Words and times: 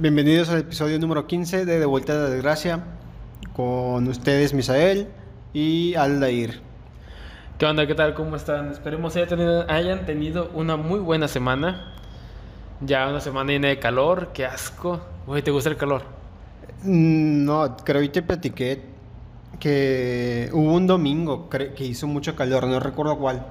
Bienvenidos 0.00 0.48
al 0.48 0.60
episodio 0.60 0.98
número 0.98 1.26
15 1.26 1.66
de 1.66 1.78
De 1.78 1.84
Vuelta 1.84 2.14
a 2.14 2.16
la 2.16 2.30
Desgracia. 2.30 2.84
Con 3.52 4.08
ustedes, 4.08 4.54
Misael 4.54 5.08
y 5.52 5.94
Aldair. 5.94 6.62
¿Qué 7.58 7.66
onda? 7.66 7.86
¿Qué 7.86 7.94
tal? 7.94 8.14
¿Cómo 8.14 8.36
están? 8.36 8.70
Esperemos 8.70 9.14
hayan 9.16 9.28
tenido, 9.28 9.70
hayan 9.70 10.06
tenido 10.06 10.50
una 10.54 10.76
muy 10.76 11.00
buena 11.00 11.28
semana. 11.28 11.92
Ya 12.80 13.08
una 13.08 13.20
semana 13.20 13.52
llena 13.52 13.68
de 13.68 13.78
calor. 13.78 14.30
¡Qué 14.32 14.46
asco! 14.46 15.02
Güey, 15.26 15.42
¿te 15.42 15.50
gusta 15.50 15.68
el 15.68 15.76
calor? 15.76 16.02
Mm, 16.82 17.44
No, 17.44 17.76
creo 17.84 18.00
que 18.02 18.08
te 18.08 18.22
platiqué 18.22 18.82
que 19.58 20.48
hubo 20.54 20.74
un 20.74 20.86
domingo 20.86 21.48
que 21.50 21.84
hizo 21.84 22.06
mucho 22.06 22.34
calor, 22.34 22.66
no 22.66 22.80
recuerdo 22.80 23.18
cuál. 23.18 23.46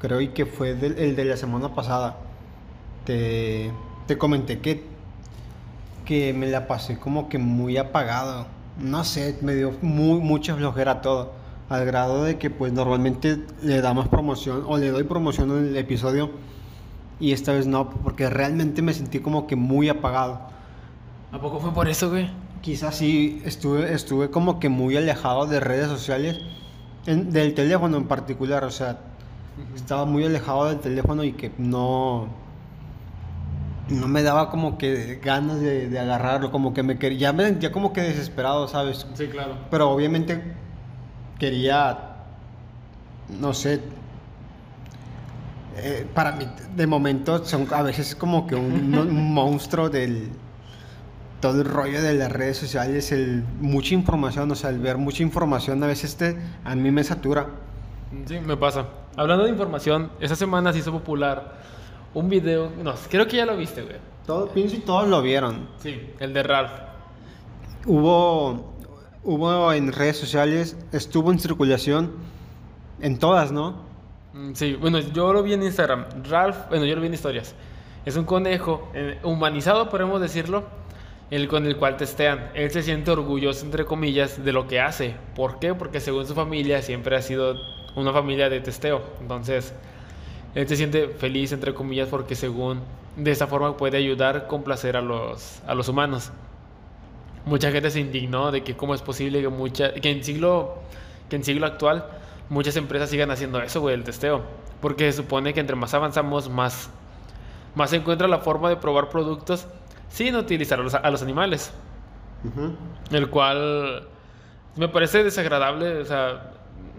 Creo 0.00 0.20
que 0.34 0.46
fue 0.46 0.70
el 0.70 1.16
de 1.16 1.24
la 1.24 1.36
semana 1.36 1.74
pasada. 1.74 2.16
Te, 3.04 3.72
te 4.06 4.18
comenté 4.18 4.60
que, 4.60 4.91
que 6.12 6.34
me 6.34 6.46
la 6.46 6.66
pasé 6.66 6.98
como 6.98 7.30
que 7.30 7.38
muy 7.38 7.78
apagado. 7.78 8.44
No 8.78 9.02
sé, 9.02 9.38
me 9.40 9.54
dio 9.54 9.72
muy, 9.80 10.20
mucha 10.20 10.54
flojera 10.54 11.00
todo. 11.00 11.32
Al 11.70 11.86
grado 11.86 12.24
de 12.24 12.36
que 12.36 12.50
pues 12.50 12.70
normalmente 12.70 13.38
le 13.62 13.80
damos 13.80 14.08
promoción 14.08 14.62
o 14.66 14.76
le 14.76 14.90
doy 14.90 15.04
promoción 15.04 15.50
en 15.52 15.68
el 15.68 15.76
episodio. 15.78 16.30
Y 17.18 17.32
esta 17.32 17.52
vez 17.54 17.66
no, 17.66 17.88
porque 17.88 18.28
realmente 18.28 18.82
me 18.82 18.92
sentí 18.92 19.20
como 19.20 19.46
que 19.46 19.56
muy 19.56 19.88
apagado. 19.88 20.38
¿A 21.32 21.38
poco 21.40 21.60
fue 21.60 21.72
por 21.72 21.88
eso, 21.88 22.10
güey? 22.10 22.28
Quizás 22.60 22.96
sí 22.96 23.40
estuve, 23.46 23.94
estuve 23.94 24.28
como 24.28 24.60
que 24.60 24.68
muy 24.68 24.98
alejado 24.98 25.46
de 25.46 25.60
redes 25.60 25.88
sociales, 25.88 26.40
en- 27.06 27.30
del 27.32 27.54
teléfono 27.54 27.96
en 27.96 28.04
particular, 28.04 28.64
o 28.64 28.70
sea, 28.70 28.98
estaba 29.74 30.04
muy 30.04 30.26
alejado 30.26 30.66
del 30.66 30.78
teléfono 30.80 31.24
y 31.24 31.32
que 31.32 31.52
no, 31.56 32.26
no 33.88 34.08
me 34.08 34.22
daba 34.22 34.50
como 34.50 34.78
que 34.78 35.20
ganas 35.22 35.60
de, 35.60 35.88
de 35.88 35.98
agarrarlo, 35.98 36.50
como 36.50 36.72
que 36.72 36.82
me 36.82 36.98
quería, 36.98 37.18
ya 37.18 37.32
me 37.32 37.44
sentía 37.44 37.72
como 37.72 37.92
que 37.92 38.00
desesperado, 38.02 38.68
¿sabes? 38.68 39.06
Sí, 39.14 39.26
claro. 39.26 39.56
Pero 39.70 39.90
obviamente 39.90 40.40
quería, 41.38 41.98
no 43.40 43.52
sé, 43.52 43.80
eh, 45.76 46.06
para 46.14 46.32
mí 46.32 46.46
de 46.76 46.86
momento 46.86 47.44
son 47.44 47.66
a 47.72 47.82
veces 47.82 48.14
como 48.14 48.46
que 48.46 48.54
un, 48.54 48.94
un 48.98 49.34
monstruo 49.34 49.88
del 49.90 50.30
todo 51.40 51.62
el 51.62 51.68
rollo 51.68 52.00
de 52.00 52.14
las 52.14 52.30
redes 52.30 52.56
sociales, 52.56 53.10
el 53.10 53.42
mucha 53.60 53.94
información, 53.94 54.48
o 54.52 54.54
sea, 54.54 54.70
el 54.70 54.78
ver 54.78 54.96
mucha 54.96 55.24
información 55.24 55.82
a 55.82 55.88
veces 55.88 56.16
te, 56.16 56.38
a 56.64 56.76
mí 56.76 56.90
me 56.92 57.02
satura. 57.02 57.48
Sí, 58.26 58.38
me 58.38 58.56
pasa. 58.56 58.86
Hablando 59.16 59.44
de 59.44 59.50
información, 59.50 60.12
esta 60.20 60.36
semana 60.36 60.72
se 60.72 60.78
hizo 60.78 60.92
popular 60.92 61.60
un 62.14 62.28
video. 62.28 62.70
No, 62.82 62.94
creo 63.10 63.26
que 63.26 63.36
ya 63.36 63.46
lo 63.46 63.56
viste, 63.56 63.82
güey. 63.82 63.96
Todo, 64.26 64.48
pienso 64.48 64.76
y 64.76 64.80
todos 64.80 65.08
lo 65.08 65.20
vieron. 65.22 65.68
Sí, 65.78 66.10
el 66.20 66.32
de 66.32 66.42
Ralph. 66.42 66.72
Hubo, 67.86 68.72
hubo 69.24 69.72
en 69.72 69.92
redes 69.92 70.16
sociales, 70.16 70.76
estuvo 70.92 71.32
en 71.32 71.38
circulación 71.40 72.12
en 73.00 73.18
todas, 73.18 73.50
¿no? 73.52 73.82
Mm, 74.32 74.52
Sí, 74.54 74.74
bueno, 74.74 75.00
yo 75.00 75.32
lo 75.32 75.42
vi 75.42 75.54
en 75.54 75.62
Instagram. 75.62 76.06
Ralph, 76.28 76.68
bueno, 76.68 76.84
yo 76.84 76.94
lo 76.94 77.00
vi 77.00 77.08
en 77.08 77.14
historias. 77.14 77.54
Es 78.04 78.16
un 78.16 78.24
conejo 78.24 78.88
eh, 78.94 79.18
humanizado, 79.22 79.88
podemos 79.88 80.20
decirlo, 80.20 80.64
el 81.30 81.48
con 81.48 81.66
el 81.66 81.76
cual 81.76 81.96
testean. 81.96 82.50
Él 82.54 82.70
se 82.70 82.82
siente 82.82 83.10
orgulloso, 83.10 83.64
entre 83.64 83.84
comillas, 83.84 84.44
de 84.44 84.52
lo 84.52 84.68
que 84.68 84.80
hace. 84.80 85.16
¿Por 85.34 85.58
qué? 85.58 85.74
Porque 85.74 86.00
según 86.00 86.26
su 86.26 86.34
familia 86.34 86.82
siempre 86.82 87.16
ha 87.16 87.22
sido 87.22 87.56
una 87.96 88.12
familia 88.12 88.48
de 88.48 88.60
testeo. 88.60 89.02
Entonces, 89.20 89.72
él 90.54 90.68
se 90.68 90.76
siente 90.76 91.08
feliz, 91.08 91.52
entre 91.52 91.72
comillas, 91.74 92.08
porque 92.08 92.34
según 92.34 92.80
de 93.16 93.30
esa 93.30 93.46
forma 93.46 93.76
puede 93.76 93.96
ayudar, 93.96 94.46
complacer 94.46 94.96
a 94.96 95.00
los, 95.00 95.62
a 95.66 95.74
los 95.74 95.88
humanos. 95.88 96.30
Mucha 97.44 97.70
gente 97.70 97.90
se 97.90 98.00
indignó 98.00 98.52
de 98.52 98.62
que 98.62 98.76
cómo 98.76 98.94
es 98.94 99.02
posible 99.02 99.40
que, 99.40 99.48
mucha, 99.48 99.94
que, 99.94 100.10
en 100.10 100.22
siglo, 100.22 100.76
que 101.28 101.36
en 101.36 101.44
siglo 101.44 101.66
actual 101.66 102.06
muchas 102.48 102.76
empresas 102.76 103.10
sigan 103.10 103.30
haciendo 103.30 103.60
eso, 103.60 103.80
güey, 103.80 103.94
el 103.94 104.04
testeo. 104.04 104.42
Porque 104.80 105.10
se 105.10 105.18
supone 105.18 105.54
que 105.54 105.60
entre 105.60 105.74
más 105.74 105.94
avanzamos, 105.94 106.50
más, 106.50 106.90
más 107.74 107.90
se 107.90 107.96
encuentra 107.96 108.28
la 108.28 108.38
forma 108.38 108.68
de 108.68 108.76
probar 108.76 109.08
productos 109.08 109.66
sin 110.08 110.36
utilizar 110.36 110.80
a 110.80 110.82
los, 110.82 110.94
a 110.94 111.10
los 111.10 111.22
animales. 111.22 111.72
El 113.10 113.30
cual 113.30 114.08
me 114.76 114.88
parece 114.88 115.22
desagradable, 115.22 115.98
o 115.98 116.04
sea, 116.04 116.52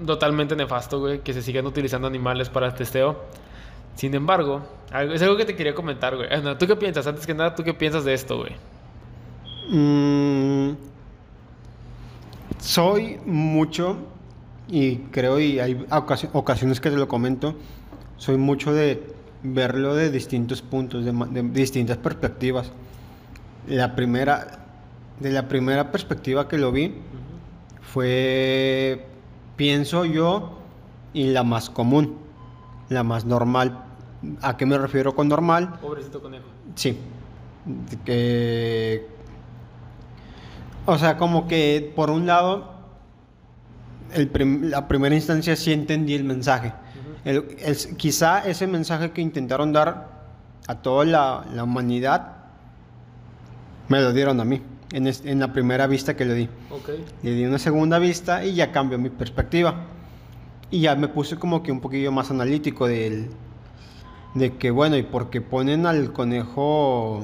totalmente 0.06 0.56
nefasto, 0.56 1.00
güey, 1.00 1.20
que 1.20 1.34
se 1.34 1.42
sigan 1.42 1.66
utilizando 1.66 2.08
animales 2.08 2.50
para 2.50 2.68
el 2.68 2.74
testeo. 2.74 3.22
Sin 3.96 4.14
embargo, 4.16 4.62
es 5.14 5.22
algo 5.22 5.38
que 5.38 5.46
te 5.46 5.56
quería 5.56 5.76
comentar, 5.76 6.16
güey. 6.16 6.28
Ah, 6.32 6.38
no, 6.38 6.58
¿Tú 6.58 6.66
qué 6.68 6.76
piensas? 6.76 7.06
Antes 7.06 7.26
que 7.28 7.34
nada, 7.34 7.54
¿tú 7.56 7.64
qué 7.64 7.74
piensas 7.74 8.04
de 8.04 8.14
esto, 8.14 8.38
güey? 8.40 8.54
Mm, 9.70 10.72
soy 12.60 13.20
mucho, 13.26 13.98
y 14.68 14.98
creo, 15.12 15.40
y 15.40 15.60
hay 15.60 15.76
ocasi- 15.90 16.30
ocasiones 16.34 16.80
que 16.80 16.90
te 16.90 16.98
lo 16.98 17.08
comento, 17.08 17.56
soy 18.18 18.38
mucho 18.38 18.74
de 18.74 19.04
verlo 19.44 19.96
de 19.96 20.10
distintos 20.10 20.62
puntos, 20.62 21.04
de 21.06 21.42
distintas 21.52 21.98
perspectivas. 21.98 22.72
La 23.68 23.96
primera, 23.96 24.60
de 25.20 25.32
la 25.32 25.48
primera 25.48 25.92
perspectiva 25.92 26.48
que 26.48 26.58
lo 26.58 26.72
vi 26.72 26.96
fue, 27.82 29.06
pienso 29.56 30.06
yo, 30.06 30.58
y 31.14 31.26
la 31.32 31.44
más 31.44 31.70
común, 31.70 32.18
la 32.90 33.04
más 33.04 33.26
normal. 33.26 33.78
¿A 34.42 34.56
qué 34.58 34.66
me 34.66 34.78
refiero 34.78 35.16
con 35.16 35.28
normal? 35.28 35.80
Pobrecito 35.82 36.22
conejo. 36.22 36.46
Sí. 36.76 36.98
Que. 38.06 39.08
O 40.86 40.98
sea, 40.98 41.18
como 41.18 41.48
que 41.48 41.92
por 41.96 42.10
un 42.10 42.26
lado, 42.26 42.72
el 44.14 44.28
prim- 44.28 44.70
la 44.70 44.88
primera 44.88 45.16
instancia 45.16 45.56
sí 45.56 45.72
entendí 45.72 46.14
el 46.14 46.24
mensaje. 46.24 46.74
El- 47.26 47.56
el- 47.60 47.98
quizá 47.98 48.40
ese 48.46 48.68
mensaje 48.68 49.12
que 49.12 49.22
intentaron 49.22 49.72
dar 49.72 50.12
a 50.68 50.76
toda 50.76 51.06
la, 51.06 51.46
la 51.54 51.64
humanidad, 51.64 52.34
me 53.88 54.02
lo 54.02 54.12
dieron 54.14 54.40
a 54.42 54.46
mí, 54.46 54.62
en, 54.94 55.08
es- 55.08 55.26
en 55.26 55.40
la 55.40 55.52
primera 55.52 55.88
vista 55.88 56.16
que 56.16 56.24
le 56.26 56.34
di. 56.36 56.50
Le 57.24 57.32
di 57.34 57.46
una 57.46 57.60
segunda 57.60 58.00
vista 58.00 58.46
y 58.46 58.54
ya 58.56 58.72
cambió 58.72 58.98
mi 58.98 59.10
perspectiva. 59.10 59.88
Y 60.72 60.82
ya 60.82 60.96
me 60.96 61.08
puse 61.10 61.36
como 61.38 61.62
que 61.64 61.72
un 61.72 61.82
poquillo 61.82 62.12
más 62.12 62.32
analítico 62.32 62.88
del, 62.88 63.30
de 64.34 64.56
que, 64.58 64.72
bueno, 64.72 64.96
y 64.98 65.04
porque 65.04 65.42
ponen 65.42 65.86
al 65.86 66.14
conejo 66.14 67.24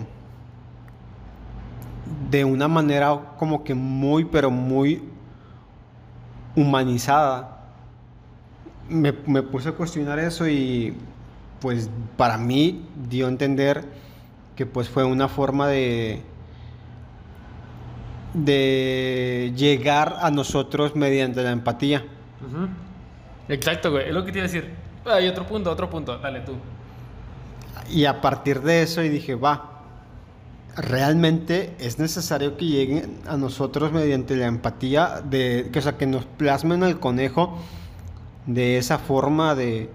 de 2.29 2.43
una 2.45 2.67
manera 2.67 3.33
como 3.37 3.63
que 3.63 3.73
muy, 3.75 4.25
pero 4.25 4.51
muy 4.51 5.01
humanizada. 6.55 7.57
Me, 8.89 9.13
me 9.27 9.43
puse 9.43 9.69
a 9.69 9.71
cuestionar 9.73 10.17
eso 10.19 10.47
y 10.47 10.95
pues 11.61 11.89
para 12.17 12.37
mí 12.37 12.85
dio 13.09 13.27
a 13.27 13.29
entender 13.29 13.85
que 14.55 14.65
pues 14.65 14.89
fue 14.89 15.03
una 15.03 15.27
forma 15.27 15.67
de 15.67 16.21
de 18.33 19.51
llegar 19.55 20.17
a 20.21 20.31
nosotros 20.31 20.95
mediante 20.95 21.41
la 21.43 21.51
empatía. 21.51 22.03
Exacto, 23.47 23.91
güey. 23.91 24.07
Es 24.07 24.13
lo 24.13 24.23
que 24.25 24.31
te 24.31 24.39
iba 24.39 24.45
a 24.45 24.47
decir. 24.47 24.69
Hay 25.05 25.27
otro 25.27 25.45
punto, 25.45 25.71
otro 25.71 25.89
punto. 25.89 26.17
Dale 26.17 26.41
tú. 26.41 26.53
Y 27.89 28.05
a 28.05 28.21
partir 28.21 28.61
de 28.61 28.83
eso 28.83 29.03
y 29.03 29.09
dije, 29.09 29.35
va, 29.35 29.79
realmente 30.75 31.75
es 31.79 31.99
necesario 31.99 32.55
que 32.57 32.65
lleguen 32.65 33.17
a 33.27 33.37
nosotros 33.37 33.91
mediante 33.91 34.35
la 34.35 34.45
empatía, 34.45 35.21
de, 35.23 35.69
que, 35.71 35.79
o 35.79 35.81
sea, 35.81 35.97
que 35.97 36.05
nos 36.05 36.25
plasmen 36.25 36.83
al 36.83 36.99
conejo 36.99 37.57
de 38.45 38.77
esa 38.77 38.97
forma 38.99 39.55
de 39.55 39.89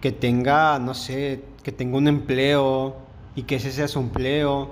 que 0.00 0.12
tenga, 0.12 0.78
no 0.78 0.94
sé, 0.94 1.42
que 1.62 1.72
tenga 1.72 1.98
un 1.98 2.08
empleo 2.08 2.96
y 3.34 3.42
que 3.42 3.56
ese 3.56 3.72
sea 3.72 3.88
su 3.88 3.98
empleo, 3.98 4.70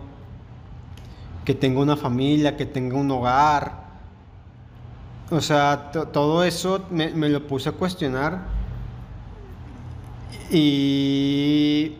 que 1.47 1.55
tenga 1.55 1.81
una 1.81 1.97
familia, 1.97 2.57
que 2.59 2.67
tenga 2.67 2.97
un 2.97 3.11
hogar. 3.11 3.87
O 5.31 5.41
sea, 5.41 5.91
to- 5.93 6.09
todo 6.09 6.45
eso 6.45 6.85
me, 6.91 7.09
me 7.11 7.29
lo 7.31 7.47
puse 7.47 7.71
a 7.71 7.73
cuestionar 7.73 8.43
y 10.51 11.97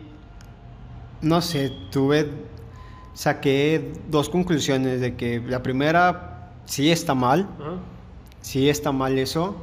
no 1.21 1.41
sé, 1.41 1.71
tuve, 1.91 2.31
saqué 3.13 3.93
dos 4.09 4.29
conclusiones 4.29 5.01
de 5.01 5.15
que 5.15 5.41
la 5.41 5.63
primera 5.63 6.51
sí 6.65 6.91
está 6.91 7.15
mal, 7.15 7.47
sí 8.41 8.69
está 8.69 8.91
mal 8.91 9.17
eso. 9.17 9.55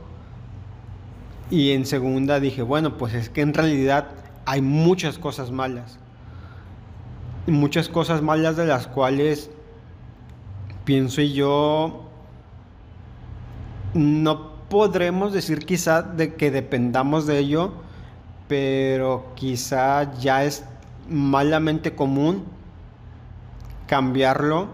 Y 1.51 1.73
en 1.73 1.87
segunda 1.87 2.41
dije, 2.41 2.63
bueno, 2.63 2.97
pues 2.97 3.15
es 3.15 3.29
que 3.29 3.43
en 3.43 3.55
realidad 3.55 4.09
hay 4.47 4.61
muchas 4.63 5.19
cosas 5.19 5.51
malas. 5.51 5.99
Muchas 7.47 7.89
cosas 7.89 8.23
malas 8.23 8.57
de 8.57 8.67
las 8.67 8.87
cuales 8.87 9.51
pienso 10.85 11.23
yo 11.23 12.05
no 13.95 14.55
podremos 14.69 15.33
decir 15.33 15.65
quizá 15.65 16.03
de 16.03 16.35
que 16.35 16.51
dependamos 16.51 17.27
de 17.27 17.39
ello, 17.39 17.73
pero 18.49 19.33
quizá 19.35 20.13
ya 20.19 20.45
es 20.45 20.65
malamente 21.09 21.95
común 21.95 22.45
cambiarlo 23.87 24.69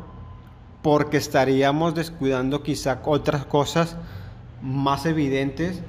porque 0.82 1.16
estaríamos 1.16 1.94
descuidando 1.94 2.62
quizá 2.62 3.00
otras 3.04 3.44
cosas 3.44 3.96
más 4.62 5.06
evidentes 5.06 5.82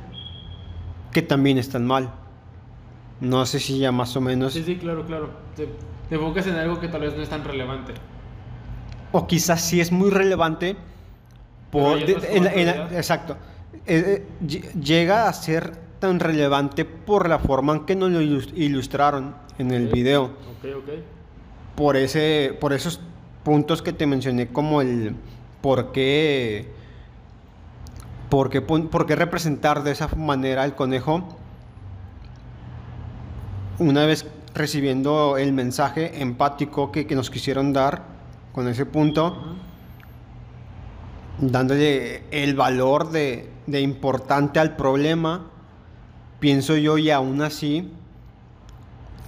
que 1.12 1.22
también 1.22 1.58
están 1.58 1.86
mal. 1.86 2.12
No 3.22 3.46
sé 3.46 3.60
si 3.60 3.80
ya 3.80 3.92
más 3.92 4.16
o 4.16 4.22
menos. 4.22 4.54
Sí, 4.54 4.64
sí, 4.64 4.78
claro, 4.78 5.06
claro. 5.06 5.30
Te, 5.56 5.70
te 6.10 6.16
enfocas 6.16 6.48
en 6.48 6.56
algo 6.56 6.80
que 6.80 6.88
tal 6.88 7.02
vez 7.02 7.16
no 7.16 7.22
es 7.22 7.30
tan 7.30 7.44
relevante. 7.44 7.94
O 9.12 9.28
quizás 9.28 9.62
sí 9.62 9.82
es 9.82 9.92
muy 9.92 10.10
relevante. 10.10 10.76
Por, 11.72 11.98
en 12.00 12.44
la- 12.44 12.54
en 12.54 12.66
la- 12.68 12.90
exacto. 12.98 13.38
Eh, 13.86 14.24
eh, 14.24 14.28
lle- 14.46 14.72
llega 14.74 15.28
a 15.30 15.34
ser 15.34 15.72
tan 16.00 16.20
relevante 16.20 16.84
por 16.86 17.30
la 17.30 17.40
forma 17.40 17.74
en 17.74 17.86
que 17.86 17.96
nos 17.96 18.12
lo 18.12 18.22
ilus- 18.22 18.52
ilustraron 18.56 19.36
en 19.58 19.72
el 19.72 19.88
video. 19.88 20.24
Ok, 20.26 20.66
ok. 20.78 20.90
Por, 21.76 21.96
ese, 21.96 22.58
por 22.60 22.74
esos 22.74 23.00
puntos 23.44 23.82
que 23.82 23.94
te 23.94 24.06
mencioné, 24.06 24.48
como 24.50 24.82
el 24.82 25.16
por 25.62 25.92
qué, 25.92 26.68
por 28.30 28.50
qué, 28.50 28.62
pon- 28.62 28.88
por 28.90 29.06
qué 29.06 29.16
representar 29.16 29.84
de 29.84 29.92
esa 29.92 30.08
manera 30.16 30.64
al 30.64 30.76
conejo. 30.76 31.38
Una 33.80 34.06
vez 34.06 34.26
recibiendo 34.54 35.38
el 35.38 35.54
mensaje 35.54 36.22
empático 36.22 36.92
que, 36.92 37.08
que 37.08 37.16
nos 37.16 37.30
quisieron 37.30 37.74
dar 37.74 38.04
con 38.54 38.68
ese 38.68 38.86
punto, 38.86 39.56
dándole 41.40 42.24
el 42.32 42.56
valor 42.56 43.12
de, 43.12 43.50
importante 43.68 44.60
al 44.60 44.76
problema, 44.76 45.48
pienso 46.40 46.76
yo, 46.76 46.98
y 46.98 47.10
aún 47.10 47.42
así 47.42 47.90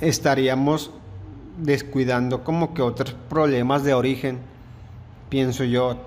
estaríamos 0.02 0.92
descuidando 1.58 2.44
como 2.44 2.74
que 2.74 2.82
otros 2.82 3.16
problemas 3.30 3.84
de 3.84 3.94
origen, 3.94 4.40
pienso 5.30 5.64
yo. 5.64 5.98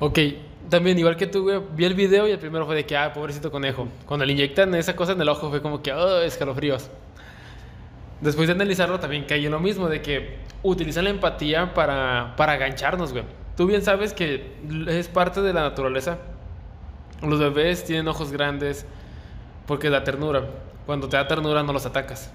Ok, 0.00 0.18
también 0.70 0.98
igual 0.98 1.16
que 1.16 1.26
tú, 1.26 1.50
vi 1.74 1.84
el 1.84 1.94
video 1.94 2.28
y 2.28 2.30
el 2.30 2.38
primero 2.38 2.64
fue 2.64 2.76
de 2.76 2.86
que, 2.86 2.96
ah, 2.96 3.12
pobrecito 3.12 3.50
conejo. 3.50 3.88
Cuando 4.06 4.24
le 4.24 4.32
inyectan 4.32 4.74
esa 4.74 4.96
cosa 4.96 5.12
en 5.12 5.20
el 5.20 5.28
ojo 5.28 5.50
fue 5.50 5.60
como 5.60 5.82
que, 5.82 5.92
oh, 5.92 6.20
escalofríos. 6.22 6.90
Después 8.20 8.48
de 8.48 8.54
analizarlo 8.54 8.98
también 8.98 9.24
caí 9.24 9.46
en 9.46 9.52
lo 9.52 9.60
mismo, 9.60 9.88
de 9.88 10.02
que 10.02 10.38
utilizan 10.62 11.04
la 11.04 11.10
empatía 11.10 11.72
para, 11.74 12.34
para 12.36 12.52
agancharnos, 12.52 13.12
güey. 13.12 13.24
Tú 13.56 13.66
bien 13.66 13.82
sabes 13.82 14.12
que 14.12 14.56
es 14.88 15.08
parte 15.08 15.40
de 15.42 15.52
la 15.52 15.62
naturaleza. 15.62 16.18
Los 17.22 17.40
bebés 17.40 17.84
tienen 17.84 18.06
ojos 18.08 18.30
grandes 18.30 18.86
porque 19.66 19.90
da 19.90 20.04
ternura. 20.04 20.44
Cuando 20.86 21.08
te 21.08 21.16
da 21.16 21.26
ternura 21.26 21.62
no 21.62 21.72
los 21.72 21.84
atacas. 21.84 22.32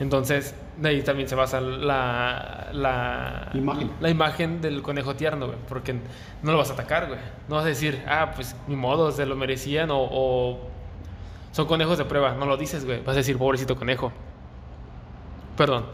Entonces, 0.00 0.54
de 0.76 0.88
ahí 0.88 1.02
también 1.02 1.28
se 1.28 1.34
basa 1.34 1.60
la, 1.60 2.68
la 2.72 3.50
Imagen. 3.54 3.90
la 4.00 4.10
imagen 4.10 4.60
del 4.60 4.82
conejo 4.82 5.14
tierno, 5.14 5.46
güey. 5.46 5.58
Porque 5.68 5.94
no 6.42 6.52
lo 6.52 6.58
vas 6.58 6.70
a 6.70 6.72
atacar, 6.72 7.06
güey. 7.08 7.20
No 7.48 7.56
vas 7.56 7.64
a 7.64 7.68
decir, 7.68 8.02
ah, 8.08 8.32
pues 8.34 8.56
ni 8.66 8.76
modo, 8.76 9.12
se 9.12 9.24
lo 9.26 9.36
merecían 9.36 9.90
o, 9.90 9.98
o 10.00 10.60
son 11.52 11.66
conejos 11.66 11.98
de 11.98 12.04
prueba. 12.06 12.34
No 12.34 12.46
lo 12.46 12.56
dices, 12.56 12.84
güey. 12.84 13.00
Vas 13.04 13.14
a 13.14 13.18
decir, 13.18 13.38
pobrecito 13.38 13.76
conejo. 13.76 14.12
Perdón. 15.56 15.86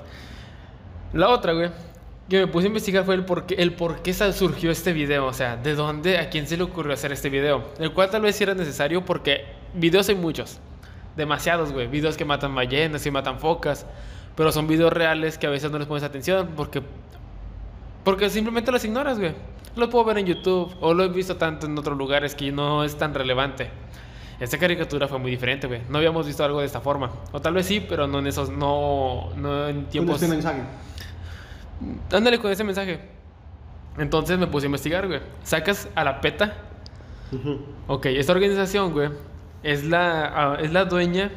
La 1.12 1.28
otra, 1.28 1.52
güey, 1.52 1.70
que 2.28 2.38
me 2.38 2.46
puse 2.46 2.66
a 2.66 2.68
investigar 2.68 3.04
fue 3.04 3.16
el 3.16 3.24
por 3.24 3.44
qué, 3.44 3.54
el 3.56 3.72
por 3.72 4.00
surgió 4.32 4.70
este 4.70 4.92
video. 4.92 5.26
O 5.26 5.32
sea, 5.32 5.56
de 5.56 5.74
dónde, 5.74 6.18
a 6.18 6.30
quién 6.30 6.46
se 6.46 6.56
le 6.56 6.62
ocurrió 6.62 6.94
hacer 6.94 7.12
este 7.12 7.28
video. 7.28 7.64
El 7.78 7.92
cual 7.92 8.10
tal 8.10 8.22
vez 8.22 8.40
era 8.40 8.54
necesario 8.54 9.04
porque 9.04 9.44
videos 9.74 10.08
hay 10.08 10.14
muchos. 10.14 10.60
Demasiados, 11.16 11.72
güey. 11.72 11.88
Videos 11.88 12.16
que 12.16 12.24
matan 12.24 12.54
ballenas 12.54 13.04
y 13.04 13.10
matan 13.10 13.40
focas. 13.40 13.84
Pero 14.36 14.52
son 14.52 14.68
videos 14.68 14.92
reales 14.92 15.36
que 15.38 15.46
a 15.48 15.50
veces 15.50 15.70
no 15.70 15.78
les 15.78 15.88
pones 15.88 16.04
atención 16.04 16.50
porque... 16.56 16.82
Porque 18.04 18.30
simplemente 18.30 18.70
los 18.72 18.84
ignoras, 18.84 19.18
güey. 19.18 19.34
Lo 19.76 19.90
puedo 19.90 20.04
ver 20.04 20.18
en 20.18 20.26
YouTube 20.26 20.72
o 20.80 20.94
lo 20.94 21.04
he 21.04 21.08
visto 21.08 21.36
tanto 21.36 21.66
en 21.66 21.76
otros 21.76 21.98
lugares 21.98 22.34
que 22.34 22.50
no 22.50 22.84
es 22.84 22.96
tan 22.96 23.12
relevante. 23.12 23.70
Esta 24.40 24.56
caricatura 24.56 25.06
fue 25.06 25.18
muy 25.18 25.30
diferente, 25.30 25.66
güey. 25.66 25.82
No 25.90 25.98
habíamos 25.98 26.26
visto 26.26 26.42
algo 26.42 26.60
de 26.60 26.66
esta 26.66 26.80
forma. 26.80 27.10
O 27.30 27.40
tal 27.40 27.52
vez 27.52 27.66
sí, 27.66 27.84
pero 27.86 28.06
no 28.06 28.20
en 28.20 28.26
esos... 28.26 28.50
No, 28.50 29.28
no 29.36 29.68
en 29.68 29.84
tiempos... 29.84 30.16
Con 30.16 30.24
este 30.24 30.34
mensaje. 30.34 30.62
Ándale 32.10 32.38
con 32.38 32.50
ese 32.50 32.64
mensaje. 32.64 33.00
Entonces 33.98 34.38
me 34.38 34.46
puse 34.46 34.64
a 34.64 34.68
investigar, 34.68 35.06
güey. 35.06 35.20
Sacas 35.42 35.88
a 35.94 36.04
la 36.04 36.20
PETA. 36.22 36.56
Ok, 37.86 38.06
esta 38.06 38.32
organización, 38.32 38.92
güey, 38.92 39.10
es 39.62 39.84
la, 39.84 40.24
ah, 40.34 40.58
es 40.60 40.72
la 40.72 40.84
dueña 40.84 41.30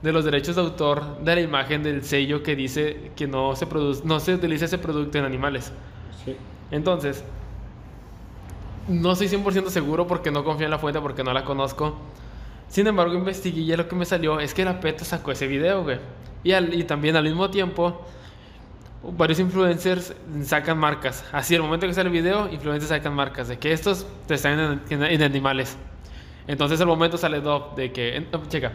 de 0.00 0.12
los 0.12 0.24
derechos 0.24 0.56
de 0.56 0.62
autor 0.62 1.18
de 1.20 1.34
la 1.34 1.40
imagen 1.40 1.82
del 1.82 2.02
sello 2.02 2.42
que 2.42 2.56
dice 2.56 3.10
que 3.16 3.26
no 3.26 3.54
se, 3.56 3.66
produce, 3.66 4.02
no 4.04 4.20
se 4.20 4.34
utiliza 4.34 4.64
ese 4.64 4.78
producto 4.78 5.18
en 5.18 5.24
animales. 5.24 5.72
Sí. 6.24 6.36
Entonces, 6.70 7.24
no 8.86 9.12
estoy 9.12 9.28
100% 9.28 9.68
seguro 9.68 10.06
porque 10.06 10.30
no 10.30 10.44
confío 10.44 10.66
en 10.66 10.70
la 10.70 10.78
fuente, 10.78 11.00
porque 11.00 11.24
no 11.24 11.32
la 11.32 11.44
conozco. 11.44 11.98
Sin 12.68 12.86
embargo, 12.86 13.14
investigué 13.14 13.60
y 13.62 13.76
lo 13.76 13.88
que 13.88 13.96
me 13.96 14.04
salió 14.04 14.40
es 14.40 14.52
que 14.54 14.64
la 14.64 14.78
PETA 14.80 15.04
sacó 15.04 15.32
ese 15.32 15.46
video, 15.46 15.82
güey. 15.84 15.98
Y, 16.44 16.52
al- 16.52 16.84
también 16.86 17.16
al 17.16 17.24
mismo 17.24 17.50
tiempo, 17.50 18.04
varios 19.02 19.38
influencers 19.40 20.14
sacan 20.44 20.78
marcas. 20.78 21.24
Así, 21.32 21.54
al 21.54 21.62
momento 21.62 21.86
que 21.86 21.94
sale 21.94 22.08
el 22.08 22.12
video, 22.12 22.48
influencers 22.52 22.88
sacan 22.90 23.14
marcas 23.14 23.48
de 23.48 23.58
que 23.58 23.72
estos 23.72 24.06
te 24.26 24.34
están 24.34 24.80
en, 24.90 25.22
animales. 25.22 25.76
Entonces, 26.46 26.80
al 26.80 26.86
momento 26.86 27.16
sale 27.18 27.40
DOP 27.40 27.76
de 27.76 27.92
que. 27.92 28.16
en- 28.16 28.28
checa. 28.48 28.72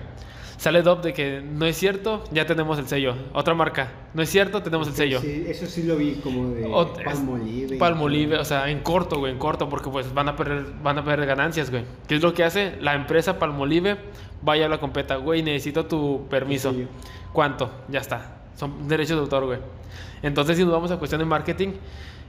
Sale 0.64 0.82
DOP 0.82 1.04
de 1.04 1.12
que 1.12 1.42
no 1.42 1.66
es 1.66 1.76
cierto, 1.76 2.24
ya 2.32 2.46
tenemos 2.46 2.80
el 2.80 2.88
sello. 2.88 3.16
Otra 3.34 3.54
marca, 3.54 3.92
no 4.14 4.22
es 4.22 4.30
cierto, 4.30 4.64
tenemos 4.64 4.88
el 4.88 4.94
sello. 4.94 5.20
Sí, 5.20 5.44
eso 5.46 5.66
sí 5.66 5.84
lo 5.84 5.98
vi 5.98 6.14
como 6.24 6.52
de 6.52 6.70
Palmolive. 7.04 7.78
Palmolive, 7.78 8.38
o 8.38 8.46
sea, 8.46 8.70
en 8.70 8.80
corto, 8.80 9.20
güey, 9.20 9.34
en 9.34 9.40
corto, 9.40 9.68
porque 9.68 9.90
pues 9.90 10.14
van 10.14 10.30
a 10.30 10.38
perder, 10.38 10.66
van 10.82 11.00
a 11.00 11.04
perder 11.04 11.28
ganancias, 11.28 11.70
güey. 11.70 11.84
¿Qué 12.08 12.16
es 12.16 12.22
lo 12.22 12.34
que 12.34 12.46
hace? 12.46 12.78
La 12.80 12.94
empresa 12.94 13.40
Palmolive 13.40 13.98
vaya 14.42 14.64
a 14.64 14.66
habla 14.68 14.80
con 14.80 14.94
PETA, 14.94 15.18
güey, 15.18 15.44
necesito 15.44 15.86
tu 15.86 16.28
permiso. 16.30 16.74
¿Cuánto? 17.34 17.70
Ya 17.90 18.00
está. 18.00 18.38
Son 18.56 18.88
derechos 18.88 19.18
de 19.18 19.22
autor, 19.24 19.44
güey. 19.44 19.60
Entonces, 20.22 20.56
si 20.56 20.64
nos 20.64 20.72
vamos 20.72 20.92
a 20.92 20.98
cuestión 20.98 21.20
de 21.20 21.26
marketing, 21.26 21.74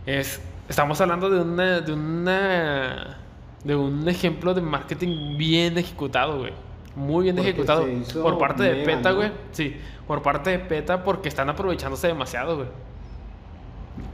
es, 0.07 0.41
estamos 0.69 1.01
hablando 1.01 1.31
de 1.31 1.41
una, 1.41 1.81
de 1.83 1.93
una, 1.93 3.17
de 3.63 3.77
un 3.77 4.09
ejemplo 4.09 4.55
de 4.55 4.61
marketing 4.61 5.39
bien 5.39 5.79
ejecutado, 5.79 6.41
güey. 6.41 6.74
Muy 6.97 7.25
bien 7.25 7.37
Porque 7.37 7.51
ejecutado 7.51 7.87
se 8.05 8.21
por 8.21 8.39
parte 8.39 8.63
de 8.63 8.73
mega, 8.75 8.85
PETA, 8.85 9.11
¿no? 9.11 9.17
güey. 9.17 9.33
Sí, 9.53 9.77
por 10.07 10.23
parte 10.23 10.51
de 10.51 10.59
PETA 10.61 11.03
porque 11.03 11.29
están 11.29 11.49
aprovechándose 11.49 12.07
demasiado, 12.07 12.57
güey. 12.57 12.69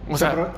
O 0.09 0.12
Se 0.17 0.25
sea, 0.25 0.53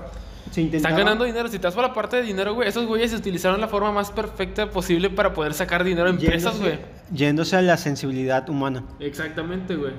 se 0.53 0.77
están 0.77 0.97
ganando 0.97 1.25
dinero. 1.25 1.49
Si 1.49 1.59
te 1.59 1.63
das 1.63 1.75
por 1.75 1.83
la 1.83 1.95
parte 1.95 2.17
de 2.17 2.23
dinero, 2.23 2.55
güey, 2.55 2.69
esos 2.69 2.87
güeyes 2.87 3.13
utilizaron 3.15 3.61
la 3.61 3.69
forma 3.69 3.91
más 3.91 4.11
perfecta 4.11 4.71
posible 4.71 5.11
para 5.11 5.33
poder 5.33 5.55
sacar 5.55 5.83
dinero 5.83 6.07
a 6.07 6.11
empresas, 6.11 6.59
güey. 6.61 6.79
Yéndose 7.13 7.57
a 7.57 7.63
la 7.63 7.77
sensibilidad 7.77 8.49
humana. 8.49 8.85
Exactamente, 9.01 9.75
güey. 9.77 9.93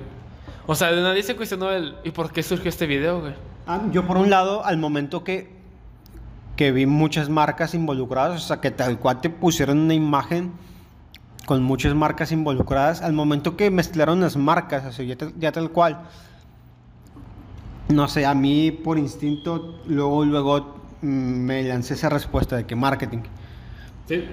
O 0.66 0.74
sea, 0.74 0.92
de 0.92 1.02
nadie 1.02 1.22
se 1.22 1.36
cuestionó 1.36 1.70
el 1.70 1.96
¿y 2.04 2.10
por 2.10 2.32
qué 2.32 2.42
surgió 2.42 2.68
este 2.68 2.86
video, 2.86 3.20
güey? 3.20 3.34
Ah, 3.66 3.82
yo 3.92 4.06
por 4.06 4.16
un 4.16 4.30
lado, 4.30 4.64
al 4.64 4.78
momento 4.78 5.24
que, 5.24 5.50
que 6.56 6.72
vi 6.72 6.86
muchas 6.86 7.28
marcas 7.28 7.74
involucradas, 7.74 8.42
o 8.42 8.46
sea, 8.46 8.60
que 8.60 8.70
tal 8.70 8.98
cual 8.98 9.20
te 9.20 9.30
pusieron 9.30 9.78
una 9.78 9.94
imagen 9.94 10.52
con 11.46 11.62
muchas 11.62 11.94
marcas 11.94 12.32
involucradas, 12.32 13.02
al 13.02 13.12
momento 13.12 13.56
que 13.56 13.70
mezclaron 13.70 14.20
las 14.20 14.36
marcas, 14.36 14.84
así 14.84 15.06
ya, 15.06 15.16
tal- 15.16 15.34
ya 15.38 15.52
tal 15.52 15.70
cual, 15.70 16.00
no 17.88 18.08
sé, 18.08 18.24
a 18.26 18.34
mí 18.34 18.70
por 18.70 18.98
instinto, 18.98 19.80
luego, 19.86 20.24
luego 20.24 20.76
mm, 21.02 21.06
me 21.06 21.62
lancé 21.64 21.94
esa 21.94 22.08
respuesta 22.08 22.56
de 22.56 22.64
que 22.64 22.74
marketing. 22.76 23.18
Sí. 24.08 24.24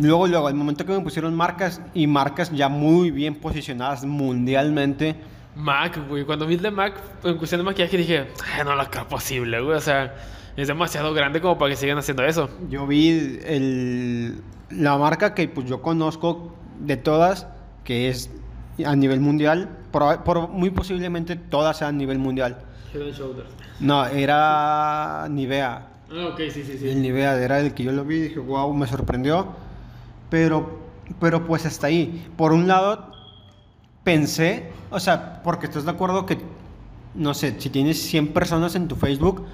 Luego, 0.00 0.26
luego, 0.26 0.48
al 0.48 0.54
momento 0.54 0.84
que 0.84 0.92
me 0.92 1.00
pusieron 1.00 1.34
marcas 1.34 1.80
y 1.94 2.06
marcas 2.06 2.50
ya 2.50 2.68
muy 2.68 3.10
bien 3.10 3.34
posicionadas 3.36 4.04
mundialmente, 4.04 5.16
Mac, 5.56 5.98
güey. 6.08 6.24
Cuando 6.24 6.46
vi 6.46 6.56
de 6.56 6.70
Mac 6.70 6.94
en 7.24 7.36
cuestión 7.36 7.60
de 7.60 7.64
maquillaje 7.64 7.96
dije, 7.96 8.28
"Ay, 8.56 8.64
no 8.64 8.76
lo 8.76 8.88
creo 8.88 9.06
posible, 9.08 9.60
güey. 9.60 9.76
O 9.76 9.80
sea, 9.80 10.14
es 10.60 10.68
demasiado 10.68 11.12
grande 11.14 11.40
como 11.40 11.58
para 11.58 11.70
que 11.70 11.76
sigan 11.76 11.98
haciendo 11.98 12.24
eso. 12.24 12.48
Yo 12.68 12.86
vi 12.86 13.38
el, 13.44 14.42
la 14.70 14.96
marca 14.98 15.34
que 15.34 15.48
pues 15.48 15.66
yo 15.66 15.82
conozco 15.82 16.54
de 16.80 16.96
todas, 16.96 17.46
que 17.84 18.08
es 18.08 18.30
a 18.84 18.96
nivel 18.96 19.20
mundial, 19.20 19.68
por, 19.90 20.22
por- 20.24 20.48
muy 20.48 20.70
posiblemente 20.70 21.36
todas 21.36 21.78
sean 21.78 21.94
a 21.94 21.98
nivel 21.98 22.18
mundial. 22.18 22.58
Head 22.94 23.02
and 23.02 23.14
Shoulders. 23.14 23.48
No, 23.80 24.04
era 24.06 25.26
Nivea. 25.30 25.86
Ah, 26.12 26.28
ok, 26.32 26.40
sí, 26.52 26.64
sí, 26.64 26.72
El 26.72 26.78
sí. 26.78 26.94
Nivea 26.96 27.36
era 27.40 27.60
el 27.60 27.72
que 27.74 27.84
yo 27.84 27.92
lo 27.92 28.04
vi 28.04 28.16
y 28.16 28.20
dije, 28.22 28.38
wow, 28.40 28.72
me 28.74 28.86
sorprendió. 28.86 29.46
Pero, 30.28 30.80
pero 31.20 31.46
pues 31.46 31.66
hasta 31.66 31.86
ahí. 31.86 32.26
Por 32.36 32.52
un 32.52 32.66
lado, 32.66 33.12
pensé, 34.04 34.70
o 34.90 34.98
sea, 35.00 35.40
porque 35.42 35.66
estás 35.66 35.84
de 35.84 35.90
acuerdo 35.90 36.26
que, 36.26 36.38
no 37.14 37.34
sé, 37.34 37.54
si 37.60 37.70
tienes 37.70 38.02
100 38.02 38.28
personas 38.32 38.74
en 38.74 38.88
tu 38.88 38.96
Facebook, 38.96 39.44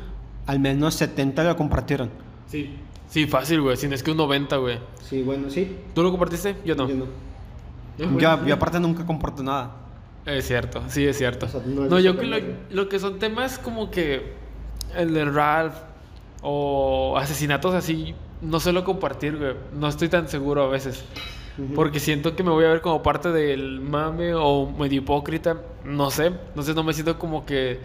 al 0.46 0.58
menos 0.60 0.94
70 0.94 1.44
lo 1.44 1.56
compartieron. 1.56 2.10
Sí. 2.48 2.74
Sí, 3.08 3.26
fácil, 3.26 3.60
güey. 3.60 3.76
Si 3.76 3.88
no 3.88 3.94
es 3.94 4.02
que 4.02 4.10
un 4.10 4.16
90, 4.16 4.56
güey. 4.56 4.78
Sí, 5.02 5.22
bueno, 5.22 5.48
sí. 5.50 5.76
¿Tú 5.94 6.02
lo 6.02 6.10
compartiste? 6.10 6.56
Yo 6.64 6.74
no. 6.74 6.88
Yo 6.88 6.94
no. 6.96 7.06
Yo, 8.18 8.44
yo 8.46 8.54
aparte 8.54 8.78
nunca 8.80 9.06
comparto 9.06 9.42
nada. 9.42 9.76
Es 10.26 10.46
cierto, 10.48 10.82
sí, 10.88 11.06
es 11.06 11.16
cierto. 11.16 11.46
O 11.46 11.48
sea, 11.48 11.60
no 11.64 11.82
no, 11.86 12.00
yo 12.00 12.18
que 12.18 12.26
lo, 12.26 12.36
que- 12.36 12.54
lo 12.70 12.88
que 12.88 12.98
son 12.98 13.18
temas 13.20 13.58
como 13.60 13.90
que 13.92 14.32
el 14.96 15.14
de 15.14 15.24
Ralph 15.24 15.74
o 16.42 17.16
asesinatos 17.16 17.74
así, 17.74 18.14
no 18.42 18.60
suelo 18.60 18.84
compartir, 18.84 19.36
güey. 19.38 19.54
No 19.72 19.88
estoy 19.88 20.08
tan 20.08 20.28
seguro 20.28 20.64
a 20.64 20.68
veces. 20.68 21.04
Porque 21.74 22.00
siento 22.00 22.36
que 22.36 22.42
me 22.42 22.50
voy 22.50 22.66
a 22.66 22.68
ver 22.68 22.82
como 22.82 23.02
parte 23.02 23.30
del 23.32 23.80
mame 23.80 24.34
o 24.34 24.68
medio 24.78 24.98
hipócrita. 24.98 25.56
No 25.84 26.10
sé. 26.10 26.26
Entonces 26.26 26.74
no 26.74 26.82
me 26.84 26.92
siento 26.92 27.18
como 27.18 27.46
que. 27.46 27.80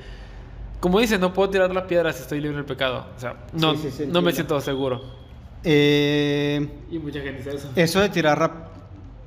Como 0.81 0.99
dice, 0.99 1.17
no 1.17 1.31
puedo 1.31 1.49
tirar 1.49 1.73
la 1.73 1.87
piedra 1.87 2.11
si 2.11 2.23
estoy 2.23 2.41
libre 2.41 2.57
del 2.57 2.65
pecado. 2.65 3.05
O 3.15 3.19
sea, 3.19 3.35
no, 3.53 3.75
Sí, 3.75 3.83
sí, 3.83 3.91
sí, 3.91 4.05
no 4.07 4.21
me 4.21 4.33
siento 4.33 4.59
seguro. 4.59 5.01
Eh, 5.63 6.67
Y 6.89 6.99
mucha 6.99 7.21
gente 7.21 7.37
dice 7.37 7.55
eso. 7.55 7.69
eso 7.75 7.99
de 8.01 8.09
tirar 8.09 8.37
rap- 8.39 8.67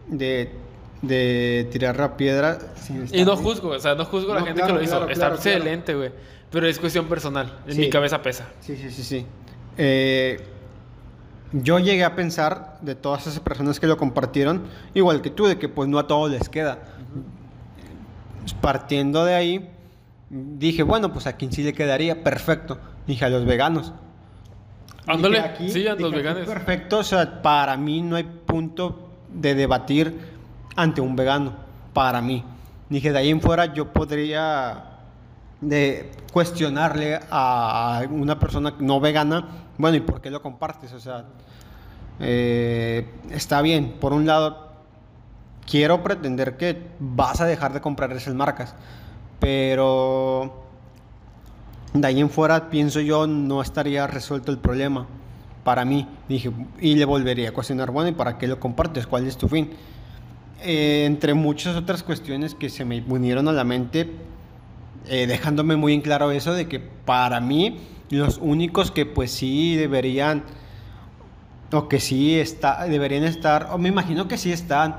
de, 0.08 0.50
de 1.00 1.66
tirar 1.73 1.96
la 1.96 2.16
piedra. 2.16 2.58
Y 3.12 3.25
no 3.25 3.37
juzgo, 3.37 3.68
o 3.70 3.78
sea, 3.78 3.94
no 3.94 4.04
juzgo 4.04 4.32
a 4.32 4.34
la 4.34 4.40
No, 4.40 4.46
gente 4.46 4.61
claro, 4.61 4.75
que 4.75 4.78
lo 4.80 4.84
hizo. 4.84 4.96
claro, 4.96 5.08
Está 5.12 5.20
claro, 5.26 5.34
excelente, 5.37 5.94
güey. 5.94 6.11
Pero 6.50 6.66
es 6.66 6.78
cuestión 6.78 7.06
personal. 7.06 7.56
En 7.66 7.73
Sí. 7.75 7.80
mi 7.82 7.88
cabeza 7.90 8.20
pesa. 8.20 8.49
Sí, 8.61 8.76
sí, 8.76 8.90
sí, 8.90 9.02
sí. 9.04 9.26
Eh, 9.78 10.40
yo 11.52 11.78
llegué 11.78 12.02
a 12.04 12.16
pensar 12.16 12.78
de 12.80 12.96
todas 12.96 13.28
esas 13.28 13.38
personas 13.40 13.78
que 13.78 13.87
lo 13.87 13.96
compartieron, 13.96 14.62
igual 14.92 15.23
que 15.23 15.30
tú, 15.30 15.46
de 15.46 15.56
que 15.56 15.68
pues 15.68 15.88
no 15.88 15.99
a 16.00 16.06
todos 16.08 16.30
les 16.32 16.49
queda. 16.49 16.80
Partiendo 18.61 19.25
de 19.25 19.34
ahí, 19.34 19.70
dije, 20.34 20.82
bueno, 20.82 21.12
pues 21.12 21.26
a 21.26 21.34
quién 21.34 21.52
sí 21.52 21.62
le 21.62 21.72
quedaría, 21.72 22.22
perfecto. 22.24 22.78
Dije 23.06 23.24
a 23.24 23.28
los 23.28 23.44
veganos. 23.44 23.92
Ándale, 25.06 25.38
aquí- 25.40 25.70
sí, 25.70 25.86
a 25.86 25.94
los 25.94 26.12
veganos. 26.12 26.46
Perfecto, 26.46 26.98
o 26.98 27.04
sea, 27.04 27.40
para 27.42 27.76
mí 27.76 28.02
no 28.02 28.16
hay 28.16 28.24
punto 28.24 29.10
de 29.32 29.54
debatir 29.54 30.18
ante 30.76 31.00
un 31.00 31.14
vegano, 31.14 31.52
para 31.92 32.20
mí. 32.20 32.44
Dije, 32.88 33.12
de 33.12 33.18
ahí 33.18 33.30
en 33.30 33.40
fuera 33.40 33.72
yo 33.72 33.92
podría 33.92 34.84
de 35.60 36.10
cuestionarle 36.32 37.20
a 37.30 37.98
a 38.00 38.02
una 38.10 38.38
persona 38.38 38.74
no 38.80 38.98
vegana, 39.00 39.46
bueno, 39.78 39.96
¿y 39.96 40.00
por 40.00 40.20
qué 40.20 40.30
lo 40.30 40.42
compartes? 40.42 40.92
O 40.92 41.00
sea, 41.00 41.24
eh, 42.20 43.08
está 43.30 43.62
bien, 43.62 43.94
por 44.00 44.12
un 44.12 44.26
lado, 44.26 44.72
quiero 45.68 46.02
pretender 46.02 46.56
que 46.56 46.82
vas 46.98 47.40
a 47.40 47.46
dejar 47.46 47.72
de 47.72 47.80
comprar 47.80 48.12
esas 48.12 48.34
marcas, 48.34 48.74
pero 49.40 50.64
de 51.94 52.06
ahí 52.08 52.20
en 52.20 52.28
fuera, 52.28 52.70
pienso 52.70 53.00
yo, 53.00 53.28
no 53.28 53.62
estaría 53.62 54.06
resuelto 54.08 54.50
el 54.50 54.58
problema 54.58 55.06
para 55.62 55.84
mí. 55.84 56.08
Dije, 56.28 56.50
y 56.80 56.96
le 56.96 57.04
volvería 57.04 57.50
a 57.50 57.52
cuestionar, 57.52 57.92
bueno, 57.92 58.10
¿y 58.10 58.12
para 58.12 58.36
qué 58.36 58.48
lo 58.48 58.58
compartes? 58.58 59.06
¿Cuál 59.06 59.28
es 59.28 59.36
tu 59.36 59.48
fin? 59.48 59.70
Eh, 60.60 61.04
entre 61.06 61.34
muchas 61.34 61.76
otras 61.76 62.02
cuestiones 62.02 62.56
que 62.56 62.68
se 62.68 62.84
me 62.84 63.00
vinieron 63.00 63.46
a 63.46 63.52
la 63.52 63.62
mente, 63.62 64.10
eh, 65.06 65.26
dejándome 65.28 65.76
muy 65.76 65.94
en 65.94 66.00
claro 66.00 66.32
eso 66.32 66.52
de 66.52 66.66
que 66.66 66.80
para 66.80 67.40
mí 67.40 67.78
los 68.10 68.38
únicos 68.38 68.90
que 68.90 69.06
pues 69.06 69.30
sí 69.30 69.76
deberían 69.76 70.42
o 71.72 71.88
que 71.88 72.00
sí 72.00 72.38
está, 72.38 72.84
deberían 72.86 73.24
estar, 73.24 73.68
o 73.72 73.78
me 73.78 73.88
imagino 73.88 74.26
que 74.26 74.36
sí 74.36 74.52
están, 74.52 74.96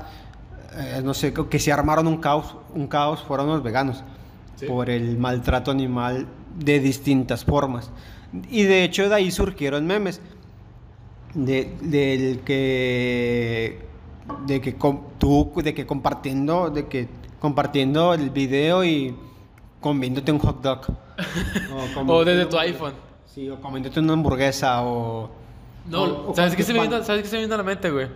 eh, 0.76 1.00
no 1.04 1.12
sé, 1.12 1.32
que 1.32 1.58
sí 1.58 1.70
armaron 1.70 2.06
un 2.06 2.18
caos, 2.18 2.56
un 2.74 2.86
caos 2.86 3.22
fueron 3.22 3.48
los 3.48 3.62
veganos 3.62 4.02
Sí. 4.56 4.66
por 4.66 4.90
el 4.90 5.16
maltrato 5.18 5.70
animal 5.70 6.26
de 6.58 6.80
distintas 6.80 7.44
formas. 7.44 7.90
Y 8.50 8.64
de 8.64 8.84
hecho 8.84 9.08
de 9.08 9.14
ahí 9.14 9.30
surgieron 9.30 9.86
memes 9.86 10.20
de, 11.34 11.74
del 11.82 12.40
que 12.40 13.86
de 14.46 14.60
que 14.60 14.76
tú 15.18 15.52
de 15.62 15.74
que 15.74 15.86
compartiendo 15.86 16.70
de 16.70 16.86
que 16.88 17.08
compartiendo 17.38 18.14
el 18.14 18.30
video 18.30 18.84
y 18.84 19.14
comiéndote 19.80 20.32
un 20.32 20.38
hot 20.40 20.60
dog 20.62 20.80
O 22.06 22.24
desde 22.24 22.46
tu 22.46 22.58
iPhone. 22.58 22.94
sí 23.26 23.48
o 23.48 23.60
comiéndote 23.60 24.00
una 24.00 24.14
hamburguesa 24.14 24.82
o 24.82 25.30
No, 25.88 26.02
o- 26.02 26.30
o 26.30 26.34
¿sabes 26.34 26.56
qué, 26.56 26.62
se 26.62 26.72
me 26.72 26.78
cualquier 26.78 26.88
vino, 26.88 26.98
pan. 27.00 27.06
¿sabes 27.06 27.22
qué 27.22 27.28
se 27.28 27.36
me 27.36 27.42
vino 27.42 27.54
a 27.54 27.58
la 27.58 27.62
mente, 27.62 27.90
güey? 27.90 28.08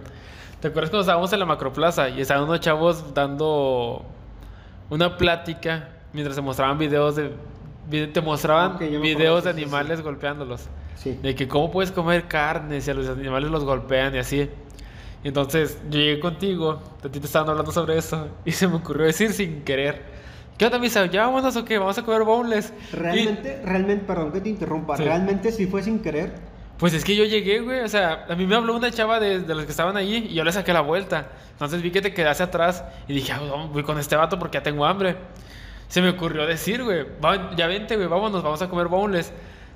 ¿Te 0.60 0.68
acuerdas 0.68 0.90
cuando 0.90 1.02
estábamos 1.02 1.32
en 1.32 1.38
la 1.38 1.46
macroplaza 1.46 2.08
y 2.08 2.20
estaban 2.20 2.44
unos 2.44 2.60
chavos 2.60 3.14
dando 3.14 4.04
una 4.90 5.16
plática 5.16 5.90
mientras 6.12 6.36
se 6.36 6.42
mostraban 6.42 6.78
videos 6.78 7.16
de... 7.16 7.32
Te 8.12 8.20
mostraban 8.20 8.76
Ok, 8.76 8.80
ya 8.82 8.90
me 8.90 8.98
videos 8.98 9.42
de 9.44 9.50
acuerdo, 9.50 9.58
sí, 9.58 9.62
animales 9.62 10.00
golpeándolos. 10.02 10.68
sí 10.94 11.18
De 11.22 11.34
que 11.34 11.48
cómo 11.48 11.70
puedes 11.72 11.90
comer 11.90 12.28
carne 12.28 12.80
si 12.80 12.90
a 12.90 12.94
los 12.94 13.08
animales 13.08 13.50
los 13.50 13.64
golpean 13.64 14.14
y 14.14 14.18
así. 14.18 14.48
Entonces 15.24 15.78
yo 15.90 15.98
llegué 15.98 16.20
contigo, 16.20 16.80
a 17.04 17.08
ti 17.08 17.18
te 17.20 17.26
estaban 17.26 17.48
hablando 17.50 17.72
sobre 17.72 17.98
eso 17.98 18.28
y 18.44 18.52
se 18.52 18.68
me 18.68 18.76
ocurrió 18.76 19.06
decir 19.06 19.32
sin 19.32 19.62
querer. 19.62 20.02
¿Qué 20.56 20.66
onda, 20.66 20.78
misa? 20.78 21.06
¿Ya 21.06 21.26
vámonos 21.26 21.56
o 21.56 21.64
qué? 21.64 21.78
Vamos 21.78 21.96
a 21.98 22.02
comer 22.04 22.22
boneless. 22.22 22.72
Y- 22.92 22.96
realmente 22.96 23.62
realmente 23.64 24.04
perdón 24.06 24.32
que 24.32 24.40
te 24.40 24.48
interrumpa 24.50 24.96
Sí. 24.96 25.04
realmente 25.04 25.50
sí 25.52 25.66
fue 25.66 25.82
sin 25.82 26.00
querer 26.00 26.34
Pues 26.78 26.94
es 26.94 27.04
que 27.04 27.16
yo 27.16 27.24
llegué, 27.24 27.60
güey. 27.60 27.80
O 27.80 27.88
sea, 27.88 28.26
a 28.28 28.34
mí 28.36 28.46
me 28.46 28.54
habló 28.56 28.76
una 28.76 28.90
chava 28.90 29.18
de, 29.20 29.40
de 29.40 29.54
los 29.54 29.64
que 29.64 29.70
estaban 29.70 29.96
ahí 29.96 30.28
y 30.30 30.34
yo 30.34 30.44
le 30.44 30.52
saqué 30.52 30.72
la 30.72 30.80
vuelta. 30.82 31.28
Entonces 31.52 31.82
vi 31.82 31.90
que 31.90 32.00
te 32.02 32.14
quedaste 32.14 32.42
atrás 32.44 32.84
y 33.08 33.14
dije, 33.14 33.32
ah, 33.32 33.40
vamos, 33.50 33.72
voy 33.72 33.82
con 33.82 33.98
este 33.98 34.16
vato 34.16 34.38
porque 34.38 34.58
ya 34.58 34.62
tengo 34.62 34.84
hambre. 34.86 35.16
Se 35.90 36.00
me 36.00 36.08
ocurrió 36.08 36.46
decir, 36.46 36.82
güey, 36.82 37.04
"Va- 37.22 37.54
ya 37.54 37.66
vente, 37.66 37.96
güey, 37.96 38.08
vámonos, 38.08 38.42
vamos 38.42 38.62
a 38.62 38.68
comer 38.70 38.86
boneless. 38.88 39.30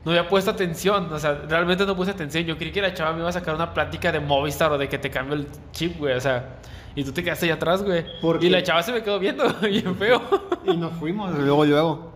No 0.04 0.10
había 0.12 0.28
puesto 0.28 0.50
atención, 0.50 1.12
o 1.12 1.18
sea, 1.18 1.42
realmente 1.48 1.84
no 1.84 1.96
puse 1.96 2.10
atención. 2.12 2.44
Yo 2.44 2.56
creí 2.56 2.70
que 2.72 2.80
la 2.80 2.94
chava 2.94 3.12
me 3.12 3.18
iba 3.20 3.28
a 3.28 3.32
sacar 3.32 3.54
una 3.54 3.74
plática 3.74 4.12
de 4.12 4.20
Movistar 4.20 4.70
o 4.72 4.78
de 4.78 4.88
que 4.88 4.98
te 4.98 5.10
cambio 5.10 5.34
el 5.34 5.46
chip, 5.72 5.98
güey, 5.98 6.14
o 6.14 6.20
sea. 6.20 6.56
Y 6.94 7.02
tú 7.04 7.10
te 7.12 7.24
quedaste 7.24 7.46
allá 7.46 7.54
atrás, 7.54 7.82
güey. 7.82 8.04
¿Por 8.20 8.42
Y 8.44 8.48
la 8.48 8.62
chava 8.62 8.82
se 8.82 8.92
me 8.92 9.02
quedó 9.02 9.18
viendo, 9.18 9.44
bien 9.62 9.96
feo. 9.96 10.22
Y 10.66 10.76
nos 10.76 10.92
fuimos 10.94 11.34
luego, 11.36 11.64
luego. 11.64 12.12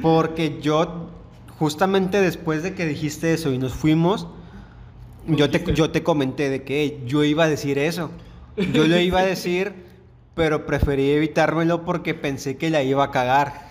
Porque 0.00 0.58
yo, 0.60 1.10
justamente 1.58 2.20
después 2.20 2.62
de 2.62 2.74
que 2.74 2.86
dijiste 2.86 3.32
eso 3.34 3.52
y 3.52 3.58
nos 3.58 3.72
fuimos, 3.72 4.26
yo 5.26 5.50
te, 5.50 5.62
yo 5.74 5.90
te 5.90 6.02
comenté 6.02 6.48
de 6.50 6.62
que 6.64 7.00
yo 7.06 7.24
iba 7.24 7.44
a 7.44 7.48
decir 7.48 7.78
eso. 7.78 8.10
Yo 8.56 8.86
lo 8.86 8.98
iba 8.98 9.20
a 9.20 9.24
decir, 9.24 9.72
pero 10.34 10.66
preferí 10.66 11.10
evitármelo 11.10 11.84
porque 11.84 12.14
pensé 12.14 12.56
que 12.56 12.70
la 12.70 12.82
iba 12.82 13.04
a 13.04 13.10
cagar. 13.10 13.70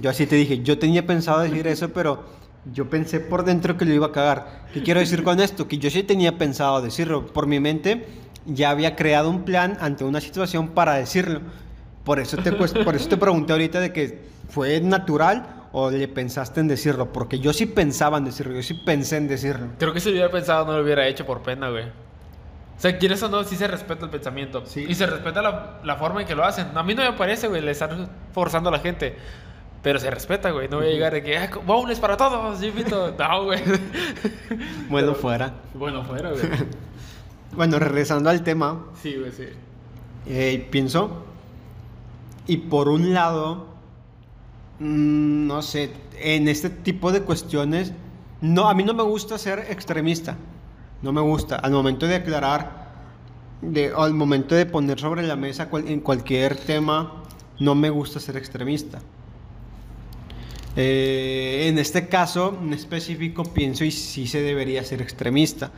Yo 0.00 0.10
así 0.10 0.26
te 0.26 0.36
dije, 0.36 0.62
yo 0.62 0.78
tenía 0.78 1.06
pensado 1.06 1.40
decir 1.40 1.66
eso, 1.66 1.90
pero 1.90 2.24
yo 2.72 2.90
pensé 2.90 3.20
por 3.20 3.44
dentro 3.44 3.76
que 3.76 3.84
lo 3.84 3.94
iba 3.94 4.06
a 4.06 4.12
cagar. 4.12 4.66
¿Qué 4.72 4.82
quiero 4.82 5.00
decir 5.00 5.22
con 5.22 5.40
esto? 5.40 5.68
Que 5.68 5.78
yo 5.78 5.90
sí 5.90 6.02
tenía 6.02 6.38
pensado 6.38 6.82
decirlo. 6.82 7.26
Por 7.26 7.46
mi 7.46 7.60
mente 7.60 8.06
ya 8.46 8.70
había 8.70 8.96
creado 8.96 9.30
un 9.30 9.44
plan 9.44 9.76
ante 9.80 10.04
una 10.04 10.20
situación 10.20 10.68
para 10.68 10.94
decirlo. 10.94 11.40
Por 12.04 12.18
eso 12.20 12.36
te, 12.36 12.52
por 12.52 12.94
eso 12.94 13.08
te 13.08 13.16
pregunté 13.16 13.52
ahorita 13.52 13.80
de 13.80 13.92
que 13.92 14.20
fue 14.48 14.80
natural 14.80 15.68
o 15.72 15.90
le 15.90 16.08
pensaste 16.08 16.60
en 16.60 16.68
decirlo. 16.68 17.12
Porque 17.12 17.38
yo 17.38 17.52
sí 17.52 17.66
pensaba 17.66 18.18
en 18.18 18.24
decirlo, 18.24 18.54
yo 18.54 18.62
sí 18.62 18.74
pensé 18.74 19.16
en 19.16 19.28
decirlo. 19.28 19.68
Creo 19.78 19.92
que 19.92 20.00
si 20.00 20.08
lo 20.08 20.14
hubiera 20.14 20.30
pensado 20.30 20.66
no 20.66 20.76
lo 20.76 20.82
hubiera 20.82 21.06
hecho 21.06 21.24
por 21.24 21.42
pena, 21.42 21.70
güey. 21.70 21.84
O 22.76 22.80
sea, 22.80 22.98
quieres 22.98 23.22
o 23.22 23.28
no, 23.28 23.42
sí 23.44 23.56
se 23.56 23.66
respeta 23.66 24.04
el 24.04 24.10
pensamiento. 24.10 24.62
Sí. 24.66 24.84
Y 24.86 24.94
se 24.94 25.06
respeta 25.06 25.40
la, 25.40 25.80
la 25.82 25.96
forma 25.96 26.20
en 26.20 26.26
que 26.26 26.34
lo 26.34 26.44
hacen. 26.44 26.76
A 26.76 26.82
mí 26.82 26.94
no 26.94 27.02
me 27.02 27.16
parece, 27.16 27.48
güey, 27.48 27.62
le 27.62 27.70
están 27.70 28.08
forzando 28.32 28.68
a 28.68 28.72
la 28.72 28.80
gente. 28.80 29.16
Pero 29.82 29.98
se 29.98 30.10
respeta, 30.10 30.50
güey. 30.50 30.68
No 30.68 30.78
voy 30.78 30.88
a 30.88 30.90
llegar 30.90 31.12
de 31.12 31.22
que, 31.22 31.38
ah, 31.38 31.48
bowls 31.64 32.00
para 32.00 32.16
todos, 32.16 32.60
yo 32.60 32.66
invito. 32.66 33.14
No, 33.18 33.44
güey. 33.44 33.62
Bueno, 34.88 35.14
fuera. 35.14 35.54
bueno, 35.74 36.04
fuera, 36.04 36.30
güey. 36.30 36.42
Bueno, 37.52 37.78
regresando 37.78 38.28
al 38.28 38.42
tema, 38.42 38.84
Sí, 39.00 39.14
güey, 39.16 39.32
sí. 39.32 39.44
Eh, 40.26 40.66
pienso. 40.70 41.24
Y 42.46 42.56
por 42.58 42.88
un 42.88 43.14
lado, 43.14 43.68
mm, 44.80 45.46
no 45.46 45.62
sé, 45.62 45.92
en 46.18 46.48
este 46.48 46.68
tipo 46.68 47.12
de 47.12 47.22
cuestiones, 47.22 47.92
no, 48.40 48.68
a 48.68 48.74
mí 48.74 48.82
no 48.84 48.92
me 48.92 49.04
gusta 49.04 49.38
ser 49.38 49.60
extremista. 49.70 50.36
No 51.02 51.12
me 51.12 51.20
gusta. 51.20 51.56
Al 51.56 51.72
momento 51.72 52.06
de 52.06 52.16
aclarar, 52.16 52.86
de, 53.62 53.92
al 53.96 54.14
momento 54.14 54.54
de 54.54 54.66
poner 54.66 54.98
sobre 54.98 55.22
la 55.22 55.36
mesa 55.36 55.68
en 55.72 56.00
cualquier 56.00 56.56
tema, 56.56 57.22
no 57.58 57.74
me 57.74 57.90
gusta 57.90 58.20
ser 58.20 58.36
extremista. 58.36 59.00
Eh, 60.78 61.68
en 61.68 61.78
este 61.78 62.06
caso, 62.08 62.58
en 62.62 62.74
específico, 62.74 63.44
pienso 63.44 63.84
y 63.84 63.90
sí 63.90 64.26
se 64.26 64.42
debería 64.42 64.84
ser 64.84 65.00
extremista. 65.00 65.70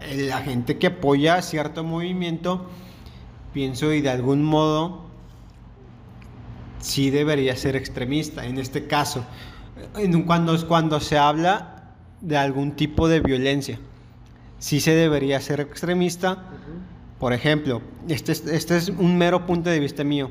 Eh, 0.00 0.26
La 0.28 0.38
gente 0.38 0.76
que 0.78 0.88
apoya 0.88 1.40
cierto 1.42 1.84
movimiento, 1.84 2.66
pienso 3.52 3.92
y 3.92 4.00
de 4.00 4.10
algún 4.10 4.42
modo 4.42 5.04
sí 6.80 7.10
debería 7.10 7.54
ser 7.56 7.76
extremista. 7.76 8.44
En 8.44 8.58
este 8.58 8.86
caso, 8.86 9.24
en 9.96 10.22
cuando, 10.24 10.66
cuando 10.66 10.98
se 10.98 11.16
habla 11.16 11.94
de 12.20 12.36
algún 12.36 12.72
tipo 12.72 13.06
de 13.06 13.20
violencia, 13.20 13.78
sí 14.60 14.78
se 14.78 14.94
debería 14.94 15.40
ser 15.40 15.60
extremista. 15.60 16.38
Por 17.18 17.32
ejemplo, 17.32 17.82
este 18.08 18.30
es, 18.32 18.46
este 18.46 18.76
es 18.76 18.88
un 18.90 19.18
mero 19.18 19.44
punto 19.46 19.68
de 19.68 19.80
vista 19.80 20.04
mío. 20.04 20.30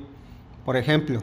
Por 0.66 0.78
ejemplo, 0.78 1.20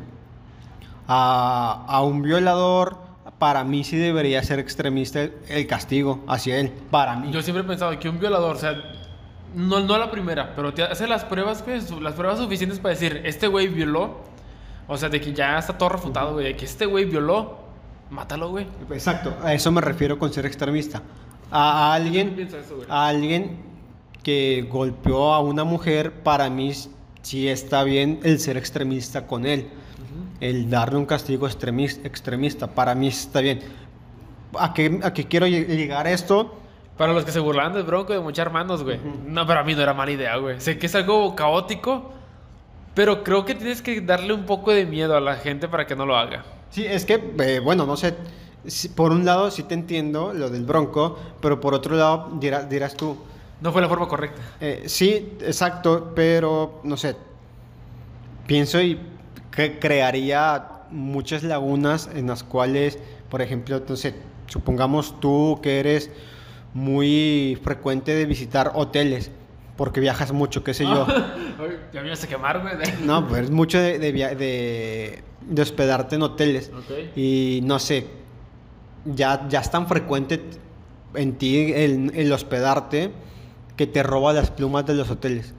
a, 1.08 1.86
a 1.88 2.02
un 2.02 2.20
violador, 2.22 2.98
para 3.38 3.64
mí 3.64 3.82
sí 3.84 3.96
debería 3.96 4.42
ser 4.42 4.58
extremista 4.58 5.22
el, 5.22 5.32
el 5.48 5.66
castigo 5.66 6.22
hacia 6.28 6.58
él. 6.58 6.72
Para 6.90 7.16
mí. 7.16 7.30
Yo 7.32 7.42
siempre 7.42 7.64
he 7.64 7.66
pensado 7.66 7.98
que 7.98 8.08
un 8.08 8.18
violador, 8.18 8.56
o 8.56 8.58
sea, 8.58 8.75
No, 9.54 9.80
no 9.80 9.96
la 9.98 10.10
primera, 10.10 10.54
pero 10.54 10.75
te 10.75 10.82
hace 10.82 11.06
las 11.06 11.25
pruebas, 11.25 11.64
las 12.00 12.14
pruebas 12.14 12.38
suficientes 12.38 12.78
para 12.78 12.94
decir, 12.94 13.22
este 13.25 13.46
güey 13.46 13.68
violó. 13.68 14.20
O 14.88 14.96
sea, 14.96 15.08
de 15.08 15.20
que 15.20 15.32
ya 15.32 15.58
está 15.58 15.76
todo 15.76 15.88
refutado, 15.88 16.34
güey. 16.34 16.44
De 16.46 16.56
que 16.56 16.64
este 16.64 16.86
güey 16.86 17.04
violó, 17.06 17.58
mátalo, 18.10 18.50
güey. 18.50 18.66
Exacto, 18.90 19.34
a 19.42 19.52
eso 19.52 19.72
me 19.72 19.80
refiero 19.80 20.16
con 20.18 20.32
ser 20.32 20.46
extremista. 20.46 21.02
A, 21.50 21.94
alguien, 21.94 22.38
eso, 22.40 22.56
a 22.88 23.08
alguien 23.08 23.58
que 24.22 24.66
golpeó 24.70 25.32
a 25.32 25.40
una 25.40 25.64
mujer, 25.64 26.12
para 26.22 26.50
mí 26.50 26.72
sí 27.22 27.48
está 27.48 27.84
bien 27.84 28.20
el 28.24 28.40
ser 28.40 28.56
extremista 28.56 29.26
con 29.26 29.46
él. 29.46 29.68
El 30.40 30.68
darle 30.68 30.98
un 30.98 31.06
castigo 31.06 31.48
extremis- 31.48 32.04
extremista, 32.04 32.66
para 32.66 32.94
mí 32.94 33.08
está 33.08 33.40
bien. 33.40 33.60
¿A 34.58 34.74
qué, 34.74 35.00
a 35.02 35.12
qué 35.14 35.24
quiero 35.24 35.46
lle- 35.46 35.66
llegar 35.66 36.06
esto? 36.06 36.54
Para 36.98 37.12
los 37.12 37.24
que 37.24 37.30
se 37.32 37.40
burlan 37.40 37.72
del 37.74 37.84
bronco 37.84 38.12
de 38.12 38.20
muchas 38.20 38.44
hermanos, 38.46 38.82
güey. 38.82 38.98
No, 39.26 39.46
pero 39.46 39.60
a 39.60 39.64
mí 39.64 39.74
no 39.74 39.82
era 39.82 39.94
mala 39.94 40.10
idea, 40.10 40.36
güey. 40.36 40.60
Sé 40.60 40.78
que 40.78 40.86
es 40.86 40.94
algo 40.94 41.34
caótico, 41.36 42.12
pero 42.94 43.22
creo 43.22 43.44
que 43.44 43.54
tienes 43.54 43.80
que 43.82 44.00
darle 44.00 44.32
un 44.32 44.44
poco 44.44 44.72
de 44.72 44.84
miedo 44.86 45.16
a 45.16 45.20
la 45.20 45.36
gente 45.36 45.68
para 45.68 45.86
que 45.86 45.94
no 45.96 46.04
lo 46.06 46.16
haga. 46.16 46.44
Sí, 46.70 46.84
es 46.84 47.04
que, 47.04 47.14
eh, 47.40 47.60
bueno, 47.62 47.86
no 47.86 47.96
sé, 47.96 48.14
por 48.94 49.12
un 49.12 49.25
lado 49.25 49.50
sí 49.50 49.62
te 49.62 49.75
entiendo 49.75 50.32
lo 50.32 50.50
del 50.50 50.64
bronco, 50.64 51.18
pero 51.40 51.60
por 51.60 51.75
otro 51.75 51.96
lado 51.96 52.30
dirás, 52.40 52.68
dirás 52.68 52.94
tú, 52.96 53.16
No 53.60 53.72
fue 53.72 53.80
la 53.80 53.88
forma 53.88 54.06
correcta. 54.08 54.40
Eh, 54.60 54.84
sí, 54.86 55.32
exacto, 55.40 56.12
pero 56.14 56.80
no 56.84 56.96
sé. 56.96 57.16
Pienso 58.46 58.80
y 58.80 59.00
que 59.50 59.78
crearía 59.78 60.68
muchas 60.90 61.42
lagunas 61.42 62.08
en 62.14 62.26
las 62.28 62.42
cuales, 62.44 62.98
por 63.30 63.42
ejemplo, 63.42 63.82
no 63.88 63.96
sé, 63.96 64.14
supongamos 64.46 65.18
tú 65.20 65.58
que 65.62 65.80
eres 65.80 66.10
muy 66.75 67.58
frecuente 67.64 68.14
de 68.14 68.26
visitar 68.26 68.72
hoteles, 68.75 69.30
porque 69.76 70.00
viajas 70.00 70.32
mucho, 70.32 70.62
qué 70.62 70.75
sé 70.75 70.84
yo. 70.84 71.06
Ya 71.92 72.02
me 72.02 72.08
ibas 72.08 72.22
a 72.22 72.26
quemar, 72.28 72.60
güey. 72.60 72.75
No, 73.04 73.26
pues 73.26 73.44
es 73.44 73.50
mucho 73.50 73.78
de, 73.80 73.98
de, 73.98 74.12
de- 74.12 75.22
de 75.48 75.62
hospedarte 75.62 76.16
en 76.16 76.22
hoteles. 76.22 76.70
Ok. 76.76 77.16
Y 77.16 77.60
no 77.64 77.78
sé, 77.78 78.06
ya, 79.06 79.46
ya 79.48 79.60
es 79.60 79.70
tan 79.70 79.86
frecuente 79.86 80.42
en 81.14 81.36
ti 81.38 81.72
el, 81.72 82.12
el 82.14 82.32
hospedarte 82.32 83.12
que 83.76 83.86
te 83.86 84.02
roba 84.02 84.32
las 84.32 84.50
plumas 84.50 84.86
de 84.86 84.94
los 84.94 85.10
hoteles. 85.10 85.54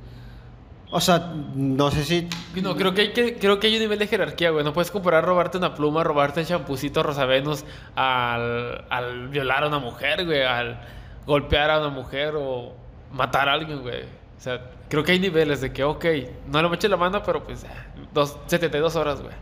O 0.89 1.01
sea, 1.01 1.34
no 1.54 1.92
sé 1.92 2.04
si... 2.06 2.30
No, 2.62 2.75
creo 2.75 2.94
que, 2.94 3.01
hay 3.01 3.13
que, 3.13 3.36
creo 3.36 3.60
que 3.60 3.68
hay 3.68 3.75
un 3.75 3.82
nivel 3.82 4.00
de 4.00 4.08
jerarquía, 4.08 4.51
güey. 4.51 4.63
No 4.63 4.72
puedes 4.72 4.89
comparar 4.89 5.25
robarte 5.25 5.58
una 5.58 5.75
pluma, 5.75 6.04
robarte 6.04 6.39
un 6.39 6.46
champucito 6.46 7.04
rosavenus 7.04 7.66
al, 7.96 8.86
al 8.89 9.27
violar 9.27 9.63
a 9.63 9.68
una 9.68 9.80
mujer, 9.80 10.25
güey. 10.25 10.44
Al 10.44 10.80
golpear 11.25 11.72
a 11.72 11.80
una 11.80 11.89
mujer 11.89 12.36
o 12.38 12.74
matar 13.12 13.50
a 13.50 13.54
alguien, 13.54 13.82
güey. 13.82 14.04
O 14.04 14.39
sea, 14.39 14.62
creo 14.88 15.04
que 15.04 15.12
hay 15.12 15.20
niveles 15.20 15.60
de 15.60 15.74
que, 15.74 15.84
ok, 15.84 16.06
no 16.48 16.62
le 16.62 16.74
eché 16.74 16.88
la 16.88 16.96
mano, 16.96 17.22
pero 17.22 17.44
pues, 17.44 17.66
dos, 18.13 18.38
72 18.46 18.96
horas, 18.96 19.22
güey. 19.22 19.34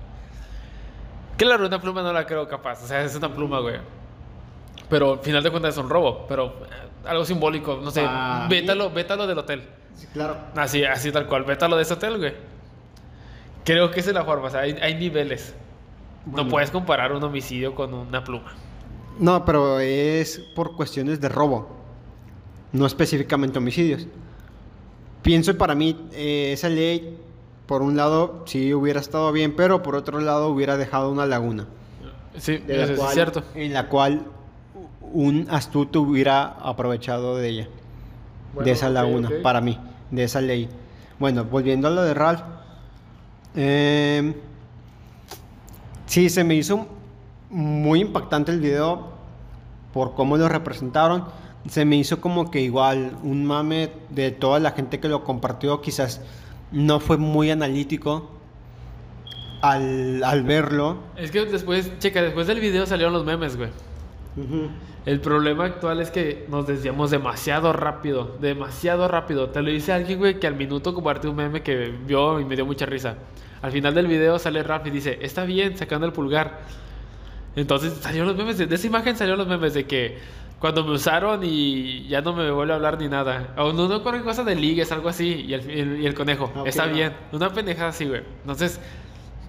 Claro, 1.37 1.67
una 1.67 1.81
pluma 1.81 2.01
no 2.01 2.13
la 2.13 2.25
creo 2.25 2.47
capaz. 2.47 2.83
O 2.83 2.87
sea, 2.87 3.03
es 3.03 3.15
una 3.15 3.33
pluma, 3.33 3.59
güey. 3.59 3.75
Pero 4.89 5.13
al 5.13 5.19
final 5.19 5.43
de 5.43 5.51
cuentas 5.51 5.75
es 5.75 5.83
un 5.83 5.89
robo. 5.89 6.25
Pero 6.27 6.47
eh, 6.47 7.07
algo 7.07 7.25
simbólico, 7.25 7.79
no 7.81 7.91
sé. 7.91 8.05
Ah, 8.07 8.47
vétalo, 8.49 8.91
vétalo 8.91 9.27
del 9.27 9.37
hotel. 9.37 9.63
Sí, 9.95 10.07
claro. 10.13 10.37
Así, 10.55 10.83
así 10.83 11.11
tal 11.11 11.27
cual. 11.27 11.43
Vétalo 11.43 11.75
de 11.75 11.83
ese 11.83 11.93
hotel, 11.93 12.17
güey. 12.17 12.33
Creo 13.63 13.91
que 13.91 13.99
esa 13.99 14.09
es 14.11 14.15
la 14.15 14.23
forma. 14.23 14.47
O 14.47 14.49
sea, 14.49 14.61
hay, 14.61 14.77
hay 14.81 14.95
niveles. 14.95 15.53
Bueno. 16.25 16.43
No 16.43 16.49
puedes 16.49 16.71
comparar 16.71 17.11
un 17.11 17.23
homicidio 17.23 17.75
con 17.75 17.93
una 17.93 18.23
pluma. 18.23 18.53
No, 19.19 19.45
pero 19.45 19.79
es 19.79 20.39
por 20.55 20.75
cuestiones 20.75 21.21
de 21.21 21.29
robo, 21.29 21.69
no 22.73 22.85
específicamente 22.85 23.57
homicidios. 23.59 24.07
Pienso 25.21 25.57
para 25.57 25.73
mí, 25.73 26.07
eh, 26.11 26.51
esa 26.53 26.67
ley, 26.67 27.17
por 27.67 27.81
un 27.81 27.95
lado, 27.97 28.43
sí 28.45 28.73
hubiera 28.73 28.99
estado 28.99 29.31
bien, 29.31 29.55
pero 29.55 29.81
por 29.81 29.95
otro 29.95 30.19
lado 30.19 30.49
hubiera 30.49 30.77
dejado 30.77 31.11
una 31.11 31.25
laguna. 31.25 31.65
Sí, 32.37 32.57
de 32.57 32.77
la 32.77 32.83
eso 32.83 32.93
sí 32.93 32.97
cual- 32.99 33.07
es 33.09 33.13
cierto. 33.15 33.43
En 33.55 33.73
la 33.73 33.87
cual 33.89 34.23
un 35.13 35.47
astuto 35.49 36.01
hubiera 36.01 36.43
aprovechado 36.43 37.37
de 37.37 37.49
ella, 37.49 37.67
Bueno, 38.53 38.65
de 38.65 38.71
esa 38.71 38.89
laguna, 38.89 39.29
para 39.41 39.61
mí, 39.61 39.79
de 40.11 40.23
esa 40.23 40.41
ley. 40.41 40.69
Bueno, 41.19 41.45
volviendo 41.45 41.87
a 41.87 41.91
lo 41.91 42.01
de 42.03 42.13
Ralph. 42.13 42.41
eh, 43.55 44.35
sí, 46.05 46.29
se 46.29 46.43
me 46.43 46.55
hizo 46.55 46.87
muy 47.49 48.01
impactante 48.01 48.51
el 48.51 48.59
video 48.59 49.07
por 49.93 50.13
cómo 50.13 50.37
lo 50.37 50.49
representaron. 50.49 51.23
Se 51.69 51.85
me 51.85 51.95
hizo 51.95 52.19
como 52.21 52.51
que 52.51 52.59
igual 52.61 53.17
un 53.23 53.45
mame 53.45 53.91
de 54.09 54.31
toda 54.31 54.59
la 54.59 54.71
gente 54.71 54.99
que 54.99 55.07
lo 55.07 55.23
compartió, 55.23 55.81
quizás 55.81 56.21
no 56.71 56.99
fue 56.99 57.17
muy 57.17 57.51
analítico 57.51 58.31
al, 59.61 60.23
al 60.23 60.43
verlo. 60.43 60.97
Es 61.15 61.31
que 61.31 61.45
después, 61.45 61.91
checa, 61.99 62.21
después 62.21 62.47
del 62.47 62.59
video 62.59 62.85
salieron 62.85 63.13
los 63.13 63.25
memes, 63.25 63.57
güey. 63.57 63.69
El 65.05 65.21
problema 65.21 65.65
actual 65.65 66.01
es 66.01 66.11
que 66.11 66.45
nos 66.49 66.67
desviamos 66.67 67.09
demasiado 67.11 67.71
rápido, 67.71 68.35
demasiado 68.41 69.07
rápido. 69.07 69.49
Te 69.49 69.61
lo 69.61 69.69
dice 69.69 69.93
alguien, 69.93 70.19
güey, 70.19 70.39
que 70.39 70.47
al 70.47 70.55
minuto 70.55 70.93
compartió 70.93 71.29
un 71.29 71.37
meme 71.37 71.61
que 71.61 71.93
vio 72.05 72.39
y 72.39 72.45
me 72.45 72.55
dio 72.55 72.65
mucha 72.65 72.85
risa. 72.85 73.15
Al 73.61 73.71
final 73.71 73.93
del 73.93 74.07
video 74.07 74.37
sale 74.37 74.61
Ralph 74.61 74.87
y 74.87 74.89
dice, 74.89 75.19
está 75.21 75.45
bien, 75.45 75.77
sacando 75.77 76.05
el 76.05 76.11
pulgar. 76.11 76.61
Entonces 77.55 77.93
salieron 78.01 78.27
los 78.27 78.37
memes, 78.37 78.57
de, 78.57 78.67
de 78.67 78.75
esa 78.75 78.87
imagen 78.87 79.15
salieron 79.15 79.39
los 79.39 79.47
memes 79.47 79.73
de 79.73 79.85
que 79.85 80.17
cuando 80.59 80.83
me 80.83 80.91
usaron 80.91 81.41
y 81.43 82.07
ya 82.07 82.21
no 82.21 82.33
me 82.33 82.49
vuelve 82.51 82.73
a 82.73 82.75
hablar 82.77 82.99
ni 82.99 83.07
nada. 83.07 83.53
O 83.57 83.73
no, 83.73 83.87
no 83.87 84.01
cualquier 84.01 84.23
cosa 84.25 84.43
de 84.43 84.55
ligues, 84.55 84.91
algo 84.91 85.09
así. 85.09 85.45
Y 85.47 85.53
el, 85.53 85.69
el- 85.69 86.01
y 86.01 86.05
el 86.05 86.13
conejo, 86.13 86.51
Ok, 86.55 86.67
está 86.67 86.87
no. 86.87 86.93
bien. 86.93 87.13
Una 87.31 87.51
pendejada 87.53 87.89
así, 87.89 88.05
güey. 88.05 88.21
Entonces 88.41 88.79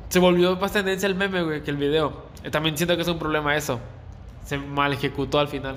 se 0.08 0.18
volvió 0.18 0.56
más 0.56 0.72
tendencia 0.72 1.06
el 1.06 1.14
meme, 1.14 1.42
güey, 1.42 1.62
que 1.62 1.70
el 1.70 1.76
video. 1.76 2.24
Eh, 2.44 2.50
También 2.50 2.76
siento 2.76 2.96
que 2.96 3.02
es 3.02 3.08
un 3.08 3.18
problema 3.18 3.56
eso. 3.56 3.80
Se 4.44 4.58
mal 4.58 4.92
ejecutó 4.92 5.38
al 5.38 5.48
final. 5.48 5.76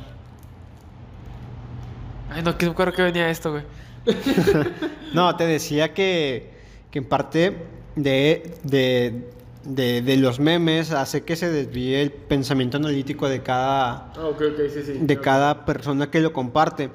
Ay, 2.31 2.43
no, 2.43 2.57
que 2.57 2.65
no 2.65 2.71
recuerdo 2.73 2.93
que 2.93 3.01
venía 3.03 3.29
esto, 3.29 3.51
güey. 3.51 3.63
No, 5.13 5.35
te 5.35 5.45
decía 5.47 5.93
que, 5.95 6.51
que 6.91 6.99
en 6.99 7.05
parte 7.05 7.57
de, 7.95 8.55
de, 8.63 9.27
de- 9.63 10.01
de 10.01 10.17
los 10.17 10.39
memes 10.39 10.91
hace 10.91 11.23
que 11.23 11.35
se 11.35 11.49
desvíe 11.51 12.01
el 12.01 12.11
pensamiento 12.11 12.77
analítico 12.77 13.27
de 13.27 13.41
cada, 13.43 14.11
Ah, 14.15 14.31
sí, 14.73 14.81
sí. 14.85 14.93
de 15.01 15.19
cada 15.19 15.65
persona 15.65 16.09
que 16.09 16.21
lo 16.21 16.31
comparte. 16.33 16.89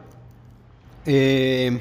Eh, 1.07 1.81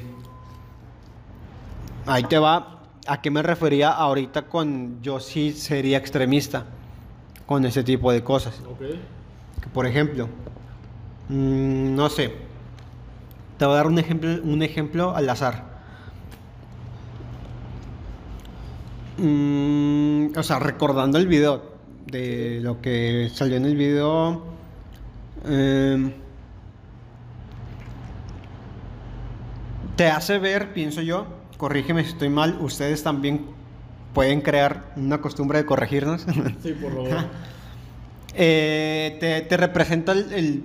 ahí 2.06 2.24
te 2.24 2.38
va. 2.38 2.70
¿A 3.06 3.20
qué 3.20 3.30
me 3.30 3.42
refería 3.42 3.90
ahorita 3.90 4.42
con 4.42 5.02
yo 5.02 5.20
sí 5.20 5.52
sería 5.52 5.98
extremista 5.98 6.64
con 7.46 7.64
ese 7.66 7.84
tipo 7.84 8.10
de 8.12 8.22
cosas? 8.24 8.54
Que, 9.60 9.68
por 9.68 9.86
ejemplo, 9.86 10.28
mm, 11.28 11.94
no 11.94 12.08
sé, 12.08 12.32
te 13.58 13.64
voy 13.66 13.74
a 13.74 13.76
dar 13.76 13.86
un 13.86 13.98
ejemplo, 13.98 14.30
un 14.42 14.62
ejemplo 14.62 15.14
al 15.14 15.28
azar. 15.28 15.73
Mm, 19.18 20.36
o 20.36 20.42
sea, 20.42 20.58
recordando 20.58 21.18
el 21.18 21.26
video 21.28 21.74
de 22.06 22.60
lo 22.62 22.80
que 22.80 23.30
salió 23.32 23.56
en 23.56 23.64
el 23.64 23.76
video. 23.76 24.42
em, 25.46 26.12
te 29.96 30.08
hace 30.08 30.38
ver, 30.38 30.72
pienso 30.72 31.00
yo, 31.02 31.26
corrígeme 31.56 32.02
si 32.02 32.10
estoy 32.10 32.28
mal, 32.28 32.58
ustedes 32.60 33.02
también 33.02 33.46
pueden 34.12 34.40
crear 34.40 34.92
una 34.96 35.20
costumbre 35.20 35.58
de 35.58 35.66
corregirnos. 35.66 36.26
Sí, 36.62 36.72
por 36.72 36.92
favor. 36.92 37.10
Eh, 38.36 39.16
te, 39.20 39.42
te 39.42 39.56
representa 39.56 40.10
el, 40.10 40.32
el, 40.32 40.64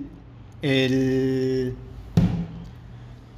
el, 0.60 1.76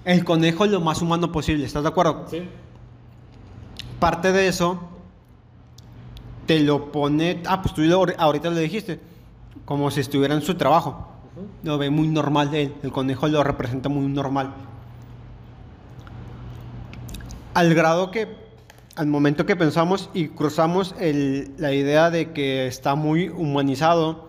el 0.06 0.24
conejo 0.24 0.64
lo 0.64 0.80
más 0.80 1.02
humano 1.02 1.30
posible, 1.30 1.66
¿estás 1.66 1.82
de 1.82 1.90
acuerdo? 1.90 2.24
sí. 2.30 2.48
Parte 4.00 4.32
de 4.32 4.48
eso 4.48 4.80
te 6.46 6.60
lo 6.60 6.90
pone, 6.92 7.42
ah, 7.46 7.62
pues 7.62 7.74
tú 7.74 7.82
lo- 7.82 8.04
ahorita 8.18 8.50
lo 8.50 8.56
dijiste, 8.56 9.00
como 9.64 9.90
si 9.90 10.00
estuviera 10.00 10.34
en 10.34 10.42
su 10.42 10.54
trabajo. 10.56 11.08
Lo 11.62 11.78
ve 11.78 11.88
muy 11.90 12.08
normal 12.08 12.50
de 12.50 12.62
él, 12.64 12.74
el 12.82 12.92
conejo 12.92 13.26
lo 13.28 13.42
representa 13.42 13.88
muy 13.88 14.06
normal. 14.06 14.52
Al 17.54 17.74
grado 17.74 18.10
que, 18.10 18.28
al 18.96 19.06
momento 19.06 19.46
que 19.46 19.56
pensamos 19.56 20.10
y 20.14 20.28
cruzamos 20.28 20.94
el- 20.98 21.54
la 21.58 21.72
idea 21.72 22.10
de 22.10 22.32
que 22.32 22.66
está 22.66 22.94
muy 22.94 23.28
humanizado 23.28 24.28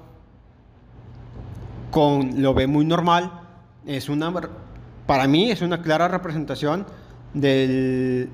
con 1.92 2.42
lo 2.42 2.54
ve 2.54 2.68
muy 2.68 2.86
normal, 2.86 3.32
es 3.86 4.10
una, 4.10 4.34
para 5.06 5.28
mí 5.28 5.52
es 5.52 5.62
una 5.62 5.82
clara 5.82 6.08
representación 6.08 6.86
del, 7.34 8.30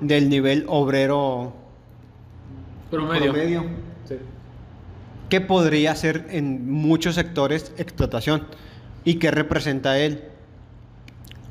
del 0.00 0.28
nivel 0.28 0.64
obrero 0.68 1.52
Promedio. 2.90 3.32
promedio 3.32 3.64
Sí. 4.08 4.16
que 5.28 5.40
podría 5.40 5.94
ser 5.94 6.26
en 6.30 6.70
muchos 6.70 7.14
sectores 7.14 7.72
explotación 7.78 8.46
y 9.04 9.14
que 9.14 9.30
representa 9.30 9.98
él. 9.98 10.24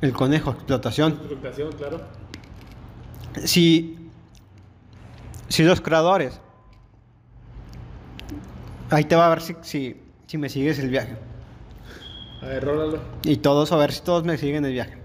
El 0.01 0.13
conejo, 0.13 0.51
explotación. 0.51 1.13
Explotación, 1.13 1.71
claro. 1.73 2.01
Si, 3.45 3.97
si 5.49 5.63
los 5.63 5.81
creadores... 5.81 6.39
Ahí 8.91 9.03
te 9.03 9.15
va 9.15 9.27
a 9.27 9.29
ver 9.29 9.41
si, 9.41 9.55
si, 9.61 10.01
si 10.25 10.37
me 10.37 10.49
sigues 10.49 10.79
el 10.79 10.89
viaje. 10.89 11.15
A 12.41 12.45
ver, 12.47 12.63
rólalo. 12.63 12.99
Y 13.23 13.37
todos, 13.37 13.71
a 13.71 13.75
ver 13.75 13.91
si 13.91 14.01
todos 14.01 14.23
me 14.23 14.37
siguen 14.37 14.65
el 14.65 14.71
viaje. 14.73 14.97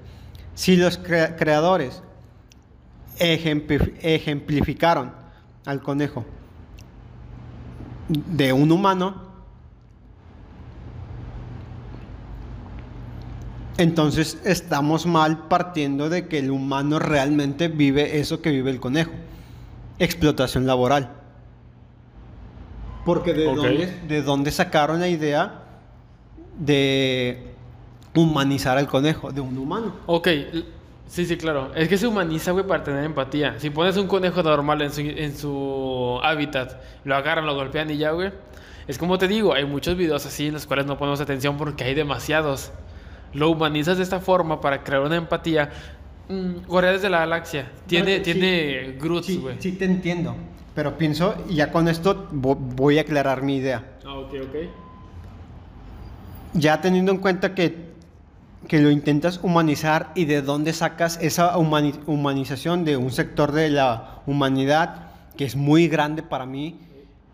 Si 0.54 0.76
los 0.76 0.96
crea- 0.98 1.36
creadores 1.36 2.02
ejempli- 3.18 3.94
ejemplificaron 4.00 5.12
al 5.66 5.80
conejo 5.82 6.24
de 8.08 8.52
un 8.52 8.70
humano, 8.70 9.22
entonces 13.76 14.38
estamos 14.44 15.06
mal 15.06 15.48
partiendo 15.48 16.08
de 16.08 16.28
que 16.28 16.38
el 16.38 16.50
humano 16.50 16.98
realmente 16.98 17.68
vive 17.68 18.20
eso 18.20 18.40
que 18.40 18.50
vive 18.50 18.70
el 18.70 18.78
conejo. 18.78 19.12
Explotación 19.98 20.66
laboral. 20.66 21.10
Porque 23.04 23.34
de, 23.34 23.44
dónde, 23.44 24.00
de 24.08 24.22
dónde 24.22 24.50
sacaron 24.50 25.00
la 25.00 25.08
idea 25.08 25.62
de 26.58 27.54
humanizar 28.14 28.78
al 28.78 28.86
conejo, 28.86 29.32
de 29.32 29.40
un 29.40 29.58
humano. 29.58 29.94
Ok, 30.06 30.28
sí, 31.06 31.24
sí, 31.26 31.36
claro. 31.36 31.72
Es 31.74 31.88
que 31.88 31.96
se 31.98 32.06
humaniza, 32.06 32.50
güey, 32.52 32.66
para 32.66 32.82
tener 32.84 33.04
empatía. 33.04 33.58
Si 33.58 33.70
pones 33.70 33.96
un 33.96 34.06
conejo 34.06 34.42
normal 34.42 34.82
en 34.82 34.92
su, 34.92 35.00
en 35.00 35.36
su 35.36 36.18
hábitat, 36.22 36.80
lo 37.04 37.14
agarran, 37.16 37.46
lo 37.46 37.54
golpean 37.54 37.90
y 37.90 37.96
ya, 37.98 38.10
güey. 38.12 38.32
Es 38.86 38.98
como 38.98 39.16
te 39.16 39.28
digo, 39.28 39.54
hay 39.54 39.64
muchos 39.64 39.96
videos 39.96 40.26
así 40.26 40.48
en 40.48 40.54
los 40.54 40.66
cuales 40.66 40.84
no 40.86 40.98
ponemos 40.98 41.20
atención 41.20 41.56
porque 41.56 41.84
hay 41.84 41.94
demasiados. 41.94 42.70
Lo 43.32 43.50
humanizas 43.50 43.96
de 43.96 44.02
esta 44.02 44.20
forma 44.20 44.60
para 44.60 44.82
crear 44.84 45.02
una 45.02 45.16
empatía. 45.16 45.70
Mm, 46.28 46.66
Guardianes 46.66 47.02
de 47.02 47.10
la 47.10 47.18
Galaxia. 47.20 47.70
Tiene, 47.86 48.18
No, 48.18 48.24
sí, 48.24 48.32
tiene 48.32 48.96
Groots, 49.00 49.26
Sí, 49.26 49.36
güey. 49.38 49.56
sí 49.58 49.72
te 49.72 49.84
entiendo. 49.86 50.34
Pero 50.74 50.96
pienso, 50.98 51.34
y 51.48 51.54
ya 51.56 51.70
con 51.70 51.88
esto 51.88 52.28
vo- 52.32 52.56
voy 52.58 52.98
a 52.98 53.02
aclarar 53.02 53.42
mi 53.42 53.56
idea. 53.56 53.84
Ah, 54.06 54.14
ok, 54.18 54.34
ok. 54.42 54.56
Ya 56.54 56.80
teniendo 56.80 57.12
en 57.12 57.18
cuenta 57.18 57.54
que, 57.54 57.94
que 58.68 58.80
lo 58.80 58.90
intentas 58.90 59.40
humanizar 59.42 60.10
y 60.14 60.24
de 60.24 60.42
dónde 60.42 60.72
sacas 60.72 61.18
esa 61.20 61.56
humani- 61.58 61.98
humanización 62.06 62.84
de 62.84 62.96
un 62.96 63.10
sector 63.10 63.52
de 63.52 63.70
la 63.70 64.22
humanidad 64.26 65.10
que 65.36 65.44
es 65.44 65.56
muy 65.56 65.88
grande 65.88 66.22
para 66.22 66.46
mí, 66.46 66.78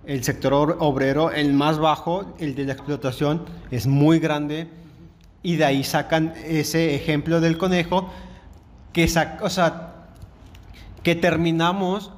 el 0.06 0.24
sector 0.24 0.52
or- 0.54 0.76
obrero, 0.80 1.30
el 1.30 1.52
más 1.52 1.78
bajo, 1.78 2.34
el 2.38 2.54
de 2.54 2.64
la 2.64 2.72
explotación, 2.72 3.44
es 3.70 3.86
muy 3.86 4.18
grande. 4.18 4.68
Y 5.42 5.56
de 5.56 5.64
ahí 5.64 5.84
sacan 5.84 6.34
ese 6.46 6.94
ejemplo 6.94 7.40
del 7.40 7.58
conejo 7.58 8.10
que 8.92 9.04
sac- 9.06 9.38
o 9.42 9.50
sea, 9.50 9.94
que 11.02 11.14
terminamos 11.14 12.12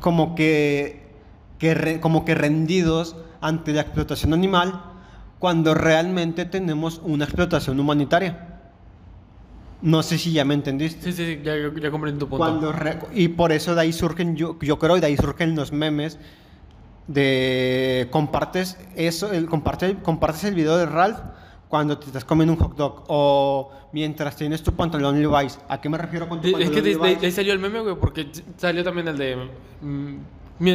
como 0.00 0.34
que, 0.34 1.06
como 2.00 2.24
que 2.24 2.34
rendidos 2.34 3.16
ante 3.40 3.72
la 3.72 3.82
explotación 3.82 4.32
animal 4.34 4.82
cuando 5.38 5.74
realmente 5.74 6.44
tenemos 6.44 7.00
una 7.04 7.24
explotación 7.24 7.78
humanitaria. 7.80 8.54
No 9.80 10.02
sé 10.02 10.18
si 10.18 10.32
ya 10.32 10.44
me 10.44 10.54
entendiste. 10.54 11.12
Sí, 11.12 11.12
sí, 11.12 11.40
ya, 11.44 11.54
ya 11.56 11.90
comprendí 11.90 12.18
tu 12.18 12.28
punto. 12.28 12.38
Cuando 12.38 12.72
re- 12.72 12.98
y 13.14 13.28
por 13.28 13.52
eso 13.52 13.74
de 13.76 13.82
ahí 13.82 13.92
surgen, 13.92 14.34
yo, 14.34 14.58
yo 14.60 14.78
creo, 14.78 14.98
de 14.98 15.06
ahí 15.06 15.16
surgen 15.16 15.54
los 15.54 15.70
memes 15.72 16.18
de 17.06 18.08
compartes 18.10 18.76
eso, 18.96 19.32
el, 19.32 19.46
comparte, 19.46 19.96
compartes 20.02 20.44
el 20.44 20.54
video 20.54 20.76
de 20.76 20.86
Ralph 20.86 21.18
cuando 21.68 21.98
te 21.98 22.06
estás 22.06 22.24
comiendo 22.24 22.54
un 22.54 22.58
hot 22.58 22.76
dog 22.76 23.04
o 23.08 23.70
mientras 23.92 24.36
tienes 24.36 24.62
tu 24.62 24.72
pantalón 24.72 25.20
Levi's. 25.22 25.58
¿A 25.68 25.80
qué 25.80 25.88
me 25.88 25.96
refiero 25.98 26.28
con 26.28 26.40
tu 26.40 26.50
pantalón 26.50 26.68
Es 26.68 26.70
que 26.74 26.82
de, 26.82 26.96
de- 26.96 27.16
de 27.16 27.26
ahí 27.26 27.32
salió 27.32 27.52
el 27.52 27.58
meme, 27.58 27.80
güey, 27.80 27.94
porque 27.96 28.26
salió 28.56 28.82
también 28.84 29.08
el 29.08 29.16
de... 29.18 29.36
mm, 29.82 30.16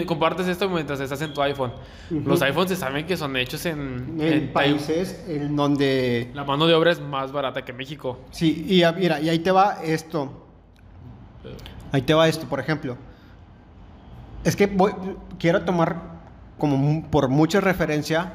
compartes 0.05 0.47
esto 0.47 0.69
mientras 0.69 0.99
estás 0.99 1.21
en 1.21 1.33
tu 1.33 1.41
iPhone. 1.41 1.71
Ujú. 2.09 2.21
Los 2.29 2.41
iPhones 2.41 2.69
se 2.71 2.75
saben 2.77 3.05
que 3.05 3.17
son 3.17 3.35
hechos 3.37 3.65
en, 3.65 4.17
en 4.19 4.33
en 4.33 4.53
países 4.53 5.23
en 5.27 5.55
donde 5.55 6.31
La 6.33 6.43
mano 6.43 6.67
de 6.67 6.73
obra 6.73 6.91
es 6.91 7.01
más 7.01 7.31
barata 7.31 7.63
que 7.65 7.73
México. 7.73 8.19
Sí, 8.31 8.65
y 8.67 8.83
a- 8.83 8.91
mira, 8.93 9.19
y 9.19 9.29
ahí 9.29 9.39
te 9.39 9.51
va 9.51 9.77
esto. 9.83 10.45
Ahí 11.91 12.01
te 12.01 12.13
va 12.13 12.27
esto, 12.27 12.47
por 12.47 12.59
ejemplo. 12.59 12.97
Es 14.43 14.55
que 14.55 14.67
voy- 14.67 14.93
quiero 15.37 15.63
tomar 15.63 16.13
como 16.57 17.03
por 17.09 17.27
mucha 17.29 17.59
referencia 17.61 18.33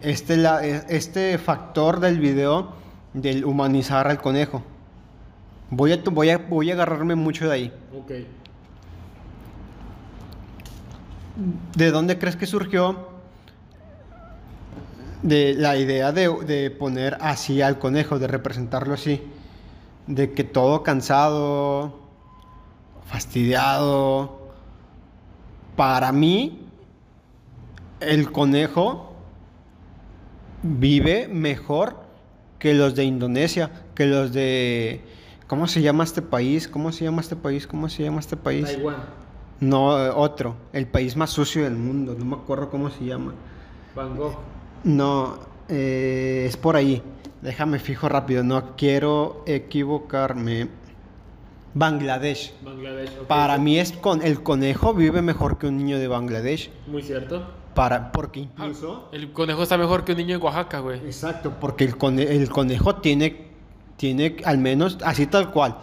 este, 0.00 0.36
la- 0.36 0.64
e- 0.66 0.84
este 0.88 1.38
factor 1.38 2.00
del 2.00 2.18
video 2.20 2.72
del 3.12 3.44
humanizar 3.44 4.06
al 4.08 4.18
conejo. 4.20 4.62
Voy 5.70 5.92
a, 5.92 6.02
to- 6.02 6.10
voy 6.10 6.30
a, 6.30 6.38
voy 6.38 6.70
a 6.70 6.74
agarrarme 6.74 7.14
mucho 7.14 7.46
de 7.48 7.54
ahí. 7.54 7.72
Ok. 7.96 8.12
¿De 11.76 11.90
dónde 11.90 12.18
crees 12.18 12.36
que 12.36 12.46
surgió 12.46 13.08
de 15.22 15.54
la 15.54 15.76
idea 15.76 16.12
de, 16.12 16.70
poner 16.70 17.16
así 17.20 17.62
al 17.62 17.78
conejo, 17.78 18.18
de 18.18 18.26
representarlo 18.26 18.94
así? 18.94 19.22
De 20.06 20.32
que 20.32 20.44
todo 20.44 20.82
cansado, 20.82 22.00
fastidiado. 23.06 24.38
Para 25.76 26.12
mí, 26.12 26.66
el 28.00 28.32
conejo 28.32 29.14
vive 30.62 31.28
mejor 31.28 32.00
que 32.58 32.74
los 32.74 32.94
de 32.94 33.04
Indonesia, 33.04 33.70
que 33.94 34.06
los 34.06 34.32
de... 34.32 35.02
¿Cómo 35.46 35.66
se 35.66 35.82
llama 35.82 36.04
este 36.04 36.22
país? 36.22 36.68
¿Cómo 36.68 36.92
se 36.92 37.04
llama 37.04 37.22
este 37.22 37.34
país? 37.34 37.66
¿Cómo 37.66 37.88
se 37.88 38.04
llama 38.04 38.20
este 38.20 38.36
país? 38.36 38.78
No, 39.60 39.98
eh, 40.06 40.10
otro. 40.14 40.56
El 40.72 40.86
país 40.86 41.16
más 41.16 41.30
sucio 41.30 41.64
del 41.64 41.76
mundo. 41.76 42.14
No 42.18 42.24
me 42.24 42.36
acuerdo 42.36 42.70
cómo 42.70 42.90
se 42.90 43.04
llama. 43.04 43.34
Van 43.94 44.16
Gogh. 44.16 44.34
No, 44.84 45.38
eh, 45.68 46.44
es 46.48 46.56
por 46.56 46.76
ahí. 46.76 47.02
Déjame 47.42 47.78
fijo 47.78 48.08
rápido. 48.08 48.42
No 48.42 48.76
quiero 48.76 49.42
equivocarme. 49.46 50.68
Bangladesh. 51.74 52.52
Bangladesh. 52.62 53.10
Para 53.28 53.56
mí 53.58 53.78
es 53.78 53.92
con 53.92 54.22
el 54.22 54.42
conejo 54.42 54.92
vive 54.94 55.22
mejor 55.22 55.58
que 55.58 55.66
un 55.68 55.76
niño 55.76 55.98
de 55.98 56.08
Bangladesh. 56.08 56.70
Muy 56.86 57.02
cierto. 57.02 57.46
Para, 57.74 58.10
porque 58.10 58.48
Ah, 58.56 58.66
incluso. 58.66 59.08
El 59.12 59.32
conejo 59.32 59.62
está 59.62 59.78
mejor 59.78 60.04
que 60.04 60.12
un 60.12 60.18
niño 60.18 60.34
en 60.36 60.42
Oaxaca, 60.42 60.80
güey. 60.80 60.98
Exacto, 61.00 61.52
porque 61.60 61.84
el, 61.84 61.96
cone- 61.96 62.24
el 62.34 62.50
conejo 62.50 62.96
tiene, 62.96 63.46
tiene 63.96 64.36
al 64.44 64.58
menos, 64.58 64.98
así 65.04 65.26
tal 65.28 65.52
cual, 65.52 65.76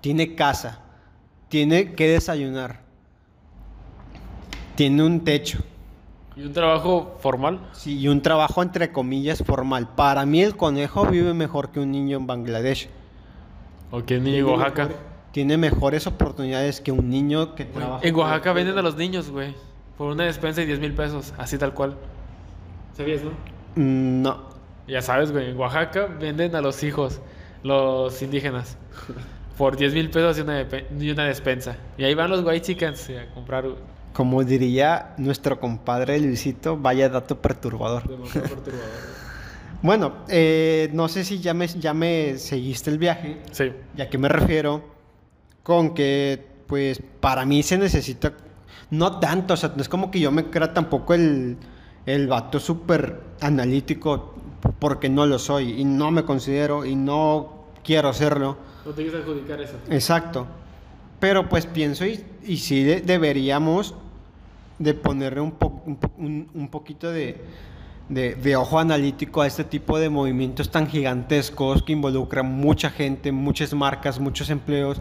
tiene 0.00 0.34
casa, 0.34 0.80
tiene 1.48 1.92
que 1.94 2.08
desayunar, 2.08 2.80
tiene 4.78 5.02
un 5.02 5.24
techo. 5.24 5.58
¿Y 6.36 6.42
un 6.42 6.52
trabajo 6.52 7.16
formal? 7.18 7.58
Sí, 7.72 7.98
y 7.98 8.06
un 8.06 8.22
trabajo 8.22 8.62
entre 8.62 8.92
comillas 8.92 9.42
formal. 9.44 9.88
Para 9.96 10.24
mí 10.24 10.40
el 10.40 10.56
conejo 10.56 11.04
vive 11.04 11.34
mejor 11.34 11.72
que 11.72 11.80
un 11.80 11.90
niño 11.90 12.16
en 12.16 12.28
Bangladesh. 12.28 12.88
¿O 13.90 14.04
que 14.04 14.18
un 14.18 14.22
niño 14.22 14.36
en 14.36 14.44
Oaxaca? 14.44 14.90
Tiene 15.32 15.56
mejores 15.56 16.06
oportunidades 16.06 16.80
que 16.80 16.92
un 16.92 17.10
niño 17.10 17.56
que 17.56 17.64
trabaja. 17.64 18.06
En 18.06 18.14
Oaxaca 18.14 18.52
venden 18.52 18.78
a 18.78 18.82
los 18.82 18.94
niños, 18.94 19.30
güey. 19.30 19.52
Por 19.96 20.12
una 20.12 20.26
despensa 20.26 20.60
de 20.60 20.68
10 20.68 20.78
mil 20.78 20.94
pesos. 20.94 21.34
Así 21.38 21.58
tal 21.58 21.74
cual. 21.74 21.96
¿Sabías, 22.96 23.22
no? 23.24 23.30
Mm, 23.74 24.22
No. 24.22 24.44
Ya 24.86 25.02
sabes, 25.02 25.32
güey. 25.32 25.50
En 25.50 25.58
Oaxaca 25.58 26.06
venden 26.06 26.54
a 26.54 26.60
los 26.60 26.84
hijos, 26.84 27.20
los 27.64 28.22
indígenas. 28.22 28.78
Por 29.56 29.76
10 29.76 29.92
mil 29.92 30.08
pesos 30.08 30.38
y 30.38 30.42
una, 30.42 30.64
y 31.00 31.10
una 31.10 31.24
despensa. 31.24 31.76
Y 31.96 32.04
ahí 32.04 32.14
van 32.14 32.30
los 32.30 32.44
white 32.44 32.60
chickens 32.64 33.10
a 33.10 33.34
comprar. 33.34 33.64
Como 34.18 34.42
diría 34.42 35.14
nuestro 35.16 35.60
compadre 35.60 36.18
Luisito, 36.18 36.76
vaya 36.76 37.08
dato 37.08 37.40
perturbador. 37.40 38.02
Perturbador. 38.02 38.58
Bueno, 39.80 40.12
eh, 40.28 40.90
no 40.92 41.06
sé 41.06 41.22
si 41.22 41.38
ya 41.38 41.54
me, 41.54 41.68
ya 41.68 41.94
me 41.94 42.36
seguiste 42.36 42.90
el 42.90 42.98
viaje. 42.98 43.40
Sí. 43.52 43.70
¿Y 43.96 44.02
a 44.02 44.10
qué 44.10 44.18
me 44.18 44.28
refiero? 44.28 44.82
Con 45.62 45.94
que, 45.94 46.44
pues, 46.66 47.00
para 47.20 47.46
mí 47.46 47.62
se 47.62 47.78
necesita, 47.78 48.32
no 48.90 49.20
tanto, 49.20 49.54
o 49.54 49.56
sea, 49.56 49.72
no 49.76 49.80
es 49.80 49.88
como 49.88 50.10
que 50.10 50.18
yo 50.18 50.32
me 50.32 50.46
crea 50.50 50.74
tampoco 50.74 51.14
el, 51.14 51.56
el 52.06 52.26
vato 52.26 52.58
súper 52.58 53.20
analítico, 53.40 54.34
porque 54.80 55.08
no 55.08 55.26
lo 55.26 55.38
soy, 55.38 55.80
y 55.80 55.84
no 55.84 56.10
me 56.10 56.24
considero, 56.24 56.84
y 56.84 56.96
no 56.96 57.66
quiero 57.84 58.12
serlo. 58.12 58.56
No 58.84 58.90
te 58.90 59.02
quieres 59.04 59.22
adjudicar 59.22 59.60
eso. 59.60 59.76
Exacto. 59.90 60.44
Pero 61.20 61.48
pues 61.48 61.66
pienso, 61.66 62.04
y, 62.04 62.24
y 62.44 62.56
sí 62.56 62.82
de- 62.82 63.00
deberíamos 63.00 63.94
de 64.78 64.94
ponerle 64.94 65.40
un, 65.40 65.52
po- 65.52 65.82
un, 65.86 65.98
un- 66.18 66.48
un 66.54 66.68
poquito 66.68 67.10
de, 67.10 67.42
de, 68.08 68.34
de 68.36 68.56
ojo 68.56 68.78
analítico 68.78 69.42
a 69.42 69.46
este 69.46 69.64
tipo 69.64 69.98
de 69.98 70.08
movimientos 70.08 70.70
tan 70.70 70.86
gigantescos 70.88 71.82
que 71.82 71.92
involucran 71.92 72.46
mucha 72.46 72.90
gente, 72.90 73.32
muchas 73.32 73.74
marcas, 73.74 74.18
muchos 74.20 74.50
empleos 74.50 75.00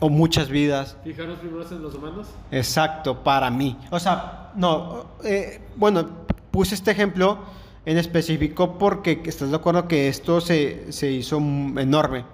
o 0.00 0.08
muchas 0.08 0.48
vidas. 0.48 0.96
¿Fijarnos 1.02 1.38
primero 1.38 1.64
en 1.68 1.82
los 1.82 1.94
humanos? 1.94 2.28
Exacto, 2.52 3.22
para 3.24 3.50
mí. 3.50 3.76
O 3.90 3.98
sea, 3.98 4.52
no, 4.54 5.06
eh, 5.24 5.60
bueno, 5.76 6.08
puse 6.52 6.76
este 6.76 6.92
ejemplo 6.92 7.38
en 7.84 7.98
específico 7.98 8.78
porque 8.78 9.22
estás 9.24 9.50
de 9.50 9.56
acuerdo 9.56 9.88
que 9.88 10.08
esto 10.08 10.40
se, 10.40 10.92
se 10.92 11.10
hizo 11.10 11.38
enorme. 11.38 12.24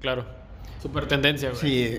Claro. 0.00 0.24
Super 0.80 1.06
tendencia, 1.06 1.50
güey. 1.50 1.60
Sí, 1.60 1.98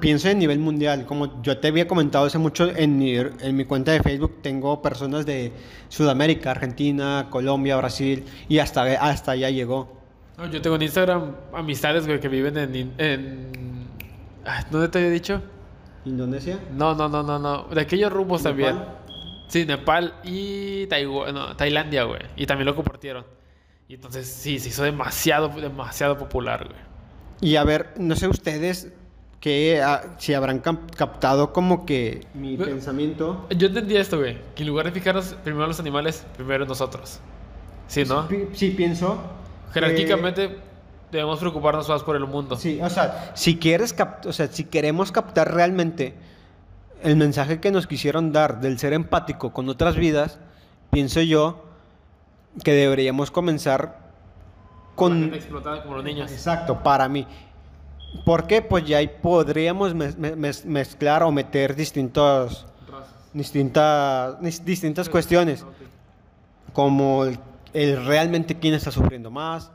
pienso 0.00 0.28
en 0.28 0.38
nivel 0.38 0.58
mundial. 0.58 1.06
Como 1.06 1.42
yo 1.42 1.58
te 1.58 1.68
había 1.68 1.88
comentado 1.88 2.26
hace 2.26 2.38
mucho, 2.38 2.70
en 2.76 2.98
mi, 2.98 3.16
en 3.16 3.56
mi 3.56 3.64
cuenta 3.64 3.92
de 3.92 4.00
Facebook 4.00 4.42
tengo 4.42 4.82
personas 4.82 5.24
de 5.24 5.52
Sudamérica, 5.88 6.50
Argentina, 6.50 7.28
Colombia, 7.30 7.76
Brasil, 7.76 8.24
y 8.48 8.58
hasta, 8.58 8.82
hasta 8.82 9.32
allá 9.32 9.48
llegó. 9.48 9.96
No, 10.36 10.46
yo 10.50 10.60
tengo 10.60 10.76
en 10.76 10.82
Instagram 10.82 11.34
amistades, 11.54 12.06
güey, 12.06 12.20
que 12.20 12.28
viven 12.28 12.56
en... 12.58 12.94
en... 12.98 13.88
¿Dónde 14.70 14.88
te 14.88 14.98
había 14.98 15.10
dicho? 15.10 15.42
¿Indonesia? 16.04 16.58
No, 16.74 16.94
no, 16.94 17.08
no, 17.08 17.22
no, 17.22 17.38
no. 17.38 17.64
De 17.64 17.80
aquellos 17.80 18.12
rumbos 18.12 18.42
también. 18.42 18.76
¿Nepal? 18.76 18.98
Sí, 19.48 19.64
Nepal 19.64 20.14
y 20.24 20.86
Taiwán, 20.86 21.34
no, 21.34 21.56
Tailandia, 21.56 22.04
güey. 22.04 22.20
Y 22.36 22.46
también 22.46 22.66
lo 22.66 22.76
compartieron. 22.76 23.24
Y 23.88 23.94
entonces 23.94 24.26
sí, 24.26 24.58
se 24.58 24.68
hizo 24.68 24.82
demasiado, 24.82 25.48
demasiado 25.48 26.18
popular, 26.18 26.66
güey. 26.66 26.87
Y 27.40 27.56
a 27.56 27.64
ver, 27.64 27.90
no 27.98 28.16
sé 28.16 28.28
ustedes 28.28 28.88
que 29.40 29.80
ah, 29.80 30.02
si 30.18 30.34
habrán 30.34 30.58
cap- 30.58 30.90
captado 30.96 31.52
como 31.52 31.86
que 31.86 32.26
mi 32.34 32.56
Pero- 32.56 32.70
pensamiento. 32.70 33.46
Yo 33.56 33.68
entendí 33.68 33.96
esto, 33.96 34.18
güey. 34.18 34.38
Que 34.56 34.62
en 34.64 34.68
lugar 34.68 34.86
de 34.86 34.92
fijarnos 34.92 35.36
primero 35.44 35.64
en 35.64 35.68
los 35.68 35.80
animales, 35.80 36.26
primero 36.36 36.64
en 36.64 36.68
nosotros. 36.68 37.20
Sí, 37.86 38.04
¿no? 38.04 38.28
Sí, 38.54 38.70
pienso. 38.70 39.18
que- 39.68 39.74
Jerárquicamente 39.74 40.58
debemos 41.12 41.38
preocuparnos 41.38 41.88
más 41.88 42.02
por 42.02 42.16
el 42.16 42.24
mundo. 42.26 42.56
Sí, 42.56 42.80
o 42.82 42.90
sea, 42.90 43.30
si 43.34 43.56
quieres 43.58 43.94
o 44.26 44.32
sea, 44.32 44.48
si 44.48 44.64
queremos 44.64 45.12
captar 45.12 45.54
realmente 45.54 46.14
el 47.02 47.16
mensaje 47.16 47.60
que 47.60 47.70
nos 47.70 47.86
quisieron 47.86 48.32
dar 48.32 48.60
del 48.60 48.78
ser 48.78 48.92
empático 48.92 49.52
con 49.52 49.68
otras 49.68 49.94
vidas, 49.96 50.38
pienso 50.90 51.20
yo 51.20 51.64
que 52.64 52.72
deberíamos 52.72 53.30
comenzar 53.30 54.07
Con... 54.98 55.32
explotada 55.32 55.82
como 55.82 55.96
los 55.96 56.04
niños. 56.04 56.30
Exacto, 56.30 56.82
para 56.82 57.08
mí. 57.08 57.26
¿Por 58.24 58.46
qué? 58.46 58.62
Pues 58.62 58.84
ya 58.84 58.98
ahí 58.98 59.08
podríamos 59.08 59.94
mez- 59.94 60.16
me- 60.16 60.34
mez- 60.36 60.64
mezclar 60.64 61.22
o 61.22 61.30
meter 61.30 61.76
distintos, 61.76 62.66
distintas, 63.32 64.38
dis- 64.40 64.64
distintas 64.64 65.08
cuestiones, 65.08 65.64
como 66.72 67.24
el, 67.24 67.38
el 67.74 68.04
realmente 68.06 68.58
quién 68.58 68.74
está 68.74 68.90
sufriendo 68.90 69.30
más, 69.30 69.70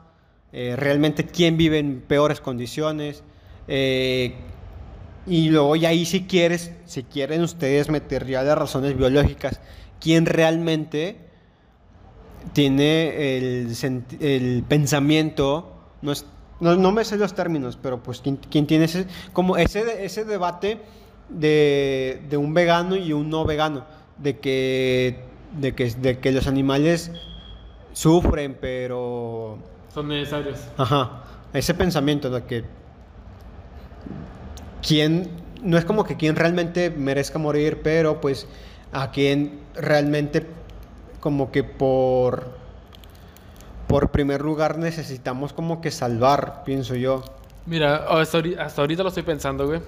eh, 0.52 0.76
realmente 0.76 1.26
quién 1.26 1.58
vive 1.58 1.80
en 1.80 2.02
peores 2.02 2.40
condiciones, 2.42 3.24
eh, 3.68 4.36
y 5.26 5.50
luego 5.50 5.76
ya 5.76 5.90
ahí 5.90 6.06
si 6.06 6.26
quieres, 6.26 6.72
si 6.86 7.04
quieren 7.04 7.42
ustedes 7.44 7.90
meter 7.90 8.26
ya 8.26 8.44
las 8.44 8.58
razones 8.58 8.98
biológicas, 8.98 9.62
quién 10.02 10.26
realmente 10.26 11.18
tiene 12.52 13.38
el, 13.38 13.74
el 14.20 14.64
pensamiento, 14.68 15.72
no, 16.02 16.12
es- 16.12 16.26
no, 16.60 16.76
no 16.76 16.92
me 16.92 17.04
sé 17.06 17.18
los 17.18 17.34
términos, 17.34 17.78
pero 17.82 18.04
pues 18.04 18.20
quién, 18.22 18.38
quién 18.38 18.68
tiene 18.68 18.86
ese, 18.86 19.06
como 19.32 19.58
ese, 19.58 20.06
ese 20.06 20.26
debate 20.26 20.80
de, 21.30 22.22
de 22.30 22.38
un 22.38 22.54
vegano 22.54 22.96
y 22.96 23.14
un 23.14 23.30
no 23.30 23.46
vegano, 23.46 23.86
de 24.18 24.40
que, 24.40 25.20
de 25.60 25.74
que, 25.74 25.90
de 25.92 26.20
que 26.20 26.32
los 26.32 26.48
animales 26.48 27.12
sufren, 27.94 28.58
pero... 28.60 29.58
Son 29.94 30.08
necesarios. 30.08 30.60
Ajá, 30.78 31.24
ese 31.54 31.74
pensamiento 31.74 32.30
de 32.30 32.44
que 32.44 32.64
quién, 34.86 35.30
no 35.62 35.78
es 35.78 35.86
como 35.86 36.04
que 36.04 36.18
quien 36.18 36.36
realmente 36.36 36.90
merezca 36.90 37.40
morir, 37.40 37.82
pero 37.84 38.20
pues 38.22 38.48
a 38.92 39.12
quien 39.12 39.60
realmente 39.76 40.46
como 41.24 41.52
que 41.52 41.64
por 41.64 42.44
por 43.88 44.10
primer 44.10 44.42
lugar 44.42 44.78
necesitamos 44.78 45.54
como 45.54 45.80
que 45.80 45.90
salvar, 45.90 46.64
pienso 46.66 46.96
yo. 46.96 47.24
Mira, 47.66 47.96
hasta 48.10 48.40
ahori- 48.40 48.58
hasta 48.60 48.82
ahorita 48.82 49.04
lo 49.04 49.08
estoy 49.10 49.24
pensando, 49.24 49.66
güey. 49.68 49.82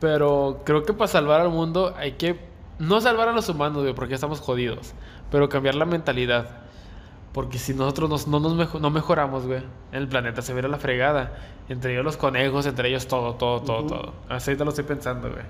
Pero 0.00 0.60
creo 0.64 0.82
que 0.82 0.92
para 0.92 1.08
salvar 1.08 1.40
al 1.40 1.48
mundo 1.48 1.94
hay 1.96 2.12
que... 2.12 2.38
No 2.78 3.00
salvar 3.00 3.28
a 3.28 3.32
los 3.32 3.48
humanos, 3.48 3.82
güey, 3.82 3.94
porque 3.94 4.14
estamos 4.14 4.40
jodidos. 4.40 4.92
Pero 5.30 5.48
cambiar 5.48 5.76
la 5.76 5.86
mentalidad. 5.86 6.48
Porque 7.32 7.58
si 7.58 7.72
nosotros 7.72 8.10
nos- 8.10 8.26
no, 8.28 8.40
nos 8.40 8.54
mejo- 8.54 8.80
no 8.80 8.90
mejoramos, 8.90 9.46
güey, 9.46 9.62
el 9.92 10.06
planeta 10.08 10.42
se 10.42 10.52
verá 10.52 10.68
la 10.68 10.78
fregada. 10.78 11.32
Entre 11.68 11.92
ellos 11.92 12.04
los 12.04 12.16
conejos, 12.18 12.66
entre 12.66 12.88
ellos 12.90 13.06
todo, 13.06 13.36
todo, 13.36 13.62
todo, 13.62 13.86
todo. 13.86 14.12
Hasta 14.28 14.50
ahorita 14.50 14.64
lo 14.64 14.70
estoy 14.70 14.84
pensando, 14.84 15.30
güey. 15.30 15.44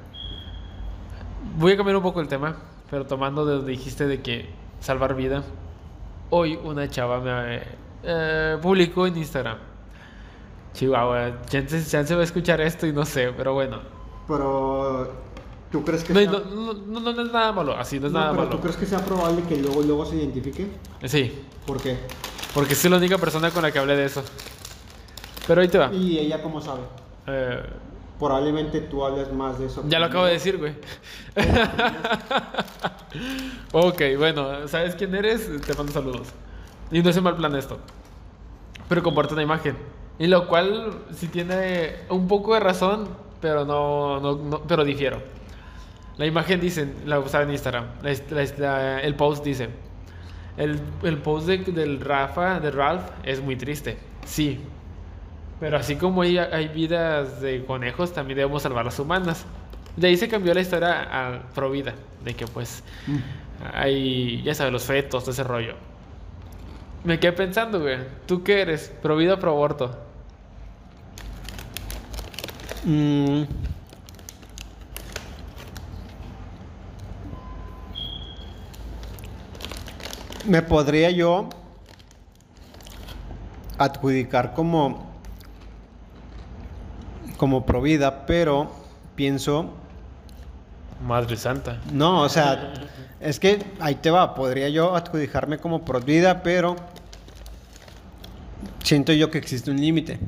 Voy 1.56 1.72
a 1.72 1.76
cambiar 1.76 1.96
un 1.96 2.02
poco 2.02 2.20
el 2.20 2.28
tema, 2.28 2.56
pero 2.90 3.06
tomando 3.06 3.44
de 3.46 3.54
donde 3.56 3.72
dijiste 3.72 4.06
de 4.06 4.20
que 4.22 4.48
salvar 4.84 5.14
vida. 5.14 5.42
Hoy 6.30 6.58
una 6.62 6.88
chava 6.88 7.18
me 7.20 7.62
eh, 8.02 8.58
publicó 8.60 9.06
en 9.06 9.16
Instagram. 9.16 9.56
Chihuahua, 10.74 11.42
chance, 11.48 11.84
chance 11.88 12.14
va 12.14 12.20
a 12.20 12.24
escuchar 12.24 12.60
esto 12.60 12.86
y 12.86 12.92
no 12.92 13.04
sé, 13.06 13.32
pero 13.36 13.54
bueno. 13.54 13.78
Pero 14.28 15.10
¿tú 15.70 15.84
crees 15.84 16.02
que 16.04 16.12
No, 16.12 16.20
sea, 16.20 16.30
no, 16.30 16.74
no, 16.74 17.00
no- 17.00 17.12
no 17.12 17.22
es 17.22 17.32
nada 17.32 17.52
malo, 17.52 17.76
así 17.76 17.98
no 18.00 18.08
es 18.08 18.12
No, 18.12 18.18
nada 18.18 18.32
pero 18.32 18.44
malo. 18.44 18.56
tú 18.56 18.60
crees 18.62 18.76
que 18.76 18.86
sea 18.86 18.98
probable 19.04 19.42
que 19.48 19.56
luego 19.56 19.82
luego 19.82 20.04
se 20.04 20.16
identifique? 20.16 20.68
Sí, 21.04 21.42
¿Por 21.66 21.80
qué? 21.80 21.96
porque 22.52 22.74
soy 22.74 22.90
la 22.90 22.96
única 22.98 23.18
persona 23.18 23.50
con 23.50 23.62
la 23.62 23.70
que 23.72 23.78
hablé 23.78 23.96
de 23.96 24.04
eso. 24.06 24.22
Pero 25.46 25.60
ahí 25.60 25.68
te 25.68 25.78
va. 25.78 25.92
Y 25.92 26.18
ella 26.18 26.42
cómo 26.42 26.60
sabe? 26.60 26.80
Eh, 27.26 27.62
Probablemente 28.18 28.80
tú 28.80 29.04
hables 29.04 29.32
más 29.32 29.58
de 29.58 29.66
eso. 29.66 29.82
ya 29.88 29.98
lo 29.98 30.06
acabo 30.06 30.24
de 30.26 30.32
decir, 30.32 30.56
güey. 30.58 30.74
Ok, 33.72 34.02
bueno, 34.18 34.68
¿sabes 34.68 34.94
quién 34.94 35.14
eres? 35.14 35.48
Te 35.62 35.74
mando 35.74 35.92
saludos. 35.92 36.28
Y 36.90 37.02
no 37.02 37.10
es 37.10 37.16
un 37.16 37.24
mal 37.24 37.36
plan 37.36 37.54
esto. 37.56 37.78
Pero 38.88 39.02
comparte 39.02 39.34
una 39.34 39.42
imagen. 39.42 39.76
Y 40.18 40.26
lo 40.26 40.46
cual 40.46 40.92
sí 41.12 41.28
tiene 41.28 41.96
un 42.08 42.28
poco 42.28 42.54
de 42.54 42.60
razón, 42.60 43.08
pero 43.40 43.64
no, 43.64 44.20
no, 44.20 44.36
no- 44.36 44.62
pero 44.62 44.84
difiero. 44.84 45.20
La 46.16 46.26
imagen 46.26 46.60
dice, 46.60 46.92
la 47.06 47.18
usaba 47.18 47.44
en 47.44 47.50
Instagram. 47.50 47.86
La 48.02 48.12
la 48.30 48.44
la- 48.58 49.00
el 49.00 49.14
post 49.16 49.44
dice, 49.44 49.68
el, 50.56 50.80
el 51.02 51.18
post 51.18 51.46
de- 51.48 51.58
del 51.58 52.00
Rafa, 52.00 52.60
de 52.60 52.70
Ralph, 52.70 53.02
es 53.24 53.40
muy 53.42 53.56
triste. 53.56 53.98
Sí. 54.24 54.60
Pero 55.58 55.76
así 55.78 55.96
como 55.96 56.22
hay, 56.22 56.38
hay 56.38 56.68
vidas 56.68 57.40
de 57.40 57.64
conejos, 57.64 58.12
también 58.12 58.36
debemos 58.36 58.62
salvar 58.62 58.84
las 58.84 58.98
humanas. 58.98 59.46
De 59.96 60.08
ahí 60.08 60.16
se 60.16 60.28
cambió 60.28 60.52
la 60.54 60.60
historia 60.60 61.02
a 61.10 61.42
pro 61.54 61.70
vida. 61.70 61.94
De 62.24 62.34
que 62.34 62.46
pues 62.46 62.82
Mm. 63.06 63.18
hay, 63.74 64.42
ya 64.42 64.54
sabes, 64.54 64.72
los 64.72 64.84
fetos, 64.84 65.22
todo 65.24 65.30
ese 65.32 65.44
rollo. 65.44 65.74
Me 67.04 67.20
quedé 67.20 67.32
pensando, 67.32 67.80
güey. 67.80 67.98
¿Tú 68.26 68.42
qué 68.42 68.62
eres? 68.62 68.92
¿Pro 69.02 69.16
vida 69.16 69.34
o 69.34 69.38
pro 69.38 69.50
aborto? 69.52 69.98
Mm. 72.84 73.42
Me 80.46 80.60
podría 80.62 81.10
yo 81.10 81.48
adjudicar 83.78 84.54
como 84.54 85.12
como 87.38 87.66
provida, 87.66 88.26
pero 88.26 88.70
pienso 89.16 89.70
Madre 91.04 91.36
santa. 91.36 91.78
no, 91.92 92.22
o 92.22 92.28
sea, 92.28 92.72
es 93.20 93.38
que 93.38 93.62
ahí 93.80 93.94
te 93.96 94.10
va, 94.10 94.34
podría 94.34 94.68
yo 94.70 94.96
adjudicarme 94.96 95.58
como 95.58 95.84
provida, 95.84 96.42
pero 96.42 96.76
siento 98.82 99.12
yo 99.12 99.30
que 99.30 99.38
existe 99.38 99.70
un 99.70 99.78
límite. 99.80 100.18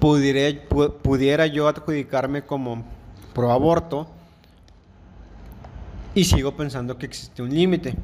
Pudiera, 0.00 0.68
pu- 0.68 0.92
pudiera 0.98 1.46
yo 1.46 1.68
adjudicarme 1.68 2.42
como 2.42 2.84
pro 3.32 3.50
aborto 3.52 4.06
y 6.14 6.24
sigo 6.24 6.56
pensando 6.56 6.98
que 6.98 7.06
existe 7.06 7.40
un 7.42 7.50
límite. 7.54 7.94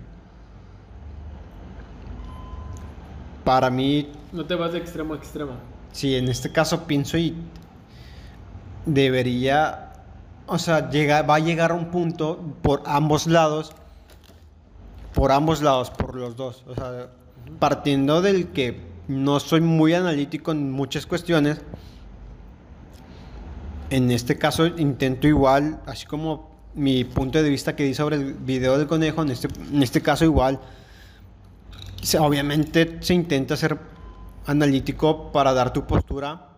Para 3.44 3.68
mí, 3.70 4.08
No 4.32 4.44
te 4.46 4.54
vas 4.54 4.72
de 4.72 4.78
extremo 4.78 5.14
a 5.14 5.16
extremo. 5.16 5.52
si 5.92 6.14
en 6.16 6.28
este 6.28 6.52
caso 6.52 6.84
pienso 6.86 7.18
y 7.18 7.34
debería, 8.86 9.89
o 10.50 10.58
sea, 10.58 10.90
llega, 10.90 11.22
va 11.22 11.36
a 11.36 11.38
llegar 11.38 11.70
a 11.70 11.74
un 11.74 11.92
punto 11.92 12.40
por 12.60 12.82
ambos 12.84 13.28
lados, 13.28 13.70
por 15.14 15.30
ambos 15.30 15.62
lados, 15.62 15.90
por 15.90 16.16
los 16.16 16.34
dos. 16.34 16.64
O 16.66 16.74
sea, 16.74 17.06
partiendo 17.60 18.20
del 18.20 18.48
que 18.48 18.80
no 19.06 19.38
soy 19.38 19.60
muy 19.60 19.94
analítico 19.94 20.50
en 20.50 20.72
muchas 20.72 21.06
cuestiones, 21.06 21.60
en 23.90 24.10
este 24.10 24.38
caso 24.38 24.66
intento 24.66 25.28
igual, 25.28 25.80
así 25.86 26.04
como 26.04 26.50
mi 26.74 27.04
punto 27.04 27.40
de 27.40 27.48
vista 27.48 27.76
que 27.76 27.84
di 27.84 27.94
sobre 27.94 28.16
el 28.16 28.34
video 28.34 28.76
del 28.76 28.88
conejo, 28.88 29.22
en 29.22 29.30
este, 29.30 29.46
en 29.72 29.84
este 29.84 30.02
caso 30.02 30.24
igual, 30.24 30.58
obviamente 32.18 32.98
se 33.02 33.14
intenta 33.14 33.56
ser 33.56 33.78
analítico 34.46 35.30
para 35.30 35.52
dar 35.54 35.72
tu 35.72 35.86
postura, 35.86 36.48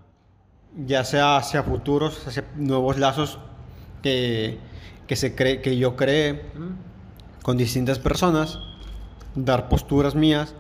ya 0.86 1.04
sea 1.04 1.36
hacia 1.36 1.62
futuros, 1.62 2.26
hacia 2.26 2.46
nuevos 2.56 2.96
lazos 2.96 3.38
que, 4.02 4.58
que, 5.06 5.16
se 5.16 5.34
cree, 5.34 5.60
que 5.62 5.76
yo 5.76 5.96
cree 5.96 6.42
con 7.42 7.56
distintas 7.56 7.98
personas. 7.98 8.58
dar 9.34 9.68
posturas 9.68 10.14
mías. 10.14 10.54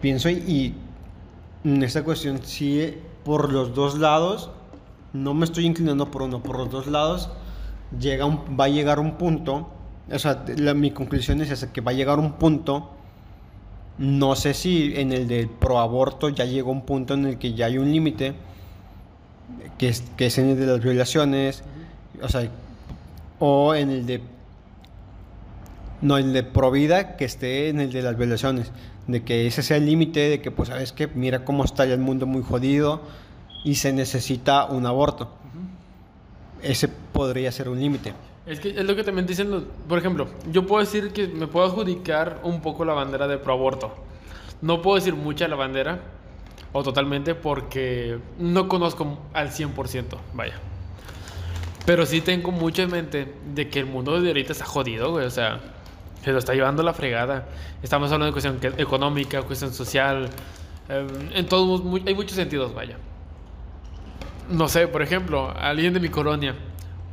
Pienso 0.00 0.30
y, 0.30 0.74
en 1.64 1.82
esta 1.82 2.04
cuestión 2.04 2.40
sí, 2.42 2.94
por 3.24 3.52
los 3.52 3.74
dos 3.74 3.98
lados, 3.98 4.50
no 5.12 5.34
me 5.34 5.44
estoy 5.44 5.66
inclinando 5.66 6.10
por 6.10 6.22
uno, 6.22 6.42
por 6.42 6.58
los 6.58 6.70
dos 6.70 6.86
lados 6.86 7.30
llega 7.98 8.26
va 8.26 8.64
a 8.64 8.68
llegar 8.68 9.00
un 9.00 9.12
punto, 9.16 9.70
o 10.12 10.18
sea, 10.18 10.44
la- 10.58 10.74
mi 10.74 10.90
conclusión 10.90 11.40
es 11.40 11.64
que 11.72 11.80
va 11.80 11.90
a 11.92 11.94
llegar 11.94 12.18
un 12.18 12.32
punto, 12.34 12.90
no 13.96 14.36
sé 14.36 14.54
si 14.54 14.92
en 14.96 15.12
el 15.12 15.26
del 15.26 15.48
proaborto 15.48 16.28
ya 16.28 16.44
llegó 16.44 16.70
un 16.70 16.82
punto 16.82 17.14
en 17.14 17.26
el 17.26 17.38
que 17.38 17.54
ya 17.54 17.66
hay 17.66 17.78
un 17.78 17.90
límite, 17.90 18.34
que 19.78 19.88
es, 19.88 20.02
que 20.16 20.26
es 20.26 20.38
en 20.38 20.50
el 20.50 20.58
de 20.58 20.66
las 20.66 20.80
violaciones, 20.80 21.62
o 22.22 22.28
sea, 22.28 22.48
o 23.38 23.74
en 23.74 23.90
el 23.90 24.06
de, 24.06 24.20
no, 26.00 26.18
el 26.18 26.32
de 26.32 26.42
provida, 26.42 27.16
que 27.16 27.24
esté 27.24 27.68
en 27.68 27.80
el 27.80 27.92
de 27.92 28.02
las 28.02 28.16
violaciones, 28.16 28.72
de 29.06 29.22
que 29.22 29.46
ese 29.46 29.62
sea 29.62 29.76
el 29.76 29.86
límite, 29.86 30.28
de 30.28 30.40
que 30.40 30.50
pues 30.50 30.68
sabes 30.68 30.92
que 30.92 31.06
mira 31.08 31.44
cómo 31.44 31.64
está 31.64 31.84
ya 31.86 31.94
el 31.94 32.00
mundo 32.00 32.26
muy 32.26 32.42
jodido 32.42 33.02
y 33.64 33.76
se 33.76 33.92
necesita 33.92 34.66
un 34.66 34.86
aborto. 34.86 35.30
Ese 36.62 36.88
podría 36.88 37.52
ser 37.52 37.68
un 37.68 37.78
límite. 37.78 38.14
Es 38.46 38.60
que 38.60 38.70
es 38.70 38.84
lo 38.84 38.96
que 38.96 39.04
también 39.04 39.26
dicen 39.26 39.50
los... 39.50 39.64
Por 39.88 39.98
ejemplo, 39.98 40.28
yo 40.50 40.66
puedo 40.66 40.80
decir 40.80 41.12
que 41.12 41.28
me 41.28 41.46
puedo 41.46 41.66
adjudicar 41.66 42.40
un 42.42 42.60
poco 42.62 42.84
la 42.84 42.94
bandera 42.94 43.28
de 43.28 43.38
proaborto. 43.38 43.94
No 44.62 44.82
puedo 44.82 44.96
decir 44.96 45.14
mucha 45.14 45.46
la 45.48 45.56
bandera, 45.56 46.00
o 46.72 46.82
totalmente, 46.82 47.34
porque 47.34 48.18
no 48.38 48.68
conozco 48.68 49.18
al 49.32 49.50
100%, 49.50 50.04
vaya. 50.34 50.54
Pero 51.86 52.04
sí 52.04 52.20
tengo 52.20 52.50
mucho 52.50 52.82
en 52.82 52.90
mente 52.90 53.32
de 53.54 53.70
que 53.70 53.80
el 53.80 53.86
mundo 53.86 54.20
de 54.20 54.28
ahorita 54.28 54.52
está 54.52 54.66
jodido, 54.66 55.10
güey. 55.12 55.24
O 55.24 55.30
sea, 55.30 55.58
se 56.22 56.32
lo 56.32 56.38
está 56.38 56.52
llevando 56.52 56.82
la 56.82 56.92
fregada. 56.92 57.48
Estamos 57.82 58.12
hablando 58.12 58.26
de 58.26 58.32
cuestión 58.32 58.58
económica, 58.78 59.40
cuestión 59.42 59.72
social. 59.72 60.28
eh, 60.90 61.06
en 61.34 61.46
todos, 61.46 61.82
hay 62.06 62.14
muchos 62.14 62.36
sentidos, 62.36 62.74
vaya. 62.74 62.98
No 64.50 64.68
sé, 64.68 64.86
por 64.88 65.00
ejemplo, 65.00 65.50
alguien 65.58 65.94
de 65.94 66.00
mi 66.00 66.10
colonia. 66.10 66.54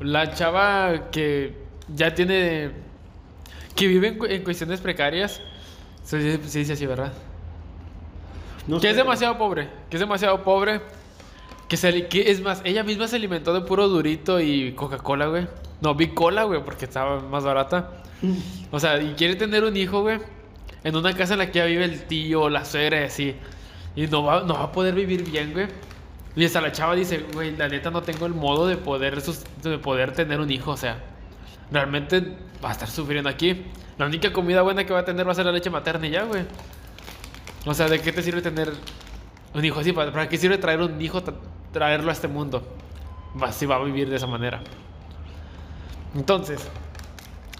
La 0.02 0.34
chava 0.34 1.10
que 1.10 1.56
ya 1.88 2.13
tiene. 2.13 2.72
que 3.76 3.88
vive 3.88 4.10
en, 4.10 4.20
en 4.30 4.44
cuestiones 4.44 4.82
precarias. 4.82 5.41
Se, 6.04 6.38
se 6.50 6.60
dice 6.60 6.74
así, 6.74 6.86
¿verdad? 6.86 7.13
No 8.67 8.78
que 8.78 8.84
sé. 8.84 8.91
es 8.91 8.97
demasiado 8.97 9.38
pobre. 9.38 9.69
Que 9.89 9.97
es 9.97 9.99
demasiado 9.99 10.43
pobre. 10.43 10.82
Que, 11.67 11.78
se, 11.78 12.08
que 12.08 12.30
es 12.32 12.41
más, 12.41 12.62
ella 12.63 12.84
misma 12.84 13.08
se 13.08 13.15
alimentó 13.15 13.54
de 13.54 13.62
puro 13.62 13.88
durito 13.88 14.39
y 14.39 14.73
Coca-Cola, 14.73 15.28
güey. 15.28 15.47
No, 15.82 15.95
vi 15.95 16.08
cola, 16.10 16.43
güey, 16.43 16.63
porque 16.63 16.86
estaba 16.86 17.19
más 17.21 17.43
barata. 17.43 18.04
O 18.71 18.80
sea, 18.80 19.01
y 19.01 19.13
quiere 19.13 19.36
tener 19.36 19.63
un 19.63 19.75
hijo, 19.75 20.01
güey. 20.01 20.19
En 20.84 20.95
una 20.95 21.13
casa 21.13 21.34
en 21.34 21.39
la 21.39 21.47
que 21.51 21.60
ya 21.60 21.65
vive 21.65 21.86
el 21.86 22.04
tío, 22.04 22.49
la 22.49 22.65
suegra 22.65 23.01
y 23.01 23.04
así. 23.06 23.36
Y 23.95 24.08
no 24.08 24.23
va, 24.23 24.43
no 24.43 24.54
va 24.54 24.63
a 24.63 24.71
poder 24.71 24.93
vivir 24.93 25.23
bien, 25.30 25.54
güey. 25.54 25.67
Y 26.36 26.45
hasta 26.45 26.62
la 26.62 26.71
chava 26.71 26.95
dice, 26.95 27.25
güey, 27.34 27.56
la 27.56 27.67
neta 27.67 27.91
no 27.91 28.01
tengo 28.01 28.25
el 28.25 28.34
modo 28.34 28.67
de 28.67 28.78
poder, 28.78 29.21
de 29.21 29.78
poder 29.80 30.12
tener 30.12 30.39
un 30.39 30.51
hijo. 30.51 30.71
O 30.71 30.78
sea, 30.78 30.97
realmente 31.71 32.21
va 32.63 32.69
a 32.69 32.71
estar 32.73 32.89
sufriendo 32.89 33.30
aquí. 33.30 33.63
La 33.97 34.06
única 34.06 34.32
comida 34.34 34.62
buena 34.62 34.86
que 34.86 34.93
va 34.93 34.99
a 34.99 35.06
tener 35.06 35.28
va 35.28 35.32
a 35.32 35.36
ser 35.36 35.45
la 35.45 35.51
leche 35.51 35.69
materna 35.69 36.08
y 36.08 36.12
ya, 36.12 36.23
güey. 36.23 36.43
O 37.65 37.73
sea, 37.73 37.88
¿de 37.89 37.99
qué 37.99 38.12
te 38.12 38.21
sirve 38.21 38.41
tener 38.41 38.71
un 39.54 39.65
hijo 39.65 39.80
así? 39.80 39.91
¿Para, 39.91 40.30
qué 40.30 40.38
sirve 40.38 40.58
traer 40.58 40.82
un 40.82 41.01
hijo, 41.01 41.23
tra- 41.23 41.36
traerlo 41.71 42.10
a 42.10 42.13
este 42.13 42.28
mundo? 42.28 42.63
Va, 43.41 43.51
si 43.51 43.65
va 43.65 43.75
a 43.78 43.84
vivir 43.84 44.10
de 44.10 44.17
esa 44.17 44.28
manera. 44.28 44.62
Entonces, 46.15 46.67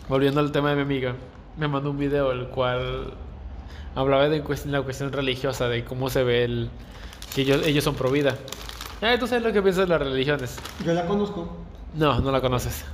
volviendo 0.08 0.40
al 0.40 0.52
tema 0.52 0.70
de 0.70 0.76
mi 0.78 0.82
amiga, 0.84 1.16
me 1.58 1.68
mandó 1.68 1.92
un 1.92 1.98
video 1.98 2.32
el 2.32 2.48
cual 2.48 3.14
hablaba 3.96 4.30
de 4.30 4.44
la 4.66 4.82
cuestión 4.84 5.12
religiosa, 5.12 5.68
de 5.68 5.84
cómo 5.84 6.10
se 6.10 6.24
ve 6.24 6.44
el 6.44 6.70
que 7.34 7.42
ellos, 7.42 7.66
ellos 7.66 7.84
son 7.84 7.96
pro 7.96 8.12
vida. 8.12 8.36
Eh, 9.02 9.18
tú 9.20 9.28
sabes 9.28 9.44
lo 9.44 9.52
que 9.52 9.62
piensas 9.62 9.88
de 9.88 9.90
las 9.90 10.00
religiones. 10.00 10.58
Yo 10.86 10.94
la 10.94 11.06
conozco. 11.06 11.58
No, 11.96 12.20
no 12.22 12.32
la 12.32 12.42
conoces. 12.42 12.86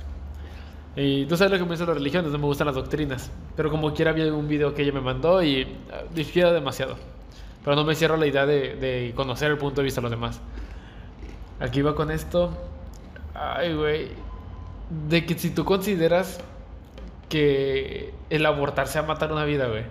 Y 0.94 1.24
tú 1.26 1.36
sabes 1.36 1.52
lo 1.52 1.58
que 1.58 1.64
pienso 1.64 1.84
de 1.84 1.88
las 1.88 1.96
religiones, 1.96 2.30
no 2.32 2.38
me 2.38 2.44
gustan 2.44 2.66
las 2.66 2.76
doctrinas. 2.76 3.30
Pero 3.56 3.70
como 3.70 3.94
quiera 3.94 4.10
había 4.10 4.32
un 4.32 4.46
video 4.46 4.74
que 4.74 4.82
ella 4.82 4.92
me 4.92 5.00
mandó 5.00 5.42
y 5.42 5.66
ah, 5.90 6.02
difiere 6.14 6.52
demasiado. 6.52 6.96
Pero 7.64 7.76
no 7.76 7.84
me 7.84 7.94
cierro 7.94 8.16
la 8.16 8.26
idea 8.26 8.44
de, 8.44 8.76
de 8.76 9.12
conocer 9.14 9.50
el 9.50 9.58
punto 9.58 9.80
de 9.80 9.84
vista 9.84 10.00
de 10.00 10.02
los 10.02 10.10
demás. 10.10 10.40
Aquí 11.60 11.80
va 11.80 11.94
con 11.94 12.10
esto. 12.10 12.52
Ay, 13.34 13.74
güey. 13.74 14.08
De 15.08 15.24
que 15.24 15.38
si 15.38 15.50
tú 15.50 15.64
consideras 15.64 16.40
que 17.28 18.12
el 18.28 18.44
abortar 18.44 18.88
sea 18.88 19.02
matar 19.02 19.32
una 19.32 19.44
vida, 19.44 19.66
güey. 19.68 19.84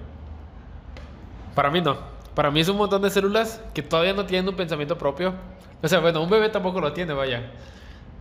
Para 1.56 1.72
mí 1.72 1.82
no. 1.82 1.98
Para 2.36 2.52
mí 2.52 2.60
es 2.60 2.70
un 2.70 2.78
montón 2.78 3.02
de 3.02 3.10
células 3.10 3.62
que 3.74 3.82
todavía 3.82 4.14
no 4.14 4.26
tienen 4.26 4.48
un 4.48 4.56
pensamiento 4.56 4.98
propio. 4.98 5.34
O 5.82 5.88
sea, 5.88 6.00
bueno, 6.00 6.22
un 6.22 6.30
bebé 6.30 6.50
tampoco 6.50 6.80
lo 6.80 6.94
tiene, 6.94 7.14
vaya. 7.14 7.52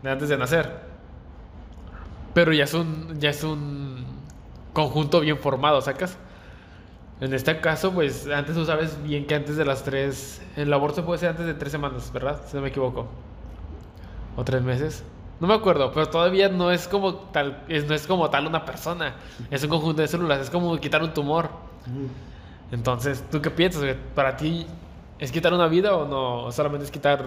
De 0.03 0.11
antes 0.11 0.29
de 0.31 0.39
nacer. 0.39 0.90
Pero 2.35 2.53
ya 2.53 2.65
es 2.65 2.75
un, 2.75 3.19
ya 3.19 3.31
es 3.31 3.43
un 3.45 4.05
conjunto 4.73 5.21
bien 5.21 5.39
formado, 5.39 5.81
¿sacas? 5.81 6.17
En 7.21 7.35
este 7.35 7.61
caso, 7.61 7.93
pues 7.93 8.27
antes 8.29 8.55
tú 8.55 8.65
sabes 8.65 9.03
bien 9.03 9.27
que 9.27 9.35
antes 9.35 9.57
de 9.57 9.65
las 9.65 9.83
tres. 9.85 10.41
El 10.57 10.73
aborto 10.73 11.05
puede 11.05 11.19
ser 11.19 11.31
antes 11.31 11.45
de 11.47 11.55
tres 11.55 11.73
semanas, 11.73 12.11
¿verdad? 12.13 12.41
Si 12.47 12.57
no 12.57 12.63
me 12.63 12.69
equivoco. 12.69 13.07
O 14.37 14.45
tres 14.45 14.63
meses. 14.63 15.05
No 15.41 15.47
me 15.49 15.55
acuerdo, 15.55 15.91
pero 15.93 16.07
todavía 16.07 16.49
no 16.51 16.71
es 16.71 16.87
como 16.87 17.15
tal, 17.15 17.63
es- 17.69 17.87
no 17.89 17.95
es 17.95 18.07
como 18.07 18.29
tal 18.31 18.47
una 18.47 18.65
persona. 18.65 19.15
Es 19.51 19.63
un 19.65 19.71
conjunto 19.71 20.03
de 20.03 20.09
células, 20.09 20.41
es 20.41 20.51
como 20.51 20.77
quitar 20.79 21.03
un 21.03 21.13
tumor. 21.13 21.49
Entonces, 22.73 23.25
¿tú 23.31 23.41
qué 23.43 23.51
piensas? 23.51 23.97
¿Para 24.15 24.37
ti 24.37 24.67
es 25.19 25.33
quitar 25.33 25.53
una 25.53 25.67
vida 25.67 25.97
o 25.97 26.07
no? 26.07 26.45
¿O 26.45 26.53
solamente 26.53 26.85
es 26.85 26.91
quitar 26.91 27.25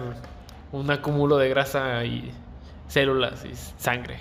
un 0.72 0.90
acúmulo 0.90 1.36
de 1.36 1.48
grasa 1.48 2.04
y 2.04 2.32
células 2.88 3.44
y 3.44 3.52
sangre? 3.80 4.18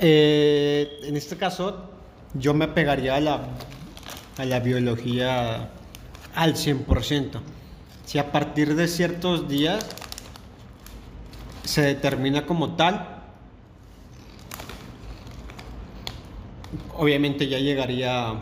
Eh, 0.00 1.00
en 1.02 1.16
este 1.16 1.36
caso, 1.36 1.90
yo 2.34 2.54
me 2.54 2.66
apegaría 2.66 3.16
a 3.16 3.20
la, 3.20 3.48
a 4.36 4.44
la 4.44 4.60
biología 4.60 5.70
al 6.34 6.54
100%. 6.54 7.40
Si 8.04 8.18
a 8.18 8.30
partir 8.30 8.74
de 8.76 8.86
ciertos 8.86 9.48
días 9.48 9.84
se 11.64 11.82
determina 11.82 12.46
como 12.46 12.76
tal, 12.76 13.22
obviamente 16.96 17.48
ya 17.48 17.58
llegaría 17.58 18.34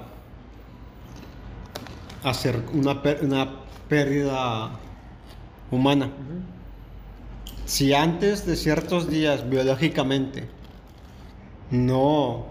a 2.22 2.34
ser 2.34 2.62
una, 2.72 3.00
una 3.22 3.48
pérdida 3.88 4.70
humana. 5.70 6.10
Si 7.64 7.94
antes 7.94 8.46
de 8.46 8.56
ciertos 8.56 9.08
días 9.08 9.48
biológicamente 9.48 10.55
no, 11.70 12.46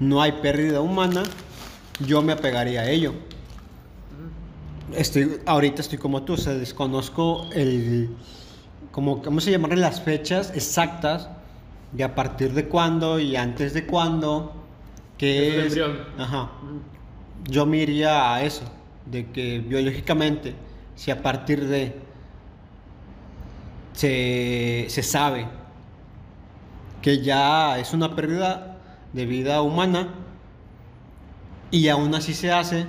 no 0.00 0.22
hay 0.22 0.32
pérdida 0.32 0.80
humana, 0.80 1.22
yo 2.06 2.22
me 2.22 2.32
apegaría 2.32 2.82
a 2.82 2.90
ello. 2.90 3.14
Estoy, 4.94 5.40
ahorita 5.46 5.80
estoy 5.80 5.98
como 5.98 6.22
tú, 6.22 6.34
o 6.34 6.36
sea, 6.36 6.54
desconozco 6.54 7.48
el, 7.54 8.10
como, 8.90 9.22
¿cómo 9.22 9.40
se 9.40 9.50
llaman 9.50 9.80
las 9.80 10.02
fechas 10.02 10.52
exactas 10.54 11.28
de 11.92 12.04
a 12.04 12.14
partir 12.14 12.52
de 12.52 12.68
cuándo 12.68 13.18
y 13.18 13.36
antes 13.36 13.74
de 13.74 13.86
cuándo, 13.86 14.52
que 15.16 15.66
Es 15.66 15.78
ajá, 16.18 16.50
yo 17.48 17.64
me 17.64 17.78
iría 17.78 18.34
a 18.34 18.42
eso, 18.42 18.64
de 19.06 19.30
que 19.30 19.60
biológicamente, 19.60 20.54
si 20.94 21.10
a 21.10 21.22
partir 21.22 21.66
de 21.66 21.94
se, 23.94 24.86
se 24.88 25.02
sabe 25.02 25.46
que 27.02 27.20
ya 27.20 27.78
es 27.78 27.92
una 27.92 28.14
pérdida 28.16 28.78
de 29.12 29.26
vida 29.26 29.60
humana 29.62 30.08
y 31.70 31.88
aún 31.88 32.14
así 32.14 32.32
se 32.34 32.52
hace, 32.52 32.86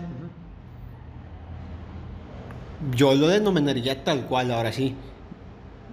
yo 2.96 3.14
lo 3.16 3.28
denominaría 3.28 4.04
tal 4.04 4.26
cual 4.26 4.52
ahora 4.52 4.72
sí, 4.72 4.96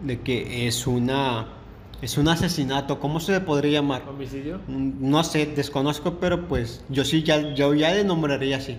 de 0.05 0.21
que 0.21 0.67
es 0.67 0.87
una 0.87 1.47
es 2.03 2.17
un 2.17 2.29
asesinato, 2.29 2.99
¿cómo 2.99 3.21
se 3.21 3.33
le 3.33 3.41
podría 3.41 3.81
llamar? 3.81 4.03
¿Homicidio? 4.09 4.59
Mm, 4.69 5.11
No 5.11 5.23
sé, 5.23 5.45
desconozco, 5.47 6.15
pero 6.19 6.49
pues 6.49 6.83
yo 6.89 7.05
sí 7.05 7.23
ya 7.23 7.53
yo 7.55 7.75
ya 7.75 7.93
le 7.93 8.05
nombraría 8.05 8.57
así. 8.57 8.79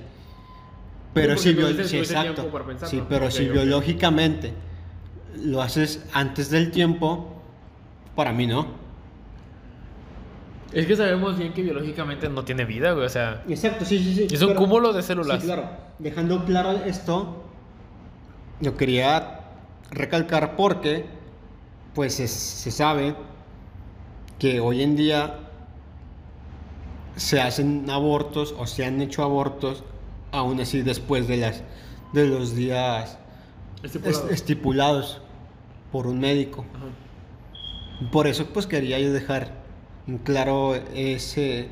Pero 1.13 1.37
Sí, 1.37 1.53
bio- 1.53 1.67
exacto. 1.69 2.49
pensarlo. 2.65 2.87
Sí, 2.87 3.03
pero 3.07 3.29
si 3.29 3.43
biológicamente 3.49 4.53
lo 5.43 5.61
haces 5.61 6.03
antes 6.13 6.49
del 6.49 6.71
tiempo, 6.71 7.27
para 8.15 8.31
mí 8.33 8.47
no. 8.47 8.65
Es 10.73 10.85
que 10.85 10.95
sabemos 10.95 11.37
bien 11.37 11.53
que 11.53 11.61
biológicamente 11.63 12.29
no 12.29 12.43
tiene 12.45 12.63
vida, 12.65 12.93
güey. 12.93 13.05
O 13.05 13.09
sea, 13.09 13.43
Exacto, 13.47 13.83
sí, 13.85 13.99
sí, 13.99 14.27
sí. 14.27 14.33
es 14.35 14.41
un 14.41 14.53
cúmulo 14.55 14.93
de 14.93 15.01
células. 15.01 15.41
Sí, 15.41 15.45
claro. 15.47 15.69
Dejando 15.99 16.45
claro 16.45 16.71
esto, 16.85 17.43
yo 18.61 18.77
quería 18.77 19.41
recalcar 19.91 20.55
porque, 20.55 21.05
pues 21.93 22.19
es- 22.19 22.31
se 22.31 22.71
sabe 22.71 23.15
que 24.39 24.59
hoy 24.61 24.81
en 24.81 24.95
día 24.95 25.39
se 27.15 27.41
hacen 27.41 27.89
abortos 27.89 28.55
o 28.57 28.65
se 28.65 28.85
han 28.85 29.01
hecho 29.01 29.23
abortos 29.23 29.83
aún 30.31 30.59
así 30.61 30.81
después 30.81 31.27
de 31.27 31.37
las 31.37 31.63
de 32.13 32.27
los 32.27 32.55
días 32.55 33.17
Estipulado. 33.83 34.25
es- 34.27 34.31
estipulados 34.33 35.21
por 35.91 36.07
un 36.07 36.19
médico. 36.19 36.65
Ajá. 36.73 38.09
Por 38.11 38.27
eso 38.27 38.45
pues 38.47 38.65
quería 38.67 38.97
yo 38.99 39.11
dejar 39.13 39.60
claro 40.23 40.75
ese, 40.93 41.67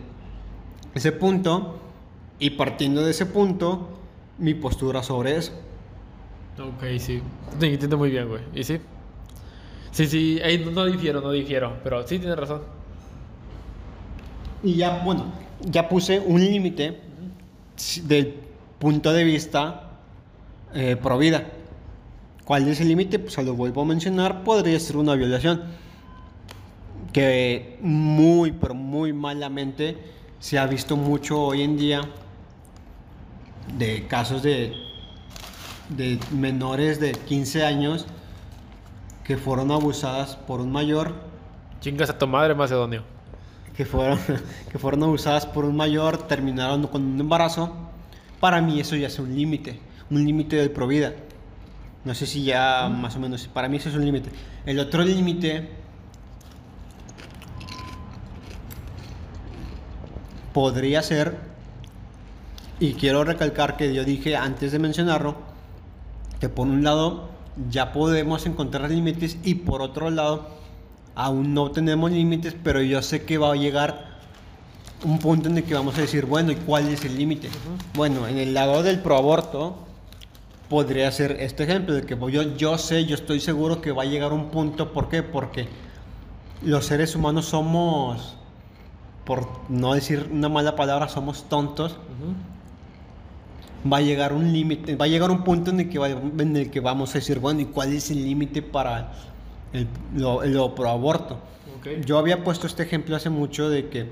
ese 0.93 1.11
punto 1.11 1.79
y 2.39 2.51
partiendo 2.51 3.03
de 3.03 3.11
ese 3.11 3.25
punto 3.25 3.89
mi 4.37 4.53
postura 4.53 5.03
sobre 5.03 5.37
eso. 5.37 5.53
Ok, 6.59 6.83
sí. 6.99 7.21
Te 7.59 7.71
entiendo 7.71 7.97
muy 7.97 8.09
bien, 8.09 8.27
güey. 8.27 8.41
¿Y 8.53 8.63
sí? 8.63 8.79
Sí, 9.91 10.07
sí, 10.07 10.39
ahí 10.43 10.57
no, 10.63 10.71
no 10.71 10.85
difiero, 10.85 11.21
no 11.21 11.31
difiero. 11.31 11.77
Pero 11.83 12.07
sí 12.07 12.19
tienes 12.19 12.37
razón. 12.37 12.61
Y 14.63 14.75
ya, 14.75 15.01
bueno, 15.03 15.25
ya 15.61 15.87
puse 15.87 16.19
un 16.19 16.41
límite 16.41 16.99
del 18.03 18.35
punto 18.77 19.13
de 19.13 19.23
vista 19.23 19.99
eh, 20.73 20.97
pro 21.01 21.17
vida. 21.17 21.47
¿Cuál 22.45 22.67
es 22.67 22.81
el 22.81 22.87
límite? 22.87 23.19
Pues 23.19 23.33
se 23.33 23.43
lo 23.43 23.53
vuelvo 23.53 23.81
a 23.83 23.85
mencionar, 23.85 24.43
podría 24.43 24.79
ser 24.79 24.97
una 24.97 25.15
violación. 25.15 25.63
Que 27.13 27.77
muy, 27.81 28.51
pero 28.51 28.73
muy 28.73 29.13
malamente 29.13 29.97
se 30.39 30.57
ha 30.59 30.65
visto 30.67 30.95
mucho 30.95 31.41
hoy 31.41 31.63
en 31.63 31.77
día 31.77 32.01
de 33.77 34.07
casos 34.07 34.43
de, 34.43 34.73
de 35.89 36.19
menores 36.31 36.99
de 36.99 37.11
15 37.11 37.65
años 37.65 38.05
que 39.23 39.37
fueron 39.37 39.71
abusadas 39.71 40.35
por 40.35 40.61
un 40.61 40.71
mayor 40.71 41.29
Chingas 41.81 42.09
a 42.09 42.17
tu 42.17 42.27
madre, 42.27 42.53
Macedonio. 42.53 43.03
que 43.75 43.85
fueron, 43.85 44.19
que 44.71 44.77
fueron 44.77 45.03
abusadas 45.03 45.45
por 45.45 45.63
un 45.63 45.77
mayor, 45.77 46.27
terminaron 46.27 46.85
con 46.87 47.05
un 47.05 47.19
embarazo, 47.19 47.73
para 48.41 48.61
mí 48.61 48.79
eso 48.81 48.97
ya 48.97 49.07
es 49.07 49.17
un 49.17 49.33
límite, 49.33 49.79
un 50.09 50.25
límite 50.25 50.57
del 50.57 50.71
provida. 50.71 51.13
No 52.03 52.13
sé 52.13 52.25
si 52.25 52.43
ya 52.43 52.89
más 52.89 53.15
o 53.15 53.19
menos, 53.19 53.47
para 53.47 53.69
mí 53.69 53.77
eso 53.77 53.89
es 53.89 53.95
un 53.95 54.03
límite. 54.03 54.29
El 54.65 54.79
otro 54.79 55.03
límite 55.03 55.69
podría 60.53 61.01
ser, 61.01 61.37
y 62.79 62.93
quiero 62.93 63.23
recalcar 63.23 63.77
que 63.77 63.93
yo 63.93 64.03
dije 64.03 64.35
antes 64.35 64.71
de 64.71 64.79
mencionarlo, 64.79 65.35
que 66.39 66.49
por 66.49 66.67
un 66.67 66.83
lado 66.83 67.29
ya 67.69 67.91
podemos 67.91 68.45
encontrar 68.45 68.89
límites 68.89 69.37
y 69.43 69.55
por 69.55 69.81
otro 69.81 70.09
lado 70.09 70.47
aún 71.15 71.53
no 71.53 71.71
tenemos 71.71 72.11
límites, 72.11 72.55
pero 72.63 72.81
yo 72.81 73.01
sé 73.01 73.25
que 73.25 73.37
va 73.37 73.51
a 73.51 73.55
llegar 73.55 74.07
un 75.03 75.19
punto 75.19 75.49
en 75.49 75.57
el 75.57 75.63
que 75.63 75.73
vamos 75.73 75.97
a 75.97 76.01
decir, 76.01 76.25
bueno, 76.25 76.51
¿y 76.51 76.55
cuál 76.55 76.87
es 76.87 77.03
el 77.03 77.17
límite? 77.17 77.49
Bueno, 77.93 78.27
en 78.27 78.37
el 78.37 78.53
lado 78.53 78.83
del 78.83 78.99
proaborto 78.99 79.77
podría 80.69 81.11
ser 81.11 81.31
este 81.39 81.63
ejemplo 81.63 81.95
de 81.95 82.03
que 82.03 82.17
yo, 82.31 82.55
yo 82.55 82.77
sé, 82.77 83.05
yo 83.05 83.15
estoy 83.15 83.39
seguro 83.39 83.81
que 83.81 83.91
va 83.91 84.03
a 84.03 84.05
llegar 84.05 84.31
un 84.31 84.49
punto, 84.49 84.93
¿por 84.93 85.09
qué? 85.09 85.23
Porque 85.23 85.67
los 86.61 86.85
seres 86.85 87.15
humanos 87.15 87.45
somos, 87.47 88.37
por 89.29 89.47
no 89.69 89.93
decir 89.93 90.27
una 90.33 90.49
mala 90.49 90.75
palabra, 90.75 91.07
somos 91.07 91.43
tontos 91.47 91.95
va 93.91 93.97
a 93.97 94.01
llegar 94.01 94.33
un 94.33 94.51
límite, 94.51 94.95
va 94.95 95.05
a 95.05 95.07
llegar 95.07 95.29
un 95.29 95.43
punto 95.43 95.69
en 95.69 95.79
el, 95.81 95.89
que 95.89 95.99
va- 95.99 96.09
en 96.09 96.57
el 96.57 96.71
que 96.71 96.79
vamos 96.79 97.11
a 97.11 97.19
decir, 97.19 97.39
bueno, 97.39 97.61
¿y 97.61 97.65
cuál 97.65 97.93
es 97.93 98.09
el 98.09 98.23
límite 98.23 98.61
para 98.63 99.11
el, 99.71 99.87
lo, 100.15 100.43
lo 100.45 100.73
pro 100.75 100.89
aborto? 100.89 101.35
Ok. 101.79 102.03
Yo 102.05 102.17
había 102.17 102.43
puesto 102.43 102.65
este 102.65 102.81
ejemplo 102.83 103.15
hace 103.15 103.29
mucho 103.29 103.69
de 103.69 103.87
que, 103.89 104.09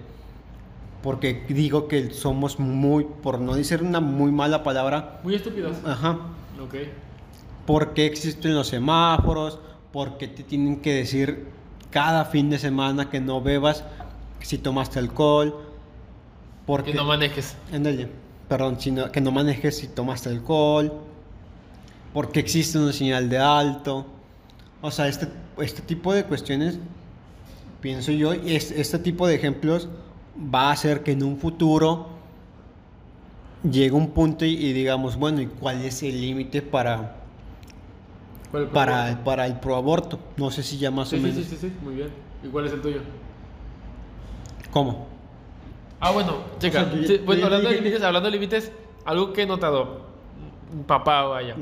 porque 1.02 1.44
digo 1.50 1.88
que 1.88 2.12
somos 2.14 2.60
muy, 2.60 3.06
por 3.24 3.40
no 3.40 3.56
decir 3.56 3.82
una 3.82 4.00
muy 4.00 4.32
mala 4.32 4.64
palabra, 4.64 5.20
Muy 5.24 5.34
estúpidos. 5.36 5.76
ajá, 5.84 6.12
Ok. 6.64 6.76
¿por 7.66 7.94
qué 7.96 8.06
existen 8.06 8.54
los 8.56 8.68
semáforos? 8.68 9.60
¿Por 9.92 10.18
qué 10.20 10.28
te 10.28 10.44
tienen 10.44 10.78
que 10.80 10.94
decir 10.94 11.48
cada 11.90 12.24
fin 12.26 12.50
de 12.52 12.60
semana 12.60 13.10
que 13.10 13.20
no 13.20 13.42
bebas 13.42 13.84
si 14.42 14.58
tomaste 14.58 15.00
alcohol? 15.00 15.56
Porque 16.66 16.92
Que 16.92 16.98
no 16.98 17.06
manejes. 17.06 17.56
Ándale, 17.74 18.10
perdón, 18.50 18.80
sino 18.80 19.12
que 19.12 19.22
no 19.22 19.32
manejes 19.32 19.78
si 19.78 19.88
tomaste 19.88 20.30
alcohol, 20.30 20.92
porque 22.14 22.40
existe 22.40 22.78
una 22.78 22.94
señal 22.94 23.30
de 23.30 23.38
alto. 23.38 24.06
O 24.82 24.92
sea, 24.92 25.08
este, 25.08 25.28
este 25.60 25.82
tipo 25.82 26.14
de 26.14 26.24
cuestiones, 26.26 26.80
pienso 27.82 28.12
yo, 28.12 28.34
y 28.34 28.56
es- 28.56 28.72
este 28.72 29.00
tipo 29.00 29.28
de 29.28 29.36
ejemplos 29.36 29.90
va 30.38 30.70
a 30.70 30.72
hacer 30.74 31.04
que 31.04 31.12
en 31.12 31.24
un 31.24 31.38
futuro 31.38 32.10
llegue 33.64 33.92
un 33.92 34.12
punto 34.12 34.46
y, 34.46 34.54
y 34.54 34.74
digamos, 34.74 35.16
bueno, 35.18 35.42
¿y 35.42 35.48
cuál 35.48 35.84
es 35.84 36.02
el 36.04 36.20
límite 36.22 36.62
para, 36.62 37.16
¿Cuál 38.52 38.64
es 38.64 38.68
el 38.70 38.74
para, 38.74 39.24
para 39.24 39.46
el 39.46 39.60
proaborto? 39.60 40.20
No 40.38 40.52
sé 40.52 40.64
si 40.64 40.78
ya 40.78 40.92
más 40.92 41.10
Sí, 41.10 41.16
o 41.16 41.20
sí, 41.20 41.24
menos. 41.24 41.36
sí, 41.36 41.44
sí, 41.44 41.58
sí, 41.58 41.72
muy 41.82 41.96
bien. 41.96 42.10
¿Y 42.44 42.48
cuál 42.50 42.66
es 42.68 42.74
el 42.74 42.82
tuyo? 42.82 43.02
¿Cómo? 44.78 45.08
Ah, 46.00 46.12
bueno, 46.12 46.38
checa. 46.60 46.82
O 46.84 46.86
sea, 46.86 46.94
yo- 47.02 47.08
sí, 47.08 47.18
yo- 47.18 47.26
bueno, 47.26 47.40
yo 47.42 47.46
hablando 47.48 47.70
de 47.70 47.76
límites, 47.76 48.04
hablando 48.04 48.28
de 48.28 48.32
límites, 48.32 48.72
algo 49.06 49.34
que 49.34 49.42
he 49.42 49.46
notado, 49.48 50.02
papá, 50.86 51.24
vaya, 51.24 51.56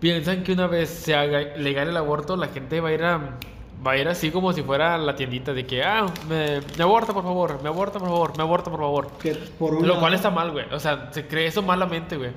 piensan 0.00 0.42
que 0.42 0.52
una 0.52 0.66
vez 0.66 0.88
se 0.90 1.14
haga 1.14 1.56
legal 1.56 1.88
el 1.88 1.96
aborto, 1.96 2.36
la 2.36 2.48
gente 2.48 2.80
va 2.80 2.88
a 2.88 2.92
ir 2.92 3.04
a, 3.04 3.38
va 3.86 3.92
a 3.92 3.96
ir 3.98 4.08
así 4.08 4.30
como 4.32 4.52
si 4.52 4.62
fuera 4.62 4.94
a 4.96 4.98
la 4.98 5.14
tiendita 5.14 5.52
de 5.52 5.64
que, 5.64 5.84
ah, 5.84 6.06
me, 6.28 6.60
me 6.76 6.82
aborta 6.82 7.12
por 7.12 7.22
favor, 7.22 7.62
me 7.62 7.68
aborta 7.68 7.98
por 8.00 8.08
favor, 8.08 8.36
me 8.36 8.42
aborta 8.42 8.70
por 8.70 8.80
favor. 8.80 9.08
Por 9.58 9.74
un 9.74 9.86
Lo 9.86 10.00
cual 10.00 10.14
está 10.14 10.30
mal, 10.30 10.50
güey. 10.50 10.66
O 10.72 10.80
sea, 10.80 11.08
se 11.12 11.26
cree 11.28 11.46
eso 11.46 11.62
malamente, 11.62 12.16
güey. 12.16 12.30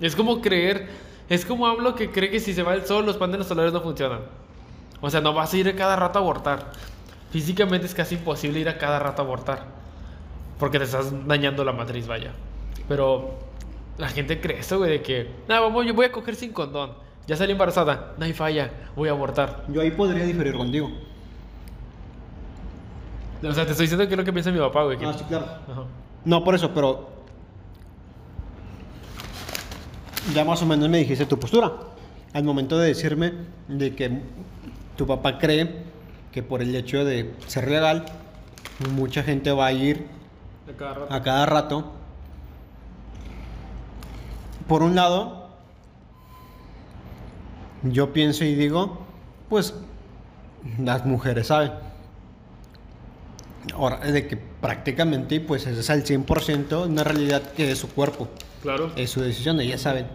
Es 0.00 0.14
como 0.14 0.40
creer, 0.42 0.88
es 1.30 1.46
como 1.46 1.66
hablo 1.66 1.94
que 1.94 2.10
cree 2.10 2.30
que 2.30 2.40
si 2.40 2.52
se 2.52 2.62
va 2.62 2.74
el 2.74 2.84
sol, 2.84 3.06
los 3.06 3.16
paneles 3.16 3.46
solares 3.46 3.72
no 3.72 3.80
funcionan. 3.80 4.20
O 5.00 5.08
sea, 5.08 5.20
no 5.22 5.32
vas 5.32 5.54
a 5.54 5.56
ir 5.56 5.74
cada 5.76 5.96
rato 5.96 6.18
a 6.18 6.22
abortar. 6.22 6.72
Físicamente 7.30 7.86
es 7.86 7.94
casi 7.94 8.14
imposible 8.14 8.60
ir 8.60 8.68
a 8.68 8.78
cada 8.78 8.98
rato 8.98 9.22
a 9.22 9.24
abortar. 9.24 9.64
Porque 10.58 10.78
te 10.78 10.84
estás 10.84 11.12
dañando 11.26 11.64
la 11.64 11.72
matriz, 11.72 12.06
vaya. 12.06 12.32
Pero 12.88 13.38
la 13.98 14.08
gente 14.08 14.40
cree 14.40 14.60
eso, 14.60 14.78
güey, 14.78 14.90
de 14.92 15.02
que, 15.02 15.30
no, 15.48 15.60
vamos, 15.62 15.86
yo 15.86 15.94
voy 15.94 16.06
a 16.06 16.12
coger 16.12 16.34
sin 16.34 16.52
condón. 16.52 16.92
Ya 17.26 17.36
salí 17.36 17.52
embarazada, 17.52 18.14
no 18.16 18.24
hay 18.24 18.32
falla, 18.32 18.70
voy 18.96 19.08
a 19.08 19.12
abortar. 19.12 19.64
Yo 19.68 19.82
ahí 19.82 19.90
podría 19.90 20.24
diferir 20.24 20.54
contigo. 20.54 20.90
O 23.42 23.52
sea, 23.52 23.64
te 23.66 23.72
estoy 23.72 23.84
diciendo 23.84 24.06
que 24.08 24.14
es 24.14 24.18
lo 24.18 24.24
que 24.24 24.32
piensa 24.32 24.50
mi 24.50 24.58
papá, 24.58 24.82
güey. 24.84 24.96
que- 24.98 25.04
Ah, 25.06 25.12
sí, 25.12 25.24
claro. 25.28 25.44
Ajá. 25.70 25.82
No, 26.24 26.42
por 26.42 26.54
eso, 26.54 26.72
pero 26.74 27.08
ya 30.34 30.44
más 30.44 30.60
o 30.62 30.66
menos 30.66 30.88
me 30.88 30.98
dijiste 30.98 31.26
tu 31.26 31.38
postura. 31.38 31.72
Al 32.32 32.44
momento 32.44 32.78
de 32.78 32.88
decirme 32.88 33.32
de 33.68 33.94
que 33.94 34.20
tu 34.96 35.06
papá 35.06 35.38
cree 35.38 35.84
que 36.32 36.42
por 36.42 36.62
el 36.62 36.74
hecho 36.74 37.04
de 37.04 37.34
ser 37.46 37.68
legal, 37.70 38.04
mucha 38.94 39.22
gente 39.22 39.50
va 39.50 39.66
a 39.66 39.72
ir 39.72 40.06
De 40.66 40.74
cada 40.74 40.94
rato. 40.94 41.14
a 41.14 41.22
cada 41.22 41.46
rato. 41.46 41.92
Por 44.66 44.82
un 44.82 44.94
lado, 44.94 45.48
yo 47.82 48.12
pienso 48.12 48.44
y 48.44 48.54
digo, 48.54 48.98
pues 49.48 49.74
las 50.78 51.06
mujeres 51.06 51.46
saben. 51.46 51.72
Ahora, 53.74 53.98
de 53.98 54.26
que 54.26 54.36
prácticamente 54.36 55.40
pues 55.40 55.66
es 55.66 55.88
al 55.90 56.04
100% 56.04 56.86
una 56.86 57.04
realidad 57.04 57.42
que 57.52 57.70
es 57.70 57.78
su 57.78 57.88
cuerpo, 57.88 58.28
Claro. 58.62 58.92
es 58.96 59.10
su 59.10 59.20
decisión, 59.20 59.60
ellas 59.60 59.82
saben. 59.82 60.06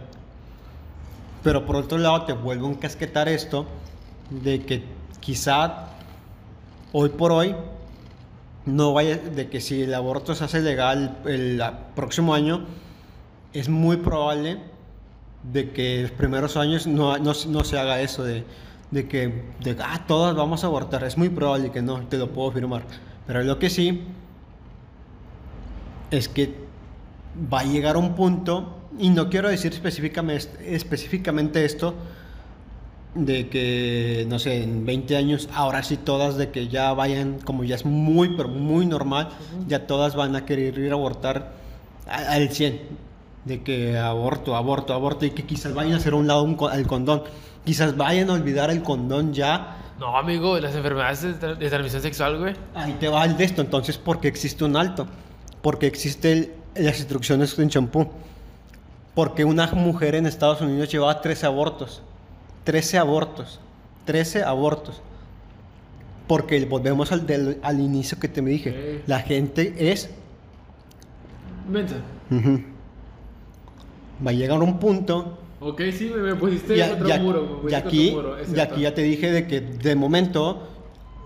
Pero 1.42 1.66
por 1.66 1.76
otro 1.76 1.98
lado 1.98 2.24
te 2.24 2.32
vuelvo 2.32 2.66
a 2.68 2.70
encasquetar 2.70 3.28
esto 3.28 3.66
de 4.30 4.64
que 4.64 4.84
quizá 5.20 5.88
hoy 6.96 7.08
por 7.10 7.32
hoy 7.32 7.54
no 8.66 8.92
vaya, 8.94 9.18
de 9.18 9.48
que 9.50 9.60
si 9.60 9.82
el 9.82 9.92
aborto 9.92 10.34
se 10.34 10.44
hace 10.44 10.60
legal 10.60 11.18
el 11.26 11.60
próximo 11.96 12.32
año, 12.34 12.64
es 13.52 13.68
muy 13.68 13.98
probable 13.98 14.58
de 15.52 15.70
que 15.72 16.02
los 16.02 16.12
primeros 16.12 16.56
años 16.56 16.86
no, 16.86 17.18
no, 17.18 17.34
se- 17.34 17.78
haga 17.78 18.00
eso 18.00 18.22
de, 18.22 18.44
de 18.90 19.06
que 19.08 19.42
de, 19.62 19.76
ah, 19.80 20.04
todas 20.06 20.34
vamos 20.34 20.64
a 20.64 20.68
abortar. 20.68 21.04
Es 21.04 21.18
muy 21.18 21.28
probable 21.28 21.70
que 21.72 21.82
no, 21.82 22.00
te 22.06 22.16
lo 22.16 22.30
puedo 22.30 22.48
afirmar. 22.50 22.84
Pero 23.26 23.42
lo 23.42 23.58
que 23.58 23.68
sí 23.70 24.04
es 26.10 26.28
que 26.28 26.54
va 27.52 27.60
a 27.60 27.64
llegar 27.64 27.96
un 27.96 28.14
punto, 28.14 28.76
y 28.98 29.10
no 29.10 29.28
quiero 29.28 29.48
decir 29.48 29.74
específicamente 29.74 31.64
esto, 31.64 31.94
de 33.14 33.48
que, 33.48 34.26
no 34.28 34.38
sé, 34.38 34.62
en 34.64 34.84
20 34.84 35.16
años, 35.16 35.48
ahora 35.54 35.82
sí 35.82 35.96
todas 35.96 36.36
de 36.36 36.50
que 36.50 36.68
ya 36.68 36.92
vayan, 36.94 37.38
como 37.44 37.62
ya 37.64 37.76
es 37.76 37.84
muy, 37.84 38.36
pero 38.36 38.48
muy 38.48 38.86
normal, 38.86 39.28
ya 39.68 39.86
todas 39.86 40.16
van 40.16 40.34
a 40.36 40.44
querer 40.44 40.78
ir 40.78 40.90
a 40.90 40.94
abortar 40.94 41.52
al 42.08 42.48
100. 42.50 42.80
De 43.44 43.62
que 43.62 43.98
aborto, 43.98 44.56
aborto, 44.56 44.94
aborto, 44.94 45.26
y 45.26 45.30
que 45.30 45.44
quizás 45.44 45.74
vayan 45.74 45.92
a 45.92 45.96
hacer 45.98 46.14
a 46.14 46.16
un 46.16 46.26
lado 46.26 46.42
un 46.44 46.56
el 46.72 46.86
condón. 46.86 47.22
Quizás 47.64 47.94
vayan 47.96 48.30
a 48.30 48.32
olvidar 48.32 48.70
el 48.70 48.82
condón 48.82 49.32
ya. 49.34 49.76
No, 50.00 50.16
amigo, 50.16 50.58
las 50.58 50.74
enfermedades 50.74 51.22
de, 51.22 51.34
tra- 51.34 51.56
de 51.56 51.68
transmisión 51.68 52.00
sexual, 52.02 52.38
güey. 52.38 52.54
Ahí 52.74 52.96
te 52.98 53.06
va 53.08 53.24
el 53.24 53.36
de 53.36 53.44
esto, 53.44 53.60
entonces, 53.60 53.96
porque 53.98 54.28
existe 54.28 54.64
un 54.64 54.76
alto. 54.76 55.06
porque 55.62 55.86
existen 55.86 56.52
las 56.74 56.98
instrucciones 56.98 57.58
en 57.58 57.68
champú. 57.68 58.08
Porque 59.14 59.44
una 59.44 59.66
mujer 59.68 60.14
en 60.16 60.26
Estados 60.26 60.60
Unidos 60.60 60.90
llevaba 60.90 61.20
13 61.20 61.46
abortos. 61.46 62.02
13 62.64 62.98
abortos. 62.98 63.60
13 64.06 64.42
abortos. 64.42 65.00
Porque 66.26 66.64
volvemos 66.64 67.12
al, 67.12 67.26
del- 67.26 67.58
al 67.62 67.80
inicio 67.80 68.18
que 68.18 68.28
te 68.28 68.40
me 68.42 68.50
dije. 68.50 69.02
La 69.06 69.20
gente 69.20 69.74
es... 69.92 70.10
Ujú. 72.30 72.60
Va 74.26 74.30
a 74.30 74.34
llegar 74.34 74.60
un 74.62 74.78
punto... 74.78 75.38
Ok, 75.60 75.80
sí, 75.96 76.10
me, 76.14 76.20
me 76.22 76.34
pusiste 76.34 76.76
Ya, 76.76 76.92
otro 76.92 77.08
ya- 77.08 77.18
muro. 77.18 77.62
y 77.68 77.74
aquí, 77.74 78.10
otro 78.10 78.32
muro, 78.32 78.36
y 78.54 78.60
aquí 78.60 78.80
ya 78.82 78.94
te 78.94 79.02
dije 79.02 79.32
de 79.32 79.46
que 79.46 79.60
de 79.60 79.94
momento... 79.96 80.68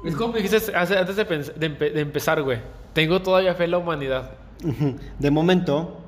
Es 0.05 0.15
como 0.15 0.33
me 0.35 0.41
dijiste 0.41 0.73
antes 0.77 1.17
de, 1.17 1.27
pens- 1.29 1.55
de 1.55 1.71
empe- 1.77 1.93
de 1.93 2.01
empezar, 2.01 2.41
güey. 2.43 2.59
Tengo 2.93 3.21
todavía 3.21 3.55
fe 3.55 3.65
en 3.65 3.73
la 3.73 3.79
humanidad. 3.79 4.31
De 5.19 5.31
momento, 5.33 5.99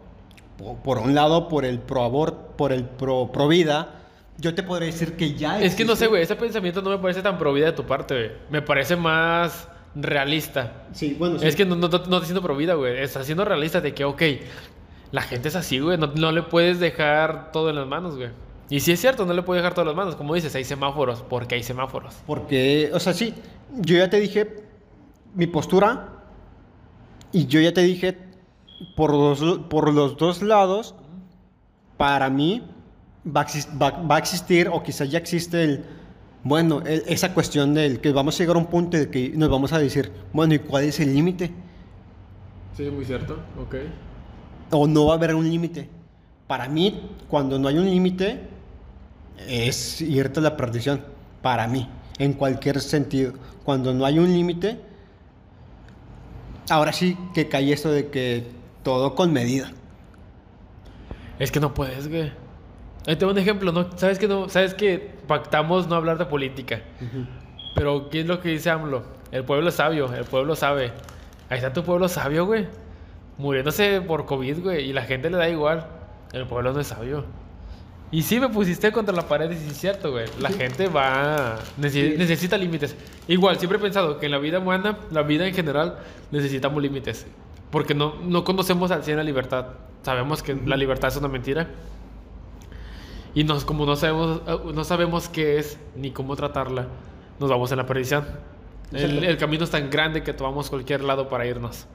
po- 0.56 0.76
por 0.76 0.98
un 0.98 1.14
lado, 1.14 1.48
por 1.48 1.64
el 1.64 1.80
pro 1.80 2.10
por 2.56 2.72
el 2.72 2.84
pro, 2.84 3.30
pro 3.32 3.48
vida, 3.48 3.99
yo 4.40 4.54
te 4.54 4.62
podría 4.62 4.86
decir 4.86 5.16
que 5.16 5.34
ya 5.34 5.60
Es 5.60 5.74
que 5.74 5.84
no 5.84 5.94
sé, 5.96 6.04
existe- 6.04 6.08
güey. 6.08 6.22
Ese 6.22 6.36
pensamiento 6.36 6.82
no 6.82 6.90
me 6.90 6.98
parece 6.98 7.22
tan 7.22 7.38
pro 7.38 7.52
vida 7.52 7.66
de 7.66 7.72
tu 7.72 7.84
parte, 7.84 8.14
güey. 8.14 8.30
Me 8.50 8.62
parece 8.62 8.96
más 8.96 9.68
realista. 9.94 10.84
Sí, 10.92 11.14
bueno, 11.18 11.38
sí. 11.38 11.46
Es 11.46 11.56
que 11.56 11.64
no, 11.64 11.76
no, 11.76 11.88
no, 11.88 12.00
te 12.20 12.24
siendo 12.24 12.42
pro 12.42 12.56
vida, 12.56 12.74
güey. 12.74 12.98
Estás 12.98 13.26
siendo 13.26 13.44
realista 13.44 13.80
de 13.80 13.94
que, 13.94 14.04
ok, 14.04 14.22
la 15.12 15.22
gente 15.22 15.48
es 15.48 15.56
así, 15.56 15.78
güey. 15.78 15.98
No, 15.98 16.08
no 16.08 16.32
le 16.32 16.42
puedes 16.42 16.80
dejar 16.80 17.52
todo 17.52 17.70
en 17.70 17.76
las 17.76 17.86
manos, 17.86 18.16
güey. 18.16 18.30
Y 18.70 18.80
sí 18.80 18.92
es 18.92 19.00
cierto, 19.00 19.26
no 19.26 19.34
le 19.34 19.42
puedes 19.42 19.62
dejar 19.62 19.74
todo 19.74 19.82
en 19.82 19.88
las 19.88 19.96
manos. 19.96 20.14
Como 20.14 20.34
dices, 20.34 20.54
hay 20.54 20.64
semáforos. 20.64 21.22
Porque 21.28 21.56
hay 21.56 21.62
semáforos. 21.62 22.14
Porque, 22.26 22.90
o 22.94 23.00
sea, 23.00 23.12
sí, 23.12 23.34
yo 23.80 23.96
ya 23.96 24.08
te 24.08 24.20
dije 24.20 24.62
mi 25.34 25.46
postura 25.48 26.08
y 27.32 27.46
yo 27.46 27.60
ya 27.60 27.72
te 27.74 27.82
dije 27.82 28.16
por 28.96 29.12
los, 29.12 29.40
por 29.68 29.92
los 29.92 30.16
dos 30.16 30.42
lados, 30.42 30.94
para 31.96 32.30
mí 32.30 32.62
va 33.26 33.42
a, 33.42 33.46
exis- 33.46 33.68
va- 33.80 34.02
va 34.02 34.16
a 34.16 34.18
existir 34.18 34.68
o 34.68 34.82
quizás 34.82 35.10
ya 35.10 35.18
existe 35.18 35.62
el, 35.64 35.84
bueno, 36.42 36.80
el- 36.86 37.02
esa 37.06 37.34
cuestión 37.34 37.74
del 37.74 38.00
que 38.00 38.12
vamos 38.12 38.34
a 38.36 38.38
llegar 38.38 38.56
a 38.56 38.58
un 38.60 38.66
punto 38.66 38.96
de 38.96 39.10
que 39.10 39.30
nos 39.34 39.48
vamos 39.50 39.72
a 39.72 39.78
decir, 39.78 40.10
bueno, 40.32 40.54
¿y 40.54 40.58
cuál 40.60 40.84
es 40.84 40.98
el 41.00 41.12
límite? 41.14 41.50
Sí, 42.76 42.84
muy 42.90 43.04
cierto. 43.04 43.38
Ok. 43.62 43.74
o 44.72 44.86
no 44.86 45.06
va 45.06 45.14
a 45.14 45.16
haber 45.16 45.34
un 45.34 45.48
límite. 45.50 45.88
Para 46.46 46.68
mí, 46.68 47.10
cuando 47.28 47.58
no 47.58 47.66
hay 47.68 47.76
un 47.78 47.86
límite, 47.90 48.40
es 49.48 50.00
irte 50.00 50.38
a 50.40 50.42
la 50.44 50.56
perdición. 50.56 51.02
Para 51.42 51.66
mí, 51.66 51.88
en 52.18 52.32
cualquier 52.34 52.80
sentido. 52.80 53.32
Cuando 53.64 53.92
no 53.92 54.04
hay 54.04 54.18
un 54.20 54.32
límite, 54.32 54.80
ahora 56.70 56.92
sí 56.92 57.16
que 57.34 57.48
cae 57.48 57.72
esto 57.72 57.90
de 57.90 58.08
que 58.10 58.46
todo 58.82 59.14
con 59.14 59.32
medida. 59.32 59.72
Es 61.38 61.50
que 61.50 61.58
no 61.60 61.74
puedes, 61.74 62.08
güey. 62.08 62.32
Ahí 63.06 63.16
tengo 63.16 63.32
un 63.32 63.38
ejemplo, 63.38 63.72
¿no? 63.72 63.88
¿Sabes 63.96 64.18
que 64.18 64.28
no? 64.28 64.48
¿Sabes 64.48 64.74
que 64.74 64.98
pactamos 65.26 65.88
no 65.88 65.94
hablar 65.96 66.18
de 66.18 66.26
política? 66.26 66.80
Pero 67.74 68.10
¿qué 68.10 68.20
es 68.20 68.26
lo 68.26 68.40
que 68.40 68.50
dice 68.50 68.70
AMLO? 68.70 69.02
El 69.32 69.44
pueblo 69.44 69.68
es 69.68 69.74
sabio, 69.76 70.12
el 70.14 70.24
pueblo 70.24 70.54
sabe. 70.56 70.92
Ahí 71.48 71.58
está 71.58 71.72
tu 71.72 71.82
pueblo 71.82 72.08
sabio, 72.08 72.46
güey. 72.46 72.66
Muriéndose 73.38 74.00
por 74.02 74.26
COVID, 74.26 74.62
güey. 74.62 74.88
Y 74.90 74.92
la 74.92 75.02
gente 75.02 75.30
le 75.30 75.36
da 75.38 75.48
igual. 75.48 75.86
El 76.32 76.46
pueblo 76.46 76.72
no 76.72 76.80
es 76.80 76.88
sabio. 76.88 77.24
Y 78.12 78.22
sí 78.22 78.40
me 78.40 78.48
pusiste 78.48 78.90
contra 78.92 79.14
la 79.14 79.22
pared 79.28 79.50
sí 79.52 79.68
es 79.70 79.78
cierto, 79.78 80.10
güey. 80.10 80.26
La 80.40 80.50
gente 80.50 80.88
va... 80.88 81.58
necesi- 81.80 82.12
Sí. 82.12 82.14
Necesita 82.18 82.58
límites. 82.58 82.96
Igual, 83.28 83.56
siempre 83.58 83.78
he 83.78 83.80
pensado 83.80 84.18
que 84.18 84.26
en 84.26 84.32
la 84.32 84.38
vida 84.38 84.58
humana, 84.58 84.98
la 85.12 85.22
vida 85.22 85.46
en 85.46 85.54
general, 85.54 85.96
necesitamos 86.32 86.82
límites. 86.82 87.26
Porque 87.70 87.94
no, 87.94 88.16
no 88.22 88.42
conocemos 88.44 88.90
al 88.90 89.04
100 89.04 89.16
la 89.16 89.22
libertad. 89.24 89.66
Sabemos 90.02 90.42
que 90.42 90.56
la 90.66 90.76
libertad 90.76 91.08
es 91.08 91.16
una 91.16 91.28
mentira. 91.28 91.68
Y 93.34 93.44
nos, 93.44 93.64
como 93.64 93.86
no 93.86 93.96
sabemos, 93.96 94.42
eh, 94.46 94.58
no 94.74 94.84
sabemos 94.84 95.28
qué 95.28 95.58
es 95.58 95.78
ni 95.96 96.10
cómo 96.10 96.36
tratarla, 96.36 96.88
nos 97.38 97.50
vamos 97.50 97.70
en 97.70 97.78
la 97.78 97.86
perdición. 97.86 98.26
El, 98.92 99.22
el 99.22 99.36
camino 99.38 99.64
es 99.64 99.70
tan 99.70 99.88
grande 99.88 100.22
que 100.22 100.32
tomamos 100.32 100.68
cualquier 100.68 101.02
lado 101.02 101.28
para 101.28 101.46
irnos. 101.46 101.86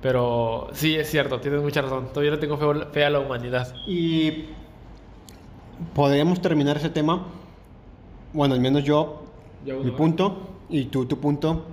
Pero 0.00 0.68
sí, 0.72 0.94
es 0.94 1.10
cierto, 1.10 1.40
tienes 1.40 1.62
mucha 1.62 1.82
razón. 1.82 2.08
Todavía 2.08 2.32
le 2.32 2.38
tengo 2.38 2.56
fe, 2.56 2.86
fe 2.92 3.04
a 3.04 3.10
la 3.10 3.20
humanidad. 3.20 3.74
Y 3.86 4.46
podríamos 5.94 6.40
terminar 6.40 6.76
ese 6.76 6.90
tema. 6.90 7.26
Bueno, 8.32 8.54
al 8.54 8.60
menos 8.60 8.84
yo, 8.84 9.24
mi 9.64 9.90
punto, 9.90 10.48
y 10.68 10.86
tú 10.86 11.06
tu 11.06 11.18
punto. 11.18 11.64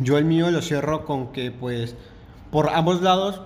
Yo 0.00 0.18
el 0.18 0.24
mío 0.24 0.50
lo 0.50 0.60
cierro 0.62 1.04
con 1.04 1.32
que, 1.32 1.50
pues, 1.50 1.96
por 2.50 2.70
ambos 2.70 3.02
lados, 3.02 3.40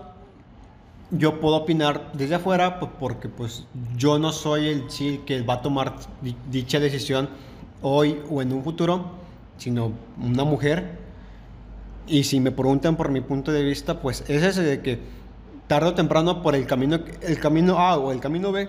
yo 1.10 1.40
puedo 1.40 1.56
opinar 1.56 2.12
desde 2.12 2.34
afuera, 2.36 2.78
pues, 2.80 2.92
porque, 2.98 3.28
pues, 3.28 3.66
yo 3.96 4.18
no 4.18 4.32
soy 4.32 4.68
el 4.68 4.90
sí 4.90 5.20
que 5.26 5.40
va 5.42 5.54
a 5.54 5.62
tomar 5.62 5.94
di- 6.20 6.36
dicha 6.50 6.78
decisión 6.80 7.28
hoy 7.82 8.20
o 8.30 8.42
en 8.42 8.52
un 8.52 8.62
futuro, 8.62 9.12
sino 9.56 9.92
una 10.20 10.44
mujer. 10.44 10.98
Y 12.06 12.24
si 12.24 12.40
me 12.40 12.50
preguntan 12.50 12.96
por 12.96 13.10
mi 13.10 13.20
punto 13.20 13.52
de 13.52 13.62
vista, 13.62 14.00
pues 14.00 14.24
es 14.28 14.42
ese 14.42 14.62
de 14.62 14.80
que 14.82 14.98
tarde 15.66 15.88
o 15.90 15.94
temprano 15.94 16.42
por 16.42 16.54
el 16.54 16.66
camino, 16.66 16.98
el 17.22 17.38
camino 17.38 17.78
A 17.78 17.96
o 17.98 18.12
el 18.12 18.20
camino 18.20 18.52
B 18.52 18.68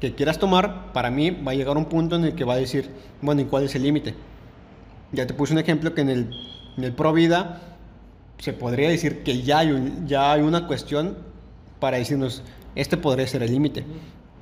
que 0.00 0.14
quieras 0.14 0.38
tomar, 0.38 0.92
para 0.92 1.10
mí 1.10 1.30
va 1.30 1.52
a 1.52 1.54
llegar 1.54 1.76
un 1.76 1.84
punto 1.86 2.16
en 2.16 2.24
el 2.24 2.34
que 2.34 2.44
va 2.44 2.54
a 2.54 2.56
decir, 2.56 2.90
bueno, 3.20 3.40
¿y 3.42 3.44
cuál 3.44 3.64
es 3.64 3.74
el 3.76 3.82
límite? 3.84 4.14
Ya 5.12 5.26
te 5.26 5.34
puse 5.34 5.52
un 5.52 5.60
ejemplo 5.60 5.94
que 5.94 6.00
en 6.00 6.08
el, 6.10 6.30
en 6.76 6.84
el 6.84 6.92
Pro 6.92 7.12
Vida 7.12 7.60
se 8.38 8.52
podría 8.52 8.88
decir 8.88 9.22
que 9.22 9.42
ya 9.42 9.60
hay, 9.60 9.70
un- 9.72 10.06
ya 10.08 10.32
hay 10.32 10.42
una 10.42 10.66
cuestión 10.66 11.16
para 11.82 11.96
decirnos, 11.98 12.42
este 12.76 12.96
podría 12.96 13.26
ser 13.26 13.42
el 13.42 13.50
límite, 13.50 13.84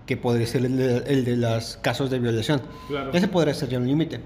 que 0.04 0.18
podría 0.18 0.46
ser 0.46 0.66
el 0.66 0.76
de, 0.76 0.96
el 1.06 1.24
de 1.24 1.36
los 1.38 1.78
casos 1.78 2.10
de 2.10 2.18
violación. 2.18 2.60
Claro. 2.88 3.12
Ese 3.14 3.28
podría 3.28 3.54
ser 3.54 3.70
ya 3.70 3.78
un 3.78 3.86
límite. 3.86 4.20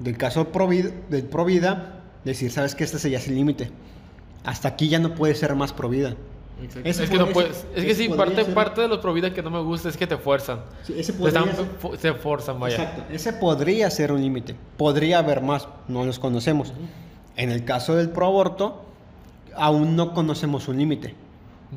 Del 0.00 0.16
caso 0.16 0.48
Pro 0.48 0.66
Vida, 0.66 0.90
del 1.08 1.22
Pro 1.22 1.44
Vida, 1.44 2.00
decir, 2.24 2.50
sabes 2.50 2.74
que 2.74 2.82
este 2.82 3.08
ya 3.10 3.18
es 3.18 3.28
el 3.28 3.36
límite. 3.36 3.70
Hasta 4.44 4.66
aquí 4.68 4.88
ya 4.88 4.98
no 4.98 5.14
puede 5.14 5.36
ser 5.36 5.54
más 5.54 5.72
Pro 5.72 5.88
Vida. 5.88 6.16
Ese 6.82 7.04
Es 7.04 7.10
que 7.10 7.16
no 7.18 7.26
podría 7.26 7.32
puedes. 7.34 7.56
ser- 7.58 7.70
Es 7.76 7.84
que 7.84 7.90
ese 7.92 8.02
sí, 8.02 8.08
parte, 8.08 8.44
ser- 8.44 8.52
parte 8.54 8.80
de 8.80 8.88
los 8.88 8.98
pro 8.98 9.12
vida 9.14 9.32
que 9.32 9.44
no 9.44 9.50
me 9.50 9.60
gusta 9.62 9.88
es 9.90 9.96
que 9.96 10.08
te 10.08 10.16
fuerzan. 10.16 10.58
Sí, 10.82 10.92
ese 10.98 11.12
Te 11.12 11.18
podría 11.20 11.40
están- 11.44 11.68
ser- 11.80 11.98
se 12.00 12.14
forzan, 12.14 12.58
vaya. 12.58 12.74
Exacto. 12.82 13.04
Ese 13.14 13.32
podría 13.34 13.88
ser 13.90 14.10
un 14.10 14.20
límite. 14.20 14.56
Podría 14.76 15.20
haber 15.20 15.40
más. 15.40 15.68
No 15.86 16.04
los 16.04 16.18
conocemos. 16.18 16.72
En 17.36 17.52
el 17.52 17.64
caso 17.64 17.94
del 17.94 18.10
pro 18.10 18.26
aborto, 18.26 18.82
aún 19.54 19.94
no 19.94 20.12
conocemos 20.14 20.66
un 20.66 20.78
límite. 20.78 21.14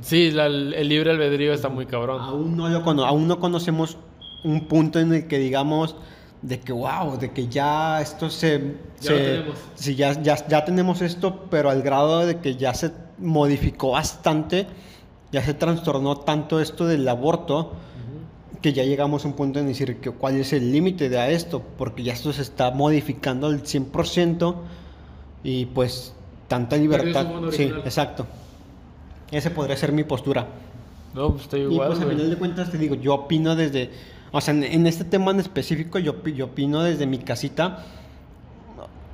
Sí, 0.01 0.31
la- 0.31 0.45
el 0.45 0.87
libre 0.87 1.11
albedrío 1.11 1.53
está 1.53 1.69
muy 1.69 1.85
cabrón. 1.85 2.21
Aún 2.21 2.55
no, 2.55 2.69
lo 2.69 2.81
cono- 2.83 3.05
aún 3.05 3.27
no 3.27 3.39
conocemos 3.39 3.97
un 4.43 4.67
punto 4.67 4.99
en 4.99 5.13
el 5.13 5.27
que 5.27 5.37
digamos 5.37 5.95
de 6.41 6.59
que 6.59 6.71
wow, 6.73 7.17
de 7.19 7.31
que 7.31 7.47
ya 7.47 8.01
esto 8.01 8.29
se... 8.29 8.75
Ya 8.99 9.07
se- 9.09 9.15
tenemos. 9.17 9.55
Sí, 9.75 9.95
ya, 9.95 10.19
ya, 10.21 10.47
ya 10.47 10.65
tenemos 10.65 11.01
esto, 11.01 11.45
pero 11.51 11.69
al 11.69 11.81
grado 11.83 12.25
de 12.25 12.39
que 12.39 12.55
ya 12.55 12.73
se 12.73 12.91
modificó 13.19 13.91
bastante, 13.91 14.65
ya 15.31 15.43
se 15.43 15.53
trastornó 15.53 16.17
tanto 16.17 16.59
esto 16.59 16.87
del 16.87 17.07
aborto, 17.07 17.73
que 18.61 18.73
ya 18.73 18.83
llegamos 18.83 19.25
a 19.25 19.27
un 19.27 19.33
punto 19.35 19.59
en 19.59 19.67
decir 19.67 19.97
que 19.97 20.11
cuál 20.11 20.35
es 20.37 20.53
el 20.53 20.71
límite 20.71 21.09
de 21.09 21.33
esto, 21.33 21.61
porque 21.77 22.03
ya 22.03 22.13
esto 22.13 22.31
se 22.31 22.43
está 22.43 22.69
modificando 22.71 23.47
al 23.47 23.61
100% 23.63 24.55
y 25.43 25.65
pues 25.65 26.13
tanta 26.47 26.77
libertad. 26.77 27.25
Sí, 27.51 27.63
exacto. 27.85 28.25
Ese 29.31 29.49
podría 29.51 29.77
ser 29.77 29.91
mi 29.91 30.03
postura. 30.03 30.47
No, 31.13 31.31
pues 31.31 31.43
estoy 31.43 31.61
Y 31.61 31.63
igual. 31.63 31.87
pues 31.89 31.99
al 32.01 32.09
final 32.09 32.29
de 32.29 32.35
cuentas 32.37 32.71
te 32.71 32.77
digo, 32.77 32.95
yo 32.95 33.13
opino 33.15 33.55
desde, 33.55 33.89
o 34.31 34.39
sea, 34.41 34.53
en, 34.53 34.63
en 34.63 34.87
este 34.87 35.03
tema 35.03 35.31
en 35.31 35.39
específico 35.39 35.99
yo, 35.99 36.23
yo 36.25 36.45
opino 36.45 36.83
desde 36.83 37.05
mi 37.05 37.17
casita, 37.17 37.85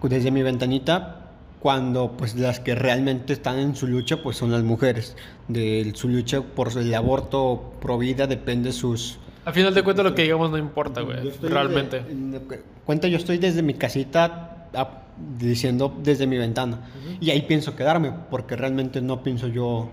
desde 0.04 0.32
mi 0.32 0.44
ventanita, 0.44 1.24
cuando 1.60 2.12
pues 2.18 2.36
las 2.36 2.60
que 2.60 2.76
realmente 2.76 3.34
están 3.34 3.58
en 3.60 3.76
su 3.76 3.88
lucha 3.88 4.22
pues 4.22 4.38
son 4.38 4.52
las 4.52 4.64
mujeres. 4.64 5.16
De 5.48 5.92
su 5.96 6.08
lucha 6.08 6.42
por 6.42 6.72
el 6.78 6.94
aborto 6.94 7.74
pro 7.82 7.98
vida 7.98 8.28
depende 8.28 8.72
sus... 8.72 9.18
Al 9.46 9.54
final 9.54 9.74
de 9.74 9.82
cuentas 9.84 10.06
lo 10.06 10.14
que 10.14 10.24
digamos 10.24 10.52
no 10.52 10.58
importa, 10.58 11.02
güey. 11.02 11.32
Realmente. 11.42 12.02
desde- 12.02 12.12
en- 12.12 12.42
cuenta, 12.86 13.08
yo 13.08 13.18
estoy 13.18 13.38
desde 13.38 13.64
mi 13.64 13.74
casita 13.74 14.68
a- 14.74 15.02
diciendo 15.40 15.96
desde 16.04 16.28
mi 16.28 16.38
ventana. 16.38 16.82
Y 17.20 17.32
ahí 17.32 17.42
pienso 17.42 17.76
quedarme, 17.76 18.12
porque 18.30 18.56
realmente 18.56 19.02
no 19.02 19.24
pienso 19.24 19.48
yo... 19.48 19.90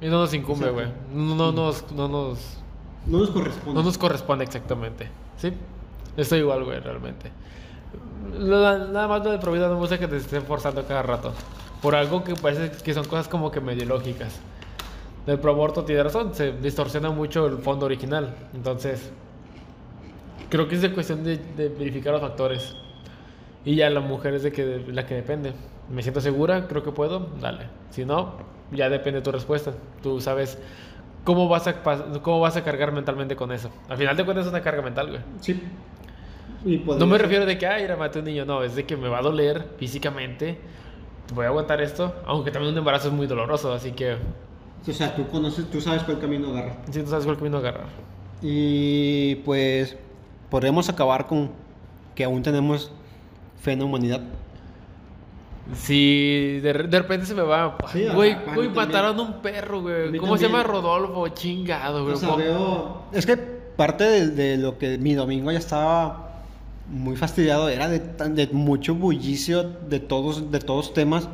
Y 0.00 0.06
no 0.06 0.18
nos 0.20 0.34
incumbe, 0.34 0.70
güey. 0.70 0.86
No, 1.12 1.34
no 1.34 1.52
nos, 1.52 1.90
no 1.92 2.08
nos, 2.08 2.58
No 3.06 3.18
nos 3.20 3.30
corresponde. 3.30 3.74
no 3.74 3.82
nos 3.82 3.98
corresponde 3.98 4.44
exactamente. 4.44 5.08
¿Sí? 5.38 5.52
Estoy 6.16 6.40
igual, 6.40 6.64
güey, 6.64 6.80
realmente. 6.80 7.30
Nada 8.38 9.08
más 9.08 9.24
lo 9.24 9.30
de 9.30 9.38
probidad 9.38 9.68
no 9.68 9.74
me 9.74 9.80
gusta 9.80 9.98
que 9.98 10.08
te 10.08 10.16
estén 10.16 10.42
forzando 10.42 10.84
cada 10.86 11.02
rato. 11.02 11.32
Por 11.80 11.94
algo 11.94 12.24
que 12.24 12.34
parece 12.34 12.70
que 12.82 12.94
son 12.94 13.04
cosas 13.04 13.28
como 13.28 13.50
que 13.50 13.60
medio 13.60 13.86
lógicas. 13.86 14.38
Del 15.26 15.38
pro 15.40 15.52
aborto 15.52 15.84
tiene 15.84 16.02
razón, 16.02 16.34
se 16.34 16.52
distorsiona 16.52 17.10
mucho 17.10 17.46
el 17.46 17.58
fondo 17.58 17.86
original. 17.86 18.34
Entonces, 18.54 19.10
creo 20.50 20.68
que 20.68 20.76
es 20.76 20.82
de 20.82 20.92
cuestión 20.92 21.24
de, 21.24 21.38
de 21.38 21.68
verificar 21.68 22.12
los 22.12 22.22
factores. 22.22 22.74
Y 23.64 23.76
ya 23.76 23.90
la 23.90 24.00
mujer 24.00 24.34
es 24.34 24.42
de 24.44 24.52
que, 24.52 24.84
la 24.88 25.06
que 25.06 25.14
depende. 25.16 25.52
Me 25.90 26.02
siento 26.02 26.20
segura, 26.20 26.68
creo 26.68 26.82
que 26.82 26.92
puedo, 26.92 27.28
dale. 27.40 27.66
Si 27.90 28.04
no, 28.04 28.34
ya 28.72 28.88
depende 28.88 29.20
de 29.20 29.24
tu 29.24 29.32
respuesta. 29.32 29.72
Tú 30.02 30.20
sabes 30.20 30.58
cómo 31.24 31.48
vas 31.48 31.66
a, 31.66 31.82
cómo 32.22 32.40
vas 32.40 32.56
a 32.56 32.64
cargar 32.64 32.92
mentalmente 32.92 33.36
con 33.36 33.52
eso. 33.52 33.70
Al 33.88 33.96
final 33.96 34.16
de 34.16 34.24
cuentas 34.24 34.46
es 34.46 34.52
una 34.52 34.62
carga 34.62 34.82
mental, 34.82 35.08
güey. 35.10 35.20
Sí. 35.40 35.62
Y 36.64 36.78
podría 36.78 37.06
No 37.06 37.10
me 37.12 37.18
refiero 37.18 37.46
de 37.46 37.58
que, 37.58 37.66
ay, 37.66 37.84
era 37.84 37.96
maté 37.96 38.18
un 38.20 38.24
niño, 38.24 38.44
no, 38.44 38.62
es 38.62 38.74
de 38.74 38.84
que 38.84 38.96
me 38.96 39.08
va 39.08 39.18
a 39.18 39.22
doler 39.22 39.66
físicamente. 39.78 40.58
Voy 41.34 41.44
a 41.44 41.48
aguantar 41.48 41.80
esto, 41.80 42.14
aunque 42.26 42.50
también 42.50 42.72
un 42.72 42.78
embarazo 42.78 43.08
es 43.08 43.14
muy 43.14 43.26
doloroso, 43.26 43.72
así 43.72 43.92
que 43.92 44.16
O 44.88 44.92
sea, 44.92 45.14
tú 45.14 45.26
conoces, 45.28 45.68
tú 45.70 45.80
sabes 45.80 46.02
cuál 46.04 46.18
camino 46.20 46.50
agarrar. 46.50 46.76
si 46.90 47.02
tú 47.02 47.10
sabes 47.10 47.24
cuál 47.24 47.36
camino 47.36 47.58
agarrar. 47.58 47.86
Y 48.40 49.36
pues 49.36 49.96
podríamos 50.50 50.88
acabar 50.88 51.26
con 51.26 51.50
que 52.14 52.24
aún 52.24 52.42
tenemos 52.42 52.92
fe 53.60 53.72
en 53.72 53.80
la 53.80 53.84
humanidad. 53.86 54.20
Si 55.74 56.60
de, 56.60 56.72
re- 56.72 56.86
de 56.88 56.98
repente 56.98 57.26
se 57.26 57.34
me 57.34 57.42
va. 57.42 57.76
Sí, 57.92 58.06
güey, 58.14 58.36
mataron 58.74 59.18
a 59.18 59.22
un 59.22 59.42
perro, 59.42 59.78
A 59.78 59.82
güey. 59.82 60.16
¿Cómo 60.18 60.36
se 60.36 60.44
llama. 60.46 60.62
Rodolfo? 60.62 61.26
Chingado, 61.28 62.02
güey. 62.04 62.14
O 62.14 62.18
sea, 62.18 62.28
¿Cómo- 62.28 62.38
veo- 62.38 63.02
Es 63.12 63.26
que 63.26 63.36
parte 63.36 64.04
de, 64.04 64.28
de 64.28 64.56
lo 64.58 64.78
que 64.78 64.96
mi 64.98 65.14
domingo 65.14 65.50
ya 65.50 65.58
estaba 65.58 66.42
muy 66.88 67.16
fastidiado 67.16 67.68
era 67.68 67.88
de, 67.88 67.98
mucho 68.52 68.94
bullicio 68.94 69.64
de 69.64 69.98
todos, 69.98 70.50
de 70.52 70.60
todos 70.60 70.94
temas. 70.94 71.28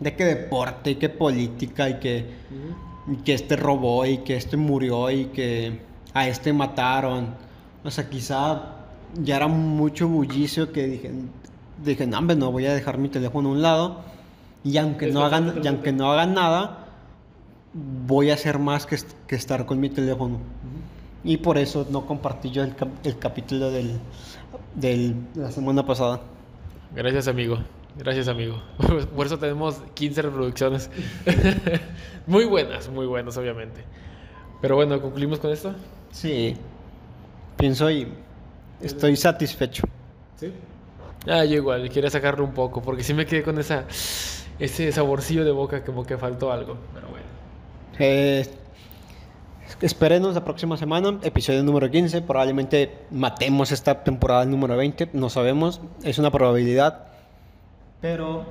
De 0.00 0.16
que 0.16 0.24
deporte 0.24 0.92
y 0.92 0.94
que 0.96 1.08
política 1.10 1.88
y 1.90 2.00
que, 2.00 2.26
y 3.06 3.16
que 3.22 3.34
este 3.34 3.54
robó 3.56 4.04
y 4.06 4.18
que 4.18 4.34
este 4.36 4.56
murió 4.56 5.10
y 5.10 5.26
que 5.26 5.80
a 6.14 6.26
este 6.26 6.52
mataron. 6.52 7.34
O 7.84 7.90
sea, 7.90 8.08
quizá 8.08 8.62
ya 9.22 9.36
era 9.36 9.46
mucho 9.46 10.08
bullicio 10.08 10.72
que 10.72 10.86
dije, 10.86 11.12
dije, 11.84 12.06
no, 12.06 12.18
hombre, 12.18 12.36
no 12.36 12.50
voy 12.52 12.66
a 12.66 12.74
dejar 12.74 12.98
mi 12.98 13.08
teléfono 13.08 13.48
a 13.48 13.52
un 13.52 13.62
lado. 13.62 14.00
Y 14.64 14.76
aunque 14.78 15.08
no 15.08 15.24
hagan, 15.24 15.60
y 15.62 15.66
aunque 15.66 15.92
no 15.92 16.12
hagan 16.12 16.34
nada, 16.34 16.86
voy 17.74 18.30
a 18.30 18.34
hacer 18.34 18.58
más 18.58 18.86
que, 18.86 18.96
que 19.26 19.34
estar 19.36 19.66
con 19.66 19.80
mi 19.80 19.88
teléfono. 19.90 20.38
Y 21.24 21.36
por 21.38 21.58
eso 21.58 21.86
no 21.90 22.06
compartí 22.06 22.50
yo 22.50 22.62
el, 22.62 22.74
cap- 22.74 23.04
el 23.04 23.18
capítulo 23.18 23.70
del, 23.70 23.92
del- 24.74 25.14
de 25.34 25.40
la 25.42 25.50
semana 25.52 25.84
pasada. 25.86 26.20
Gracias, 26.94 27.28
amigo. 27.28 27.58
Gracias, 27.96 28.26
amigo. 28.28 28.56
Por 29.16 29.26
eso 29.26 29.38
tenemos 29.38 29.82
15 29.94 30.22
reproducciones. 30.22 30.90
muy 32.26 32.46
buenas, 32.46 32.88
muy 32.88 33.06
buenas, 33.06 33.36
obviamente. 33.36 33.84
Pero 34.62 34.76
bueno, 34.76 35.00
concluimos 35.02 35.38
con 35.38 35.50
esto. 35.50 35.74
Sí. 36.10 36.56
Pienso 37.58 37.90
y 37.90 38.08
estoy 38.80 39.16
satisfecho. 39.16 39.82
Sí. 40.36 40.52
Ah, 41.26 41.44
yo 41.44 41.56
igual, 41.56 41.88
quería 41.88 42.10
sacarlo 42.10 42.44
un 42.44 42.52
poco, 42.52 42.82
porque 42.82 43.04
sí 43.04 43.14
me 43.14 43.26
quedé 43.26 43.42
con 43.42 43.58
esa, 43.58 43.84
ese 44.58 44.90
saborcillo 44.90 45.44
de 45.44 45.52
boca 45.52 45.84
como 45.84 46.04
que 46.04 46.18
faltó 46.18 46.50
algo. 46.50 46.76
Pero 46.94 47.08
bueno. 47.08 47.26
Eh, 47.98 48.46
espérenos 49.80 50.34
la 50.34 50.44
próxima 50.44 50.76
semana, 50.76 51.18
episodio 51.22 51.62
número 51.62 51.90
15. 51.90 52.22
Probablemente 52.22 52.98
matemos 53.10 53.70
esta 53.70 54.02
temporada 54.02 54.44
número 54.44 54.76
20. 54.76 55.10
No 55.12 55.30
sabemos, 55.30 55.80
es 56.02 56.18
una 56.18 56.30
probabilidad. 56.30 57.06
Pero 58.00 58.44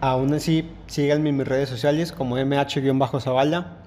aún 0.00 0.32
así, 0.32 0.70
síganme 0.86 1.28
en 1.28 1.36
mis 1.36 1.46
redes 1.46 1.68
sociales 1.68 2.10
como 2.10 2.36
mh-zavala. 2.36 3.78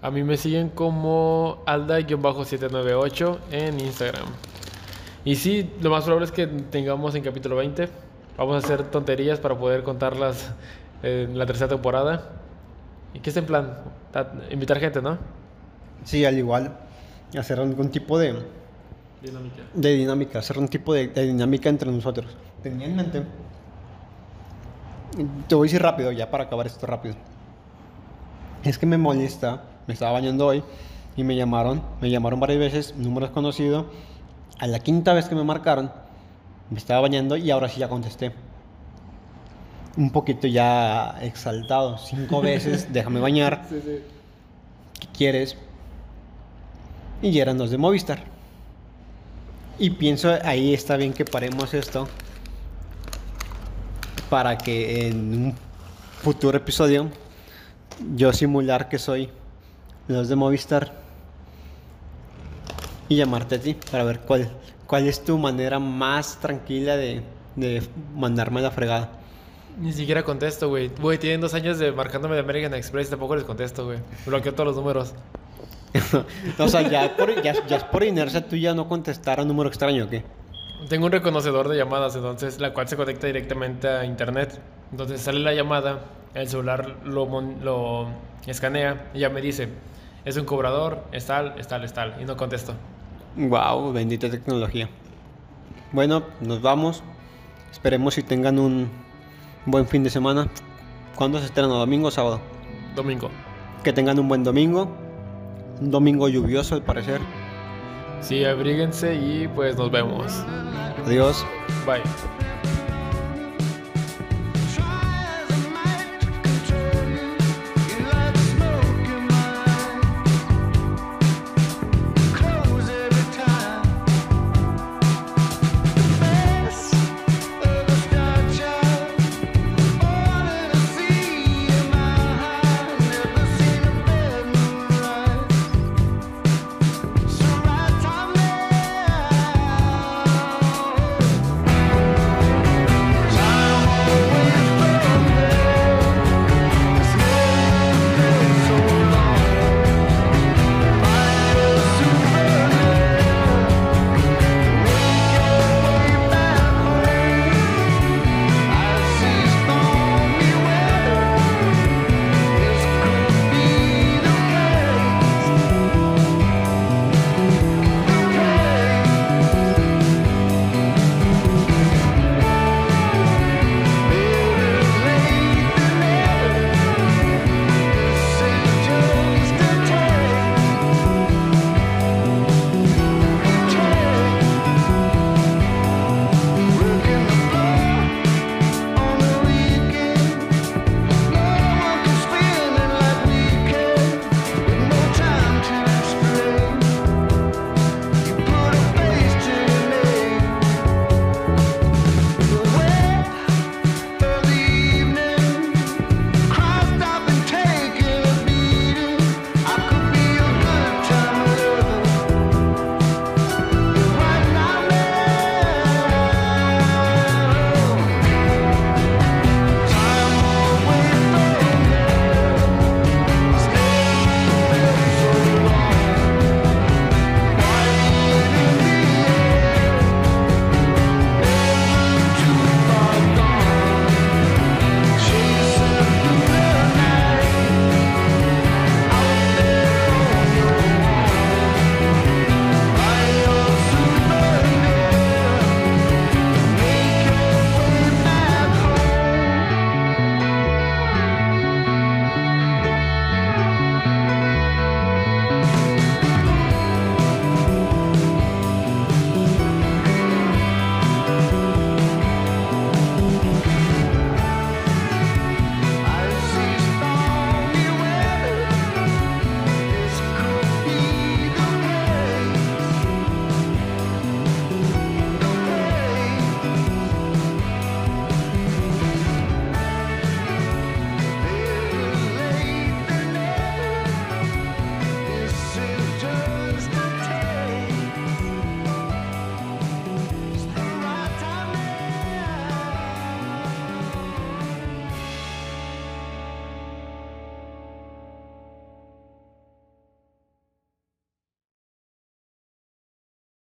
A 0.00 0.10
mí 0.10 0.22
me 0.22 0.36
siguen 0.36 0.68
como 0.70 1.62
Alda-798 1.66 3.38
en 3.50 3.80
Instagram. 3.80 4.28
Y 5.24 5.36
sí, 5.36 5.70
lo 5.80 5.90
más 5.90 6.04
probable 6.04 6.26
es 6.26 6.32
que 6.32 6.46
tengamos 6.46 7.14
en 7.14 7.22
capítulo 7.22 7.56
20. 7.56 7.88
Vamos 8.36 8.54
a 8.56 8.58
hacer 8.58 8.84
tonterías 8.90 9.40
para 9.40 9.56
poder 9.58 9.82
contarlas 9.82 10.52
en 11.02 11.36
la 11.36 11.44
tercera 11.46 11.68
temporada. 11.68 12.30
¿Y 13.14 13.20
qué 13.20 13.30
es 13.30 13.36
en 13.36 13.46
plan? 13.46 13.78
Ta- 14.12 14.32
Invitar 14.50 14.78
gente, 14.78 15.02
¿no? 15.02 15.18
Sí, 16.04 16.24
al 16.24 16.38
igual, 16.38 16.76
hacer 17.36 17.58
algún 17.60 17.90
tipo 17.90 18.18
de, 18.18 18.34
Dinámica. 19.20 19.62
de 19.74 19.94
dinámica, 19.94 20.38
hacer 20.38 20.58
un 20.58 20.68
tipo 20.68 20.94
de, 20.94 21.08
de 21.08 21.26
dinámica 21.26 21.68
entre 21.68 21.90
nosotros. 21.90 22.36
Tenía 22.62 22.86
en 22.86 22.96
mente. 22.96 23.22
Te 25.48 25.54
voy 25.54 25.66
a 25.66 25.68
decir 25.68 25.82
rápido, 25.82 26.12
ya 26.12 26.30
para 26.30 26.44
acabar 26.44 26.66
esto 26.66 26.86
rápido. 26.86 27.16
Es 28.62 28.78
que 28.78 28.86
me 28.86 28.98
molesta, 28.98 29.62
me 29.86 29.94
estaba 29.94 30.12
bañando 30.12 30.46
hoy 30.46 30.62
y 31.16 31.24
me 31.24 31.34
llamaron, 31.34 31.82
me 32.00 32.10
llamaron 32.10 32.38
varias 32.38 32.60
veces, 32.60 32.94
número 32.96 33.26
desconocido. 33.26 33.86
A 34.58 34.66
la 34.66 34.80
quinta 34.80 35.12
vez 35.14 35.28
que 35.28 35.34
me 35.34 35.44
marcaron, 35.44 35.90
me 36.70 36.78
estaba 36.78 37.00
bañando 37.00 37.36
y 37.36 37.50
ahora 37.50 37.68
sí 37.68 37.80
ya 37.80 37.88
contesté. 37.88 38.32
Un 39.96 40.10
poquito 40.10 40.46
ya 40.46 41.16
exaltado, 41.22 41.98
cinco 41.98 42.40
veces, 42.42 42.92
déjame 42.92 43.20
bañar. 43.20 43.64
Sí, 43.68 43.80
sí. 43.84 44.00
¿qué 45.00 45.06
quieres? 45.16 45.56
Y 47.22 47.32
ya 47.32 47.42
eran 47.42 47.58
los 47.58 47.70
de 47.70 47.78
Movistar. 47.78 48.20
Y 49.78 49.90
pienso, 49.90 50.36
ahí 50.44 50.74
está 50.74 50.96
bien 50.96 51.12
que 51.12 51.24
paremos 51.24 51.72
esto 51.72 52.08
para 54.28 54.58
que 54.58 55.08
en 55.08 55.44
un 55.44 55.54
futuro 56.20 56.58
episodio 56.58 57.08
yo 58.14 58.32
simular 58.32 58.88
que 58.88 58.98
soy 58.98 59.30
los 60.08 60.28
de 60.28 60.36
Movistar 60.36 60.92
y 63.08 63.16
llamarte 63.16 63.56
a 63.56 63.60
ti 63.60 63.76
para 63.90 64.04
ver 64.04 64.20
cuál, 64.20 64.48
cuál 64.86 65.06
es 65.06 65.24
tu 65.24 65.38
manera 65.38 65.78
más 65.78 66.38
tranquila 66.40 66.96
de, 66.96 67.22
de 67.56 67.82
mandarme 68.14 68.60
la 68.60 68.70
fregada. 68.70 69.10
Ni 69.80 69.92
siquiera 69.92 70.24
contesto, 70.24 70.68
güey. 70.68 70.90
Güey, 71.00 71.18
tienen 71.18 71.40
dos 71.40 71.54
años 71.54 71.78
de 71.78 71.92
marcándome 71.92 72.34
de 72.34 72.40
American 72.40 72.74
Express 72.74 73.10
tampoco 73.10 73.36
les 73.36 73.44
contesto, 73.44 73.84
güey. 73.84 73.98
Bloqueo 74.26 74.52
todos 74.52 74.66
los 74.66 74.76
números. 74.76 75.14
o 76.58 76.68
sea, 76.68 76.82
ya, 76.82 77.16
por, 77.16 77.42
ya, 77.42 77.54
ya 77.66 77.76
es 77.76 77.84
por 77.84 78.02
inercia 78.02 78.46
tú 78.46 78.56
ya 78.56 78.74
no 78.74 78.88
contestar 78.88 79.38
a 79.38 79.42
un 79.42 79.48
número 79.48 79.68
extraño, 79.68 80.04
¿o 80.04 80.08
qué? 80.08 80.24
Tengo 80.88 81.06
un 81.06 81.12
reconocedor 81.12 81.68
de 81.68 81.76
llamadas, 81.76 82.14
entonces 82.16 82.60
la 82.60 82.72
cual 82.72 82.88
se 82.88 82.96
conecta 82.96 83.26
directamente 83.26 83.88
a 83.88 84.04
internet. 84.04 84.60
Entonces 84.90 85.20
sale 85.20 85.38
la 85.38 85.54
llamada, 85.54 86.00
el 86.34 86.48
celular 86.48 86.96
lo, 87.04 87.26
lo 87.62 88.08
escanea 88.46 89.10
y 89.14 89.20
ya 89.20 89.28
me 89.28 89.40
dice, 89.40 89.68
es 90.24 90.36
un 90.36 90.44
cobrador, 90.44 91.04
es 91.12 91.26
tal, 91.26 91.54
es 91.58 91.68
tal, 91.68 91.84
es 91.84 91.92
tal. 91.92 92.16
Y 92.20 92.24
no 92.24 92.36
contesto. 92.36 92.74
Wow, 93.36 93.92
bendita 93.92 94.30
tecnología. 94.30 94.88
Bueno, 95.92 96.22
nos 96.40 96.60
vamos. 96.60 97.02
Esperemos 97.70 98.14
si 98.14 98.22
tengan 98.22 98.58
un 98.58 98.90
buen 99.66 99.86
fin 99.86 100.02
de 100.02 100.10
semana. 100.10 100.48
¿Cuándo 101.14 101.38
se 101.38 101.46
estrena? 101.46 101.68
¿Domingo 101.68 102.08
o 102.08 102.10
sábado? 102.10 102.40
Domingo. 102.94 103.30
Que 103.82 103.92
tengan 103.92 104.18
un 104.18 104.28
buen 104.28 104.44
domingo. 104.44 104.88
Un 105.80 105.90
domingo 105.90 106.28
lluvioso 106.28 106.74
al 106.74 106.82
parecer. 106.82 107.20
Sí, 108.20 108.44
abríguense 108.44 109.14
y 109.14 109.48
pues 109.48 109.76
nos 109.76 109.90
vemos. 109.90 110.44
Adiós. 111.06 111.46
Bye. 111.86 112.02